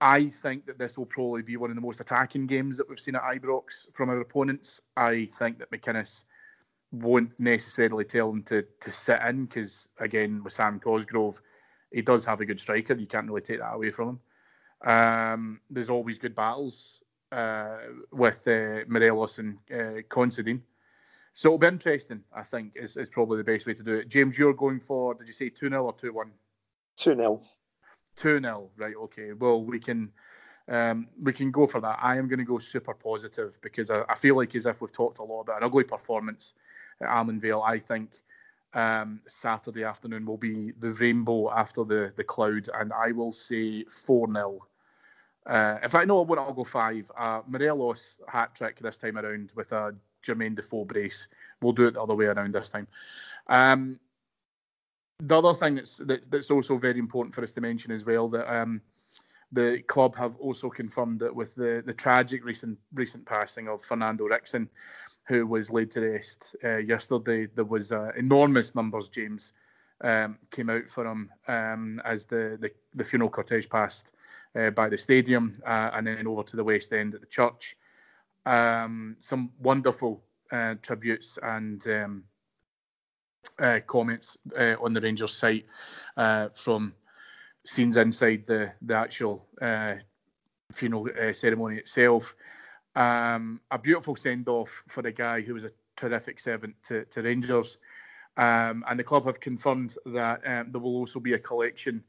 I 0.00 0.28
think 0.28 0.66
that 0.66 0.78
this 0.78 0.98
will 0.98 1.06
probably 1.06 1.42
be 1.42 1.56
one 1.56 1.70
of 1.70 1.76
the 1.76 1.82
most 1.82 2.00
attacking 2.00 2.46
games 2.46 2.76
that 2.76 2.88
we've 2.88 3.00
seen 3.00 3.14
at 3.14 3.22
Ibrox 3.22 3.86
from 3.94 4.10
our 4.10 4.20
opponents. 4.20 4.80
I 4.96 5.26
think 5.26 5.58
that 5.58 5.70
McInnes 5.70 6.24
won't 6.92 7.38
necessarily 7.40 8.04
tell 8.04 8.30
them 8.30 8.42
to, 8.44 8.62
to 8.80 8.90
sit 8.90 9.20
in 9.22 9.46
because, 9.46 9.88
again, 9.98 10.42
with 10.44 10.52
Sam 10.52 10.78
Cosgrove, 10.80 11.40
he 11.92 12.02
does 12.02 12.26
have 12.26 12.40
a 12.40 12.44
good 12.44 12.60
striker. 12.60 12.94
You 12.94 13.06
can't 13.06 13.26
really 13.26 13.40
take 13.40 13.60
that 13.60 13.74
away 13.74 13.90
from 13.90 14.08
him. 14.10 14.20
Um, 14.90 15.60
there's 15.70 15.88
always 15.88 16.18
good 16.18 16.34
battles 16.34 17.02
uh, 17.32 17.78
with 18.12 18.46
uh, 18.46 18.80
Morelos 18.88 19.38
and 19.38 19.58
uh, 19.74 20.02
Considine. 20.10 20.62
So 21.32 21.50
it'll 21.50 21.58
be 21.58 21.66
interesting, 21.68 22.22
I 22.34 22.42
think, 22.42 22.72
is, 22.76 22.96
is 22.96 23.10
probably 23.10 23.38
the 23.38 23.44
best 23.44 23.66
way 23.66 23.74
to 23.74 23.82
do 23.82 23.94
it. 23.96 24.08
James, 24.08 24.38
you're 24.38 24.54
going 24.54 24.80
for, 24.80 25.14
did 25.14 25.26
you 25.26 25.34
say 25.34 25.48
2 25.48 25.68
0 25.68 25.84
or 25.84 25.92
2 25.92 26.12
1? 26.12 26.30
2 26.96 27.14
0. 27.14 27.42
2 28.16 28.40
0, 28.40 28.70
right, 28.76 28.94
okay. 28.96 29.32
Well, 29.32 29.62
we 29.62 29.78
can. 29.80 30.12
Um, 30.68 31.06
we 31.22 31.32
can 31.32 31.52
go 31.52 31.68
for 31.68 31.80
that. 31.80 32.00
I 32.02 32.16
am 32.16 32.26
going 32.26 32.40
to 32.40 32.44
go 32.44 32.58
super 32.58 32.92
positive 32.92 33.56
because 33.62 33.88
I, 33.88 34.02
I, 34.08 34.16
feel 34.16 34.34
like 34.34 34.52
as 34.56 34.66
if 34.66 34.80
we've 34.80 34.90
talked 34.90 35.20
a 35.20 35.22
lot 35.22 35.42
about 35.42 35.58
an 35.58 35.62
ugly 35.62 35.84
performance 35.84 36.54
at 37.00 37.06
Almondvale. 37.06 37.62
I 37.64 37.78
think 37.78 38.16
um, 38.74 39.20
Saturday 39.28 39.84
afternoon 39.84 40.26
will 40.26 40.38
be 40.38 40.72
the 40.80 40.90
rainbow 40.94 41.52
after 41.52 41.84
the, 41.84 42.12
the 42.16 42.24
cloud, 42.24 42.68
and 42.74 42.92
I 42.92 43.12
will 43.12 43.30
say 43.30 43.84
4 43.84 44.28
0 44.28 44.66
uh, 45.46 45.78
in 45.82 45.88
fact, 45.88 46.08
no, 46.08 46.20
I 46.20 46.24
won't. 46.24 46.40
I'll 46.40 46.52
go 46.52 46.64
five. 46.64 47.10
Uh, 47.16 47.40
Morelos 47.46 48.18
hat 48.28 48.54
trick 48.54 48.80
this 48.80 48.96
time 48.96 49.16
around 49.16 49.52
with 49.54 49.72
a 49.72 49.94
Jermaine 50.24 50.56
Defoe 50.56 50.84
brace. 50.84 51.28
We'll 51.62 51.72
do 51.72 51.86
it 51.86 51.94
the 51.94 52.02
other 52.02 52.14
way 52.14 52.26
around 52.26 52.52
this 52.52 52.68
time. 52.68 52.88
Um, 53.46 54.00
the 55.20 55.38
other 55.38 55.54
thing 55.54 55.76
that's, 55.76 55.96
that's, 55.98 56.26
that's 56.26 56.50
also 56.50 56.76
very 56.76 56.98
important 56.98 57.34
for 57.34 57.42
us 57.42 57.52
to 57.52 57.60
mention 57.60 57.90
as 57.92 58.04
well 58.04 58.28
that 58.28 58.52
um, 58.54 58.82
the 59.52 59.82
club 59.86 60.14
have 60.16 60.36
also 60.36 60.68
confirmed 60.68 61.20
that 61.20 61.34
with 61.34 61.54
the, 61.54 61.82
the 61.86 61.94
tragic 61.94 62.44
recent 62.44 62.78
recent 62.94 63.24
passing 63.24 63.68
of 63.68 63.82
Fernando 63.82 64.24
Ricksen, 64.28 64.68
who 65.26 65.46
was 65.46 65.70
laid 65.70 65.90
to 65.92 66.00
rest 66.00 66.56
uh, 66.64 66.76
yesterday, 66.76 67.46
there 67.46 67.64
was 67.64 67.92
uh, 67.92 68.10
enormous 68.16 68.74
numbers. 68.74 69.08
James 69.08 69.52
um, 70.02 70.38
came 70.50 70.68
out 70.68 70.88
for 70.88 71.06
him 71.06 71.30
um, 71.48 72.02
as 72.04 72.26
the, 72.26 72.58
the 72.60 72.70
the 72.94 73.04
funeral 73.04 73.30
cortege 73.30 73.70
passed 73.70 74.10
uh, 74.56 74.70
by 74.70 74.88
the 74.88 74.98
stadium 74.98 75.56
uh, 75.64 75.90
and 75.94 76.06
then 76.06 76.26
over 76.26 76.42
to 76.42 76.56
the 76.56 76.64
West 76.64 76.92
End 76.92 77.14
at 77.14 77.20
the 77.20 77.26
church. 77.26 77.76
Um, 78.44 79.16
some 79.18 79.50
wonderful 79.60 80.22
uh, 80.52 80.74
tributes 80.82 81.38
and 81.42 81.86
um, 81.88 82.24
uh, 83.58 83.80
comments 83.86 84.36
uh, 84.58 84.74
on 84.80 84.92
the 84.92 85.00
Rangers 85.00 85.32
site 85.32 85.66
uh, 86.16 86.48
from 86.54 86.94
scenes 87.64 87.96
inside 87.96 88.46
the 88.46 88.72
the 88.82 88.94
actual 88.94 89.46
funeral 90.72 91.08
ceremony 91.32 91.76
itself. 91.76 92.34
Um, 92.94 93.60
a 93.70 93.78
beautiful 93.78 94.16
send 94.16 94.48
off 94.48 94.82
for 94.88 95.02
the 95.02 95.12
guy 95.12 95.42
who 95.42 95.54
was 95.54 95.64
a 95.64 95.70
terrific 95.96 96.40
servant 96.40 96.74
to, 96.84 97.04
to 97.06 97.22
Rangers. 97.22 97.78
Um, 98.36 98.84
and 98.88 98.98
the 98.98 99.04
club 99.04 99.24
have 99.26 99.40
confirmed 99.40 99.96
that 100.06 100.40
um, 100.46 100.70
there 100.70 100.80
will 100.80 100.96
also 100.96 101.20
be 101.20 101.34
a 101.34 101.38
collection 101.38 102.02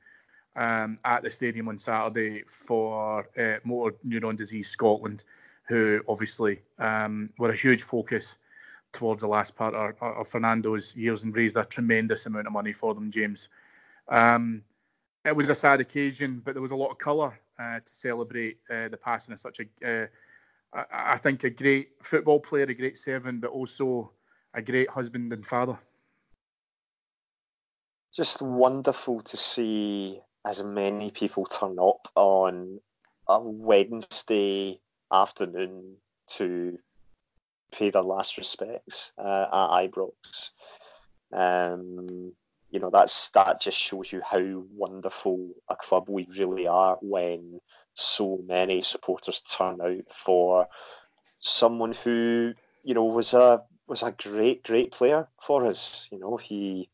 um, 0.56 0.98
at 1.06 1.24
the 1.24 1.32
stadium 1.32 1.68
on 1.70 1.78
Saturday 1.78 2.44
for 2.48 3.28
uh, 3.38 3.58
Motor 3.64 3.96
Neuron 4.06 4.36
Disease 4.36 4.70
Scotland, 4.70 5.24
who 5.68 6.02
obviously 6.08 6.62
um, 6.80 7.30
were 7.38 7.52
a 7.52 7.56
huge 7.56 7.84
focus 7.84 8.38
towards 8.98 9.22
the 9.22 9.28
last 9.28 9.56
part 9.56 9.76
of, 9.76 9.95
of, 10.02 10.28
Fernando's 10.28 10.95
years 10.95 11.22
and 11.24 11.36
raised 11.36 11.56
a 11.56 11.64
tremendous 11.64 12.26
amount 12.26 12.48
of 12.48 12.54
money 12.54 12.74
for 12.74 12.95
them, 12.95 13.12
James. 13.12 13.50
Um, 14.10 14.64
it 15.24 15.36
was 15.36 15.50
a 15.50 15.56
sad 15.56 15.80
occasion, 15.82 16.41
but 16.43 16.54
there 16.56 16.62
was 16.62 16.72
a 16.72 16.76
lot 16.76 16.89
of 16.89 16.98
colour 16.98 17.39
uh, 17.60 17.80
to 17.80 17.95
celebrate 17.95 18.58
uh, 18.72 18.88
the 18.89 18.98
passing 18.98 19.34
of 19.34 19.39
such 19.39 19.60
a, 19.60 20.04
uh, 20.04 20.08
I, 20.74 21.14
I 21.14 21.18
think, 21.18 21.43
a 21.43 21.50
great 21.52 21.89
football 22.02 22.39
player, 22.39 22.64
a 22.64 22.74
great 22.74 22.98
servant, 22.98 23.41
but 23.41 23.52
also 23.52 24.12
a 24.56 24.62
great 24.64 24.89
husband 24.89 25.32
and 25.32 25.45
father. 25.45 25.78
just 28.16 28.41
wonderful 28.41 29.22
to 29.22 29.38
see 29.38 30.20
as 30.43 30.64
many 30.64 31.12
people 31.12 31.45
turn 31.45 31.78
up 31.80 32.08
on 32.16 32.80
a 33.28 33.39
Wednesday 33.39 34.80
afternoon 35.12 35.98
to 36.26 36.80
pay 37.72 37.89
their 37.89 38.01
last 38.01 38.38
respects 38.38 39.13
uh, 39.18 39.47
at 39.51 39.89
Ibrox. 39.89 40.51
Um, 41.34 42.34
you 42.70 42.80
know, 42.80 42.89
that's 42.89 43.30
that 43.30 43.61
just 43.61 43.78
shows 43.78 44.11
you 44.11 44.22
how 44.22 44.63
wonderful 44.74 45.49
a 45.70 45.76
club 45.76 46.09
we 46.09 46.28
really 46.38 46.68
are 46.68 46.97
when 47.01 47.59
so 47.93 48.39
many 48.45 48.82
supporters 48.82 49.41
turn 49.41 49.80
out 49.82 50.09
for 50.09 50.68
someone 51.39 51.93
who 51.93 52.53
you 52.84 52.93
know 52.93 53.05
was 53.05 53.34
a 53.34 53.61
was 53.88 54.03
a 54.03 54.11
great 54.11 54.63
great 54.63 54.91
player 54.91 55.28
for 55.41 55.65
us. 55.65 56.07
You 56.11 56.20
know, 56.20 56.38
he 56.38 56.89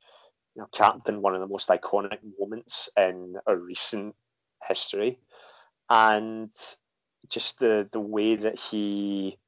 you 0.56 0.62
know 0.62 0.68
captained 0.72 1.22
one 1.22 1.34
of 1.34 1.42
the 1.42 1.48
most 1.48 1.70
iconic 1.70 2.20
moments 2.40 2.90
in 2.98 3.36
our 3.48 3.58
recent 3.58 4.16
history, 4.68 5.20
and 5.90 6.52
just 7.30 7.60
the 7.60 7.90
the 7.92 8.00
way 8.00 8.36
that 8.36 8.60
he 8.60 9.40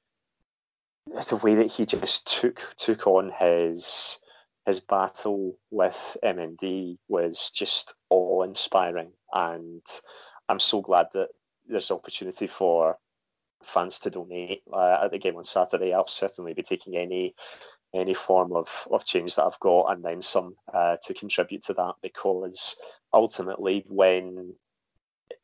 the 1.08 1.39
way 1.43 1.56
that 1.56 1.72
he 1.72 1.86
just 1.86 2.39
took 2.39 2.76
took 2.78 3.08
on 3.08 3.32
his 3.32 4.20
his 4.66 4.80
battle 4.80 5.58
with 5.70 6.18
MND 6.24 6.97
was 7.08 7.51
just 7.51 7.93
awe 8.10 8.43
inspiring, 8.43 9.12
and 9.34 9.82
I'm 10.49 10.60
so 10.60 10.82
glad 10.82 11.08
that 11.14 11.30
there's 11.68 11.91
opportunity 11.91 12.47
for 12.47 12.97
fans 13.64 13.99
to 13.99 14.10
donate 14.10 14.62
uh, 14.72 14.99
at 15.03 15.12
the 15.12 15.20
game 15.20 15.38
on 15.38 15.43
Saturday. 15.43 15.93
I'll 15.93 16.08
certainly 16.08 16.53
be 16.53 16.64
taking 16.64 16.95
any 16.97 17.36
any 17.93 18.14
form 18.14 18.53
of, 18.53 18.88
of 18.91 19.06
change 19.06 19.36
that 19.36 19.45
I've 19.45 19.60
got 19.60 19.91
and 19.91 20.03
then 20.03 20.22
some 20.22 20.56
uh, 20.74 20.97
to 21.03 21.14
contribute 21.14 21.64
to 21.64 21.74
that 21.76 21.93
because 22.01 22.76
ultimately 23.14 23.86
when 23.88 24.53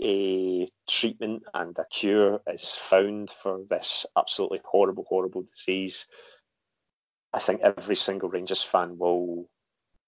a 0.01 0.67
treatment 0.89 1.43
and 1.53 1.77
a 1.77 1.85
cure 1.85 2.41
is 2.47 2.75
found 2.75 3.29
for 3.29 3.61
this 3.69 4.05
absolutely 4.17 4.61
horrible, 4.65 5.05
horrible 5.07 5.43
disease, 5.43 6.07
I 7.33 7.39
think 7.39 7.61
every 7.61 7.95
single 7.95 8.29
Rangers 8.29 8.63
fan 8.63 8.97
will 8.97 9.47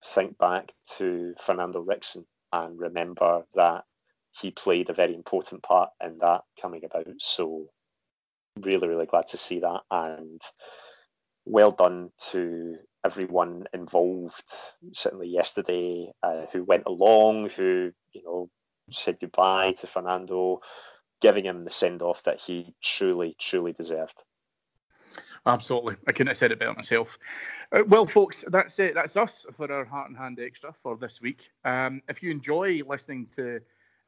think 0.03 0.37
back 0.37 0.73
to 0.97 1.33
Fernando 1.39 1.83
Ricksen 1.83 2.25
and 2.51 2.77
remember 2.79 3.43
that 3.55 3.85
he 4.39 4.51
played 4.51 4.89
a 4.89 4.93
very 4.93 5.13
important 5.13 5.63
part 5.63 5.91
in 6.03 6.17
that 6.19 6.41
coming 6.59 6.83
about. 6.83 7.07
So, 7.19 7.67
really, 8.59 8.87
really 8.87 9.05
glad 9.05 9.27
to 9.27 9.37
see 9.37 9.59
that. 9.59 9.81
And 9.91 10.41
well 11.45 11.71
done 11.71 12.09
to 12.31 12.77
everyone 13.05 13.65
involved, 13.73 14.43
certainly 14.93 15.27
yesterday, 15.27 16.11
uh, 16.23 16.45
who 16.51 16.63
went 16.63 16.83
along, 16.87 17.49
who, 17.49 17.91
you 18.13 18.23
know, 18.23 18.49
said 18.89 19.19
goodbye 19.19 19.73
to 19.79 19.87
Fernando, 19.87 20.61
giving 21.21 21.45
him 21.45 21.63
the 21.63 21.71
send 21.71 22.01
off 22.01 22.23
that 22.23 22.39
he 22.39 22.73
truly, 22.81 23.35
truly 23.39 23.73
deserved. 23.73 24.23
Absolutely, 25.45 25.95
I 26.07 26.13
couldn't 26.13 26.27
have 26.27 26.37
said 26.37 26.51
it 26.51 26.59
better 26.59 26.73
myself. 26.73 27.17
Uh, 27.71 27.83
well, 27.85 28.05
folks, 28.05 28.45
that's 28.47 28.79
it. 28.79 28.95
That's 28.95 29.17
us 29.17 29.45
for 29.55 29.69
our 29.71 29.83
Heart 29.83 30.09
and 30.09 30.17
Hand 30.17 30.39
Extra 30.39 30.71
for 30.71 30.95
this 30.95 31.21
week. 31.21 31.49
Um, 31.65 32.01
if 32.07 32.23
you 32.23 32.31
enjoy 32.31 32.81
listening 32.87 33.27
to 33.35 33.57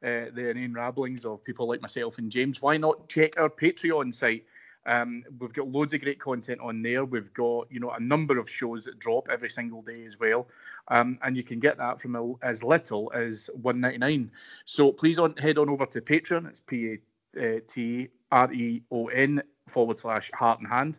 uh, 0.02 0.30
the 0.34 0.48
inane 0.50 0.72
rabblings 0.72 1.26
of 1.26 1.44
people 1.44 1.68
like 1.68 1.82
myself 1.82 2.18
and 2.18 2.30
James, 2.30 2.62
why 2.62 2.78
not 2.78 3.08
check 3.08 3.38
our 3.38 3.50
Patreon 3.50 4.14
site? 4.14 4.46
Um, 4.86 5.24
we've 5.38 5.52
got 5.52 5.68
loads 5.68 5.92
of 5.94 6.00
great 6.00 6.18
content 6.18 6.60
on 6.60 6.80
there. 6.80 7.04
We've 7.04 7.32
got 7.34 7.70
you 7.70 7.80
know 7.80 7.90
a 7.90 8.00
number 8.00 8.38
of 8.38 8.48
shows 8.48 8.84
that 8.84 8.98
drop 8.98 9.28
every 9.30 9.50
single 9.50 9.82
day 9.82 10.06
as 10.06 10.18
well, 10.18 10.48
um, 10.88 11.18
and 11.22 11.36
you 11.36 11.42
can 11.42 11.58
get 11.58 11.76
that 11.78 12.00
from 12.00 12.16
a, 12.16 12.34
as 12.42 12.62
little 12.62 13.10
as 13.12 13.50
one 13.60 13.80
ninety 13.80 13.98
nine. 13.98 14.30
So 14.64 14.92
please 14.92 15.18
on 15.18 15.36
head 15.36 15.58
on 15.58 15.68
over 15.68 15.86
to 15.86 16.00
Patreon. 16.00 16.48
It's 16.48 16.60
P 16.60 16.98
A 17.36 17.60
T 17.60 18.08
R 18.30 18.52
E 18.52 18.82
O 18.90 19.08
N 19.08 19.42
forward 19.66 19.98
slash 19.98 20.30
Heart 20.32 20.60
and 20.60 20.68
Hand 20.68 20.98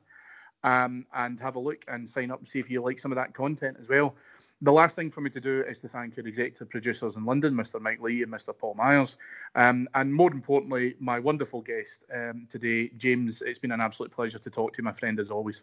um, 0.68 1.05
and 1.13 1.39
have 1.39 1.55
a 1.55 1.59
look 1.59 1.86
and 1.88 2.09
sign 2.09 2.30
up 2.30 2.39
and 2.39 2.47
see 2.47 2.59
if 2.59 2.70
you 2.70 2.82
like 2.82 2.99
some 2.99 3.11
of 3.11 3.15
that 3.15 3.34
content 3.34 3.78
as 3.80 3.88
well. 3.88 4.15
The 4.61 4.72
last 4.72 4.97
thing 4.97 5.09
for 5.09 5.22
me 5.22 5.30
to 5.30 5.39
do 5.39 5.63
is 5.63 5.80
to 5.80 5.88
thank 5.88 6.18
your 6.18 6.28
executive 6.28 6.70
producers 6.70 7.15
in 7.15 7.24
London, 7.24 7.53
Mr. 7.53 7.80
Mike 7.80 8.01
Lee 8.01 8.22
and 8.22 8.32
Mr. 8.32 8.57
Paul 8.57 8.74
Myers, 8.74 9.15
um, 9.55 9.88
and 9.95 10.13
more 10.13 10.32
importantly, 10.32 10.95
my 10.99 11.20
wonderful 11.20 11.61
guest 11.61 12.03
um, 12.13 12.47
today, 12.49 12.89
James. 12.97 13.41
It's 13.41 13.59
been 13.59 13.72
an 13.72 13.80
absolute 13.80 14.11
pleasure 14.11 14.39
to 14.39 14.49
talk 14.49 14.74
to 14.74 14.82
you, 14.82 14.84
my 14.84 14.91
friend, 14.91 15.22
as 15.22 15.32
always. 15.32 15.61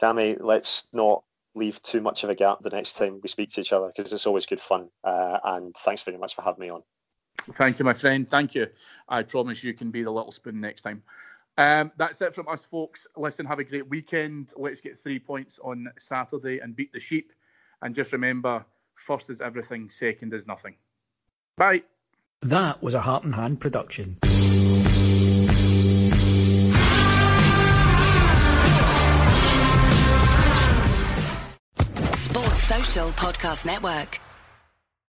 Cammy, 0.00 0.38
let's 0.40 0.86
not 0.94 1.22
leave 1.54 1.82
too 1.82 2.00
much 2.00 2.24
of 2.24 2.30
a 2.30 2.34
gap 2.34 2.62
the 2.62 2.70
next 2.70 2.94
time 2.94 3.20
we 3.22 3.28
speak 3.28 3.50
to 3.50 3.60
each 3.60 3.74
other 3.74 3.92
because 3.94 4.10
it's 4.10 4.26
always 4.26 4.46
good 4.46 4.60
fun. 4.60 4.88
Uh, 5.04 5.38
and 5.44 5.76
thanks 5.76 6.02
very 6.02 6.16
much 6.16 6.34
for 6.34 6.40
having 6.40 6.60
me 6.60 6.70
on. 6.70 6.82
Thank 7.54 7.78
you, 7.78 7.84
my 7.84 7.94
friend. 7.94 8.28
Thank 8.28 8.54
you. 8.54 8.68
I 9.08 9.22
promise 9.22 9.62
you 9.62 9.74
can 9.74 9.90
be 9.90 10.02
the 10.02 10.10
little 10.10 10.32
spoon 10.32 10.60
next 10.60 10.82
time. 10.82 11.02
Um, 11.58 11.90
that's 11.96 12.22
it 12.22 12.36
from 12.36 12.48
us, 12.48 12.64
folks. 12.64 13.08
Listen, 13.16 13.44
have 13.44 13.58
a 13.58 13.64
great 13.64 13.88
weekend. 13.88 14.52
Let's 14.56 14.80
get 14.80 14.96
three 14.96 15.18
points 15.18 15.58
on 15.62 15.88
Saturday 15.98 16.60
and 16.60 16.74
beat 16.74 16.92
the 16.92 17.00
sheep. 17.00 17.32
And 17.82 17.96
just 17.96 18.12
remember, 18.12 18.64
first 18.94 19.28
is 19.28 19.40
everything, 19.40 19.90
second 19.90 20.32
is 20.32 20.46
nothing. 20.46 20.76
Bye. 21.56 21.82
That 22.42 22.80
was 22.80 22.94
a 22.94 23.00
Heart 23.00 23.24
and 23.24 23.34
Hand 23.34 23.60
production. 23.60 24.18
Sports 32.14 32.62
Social 32.62 33.08
Podcast 33.10 33.66
Network. 33.66 34.20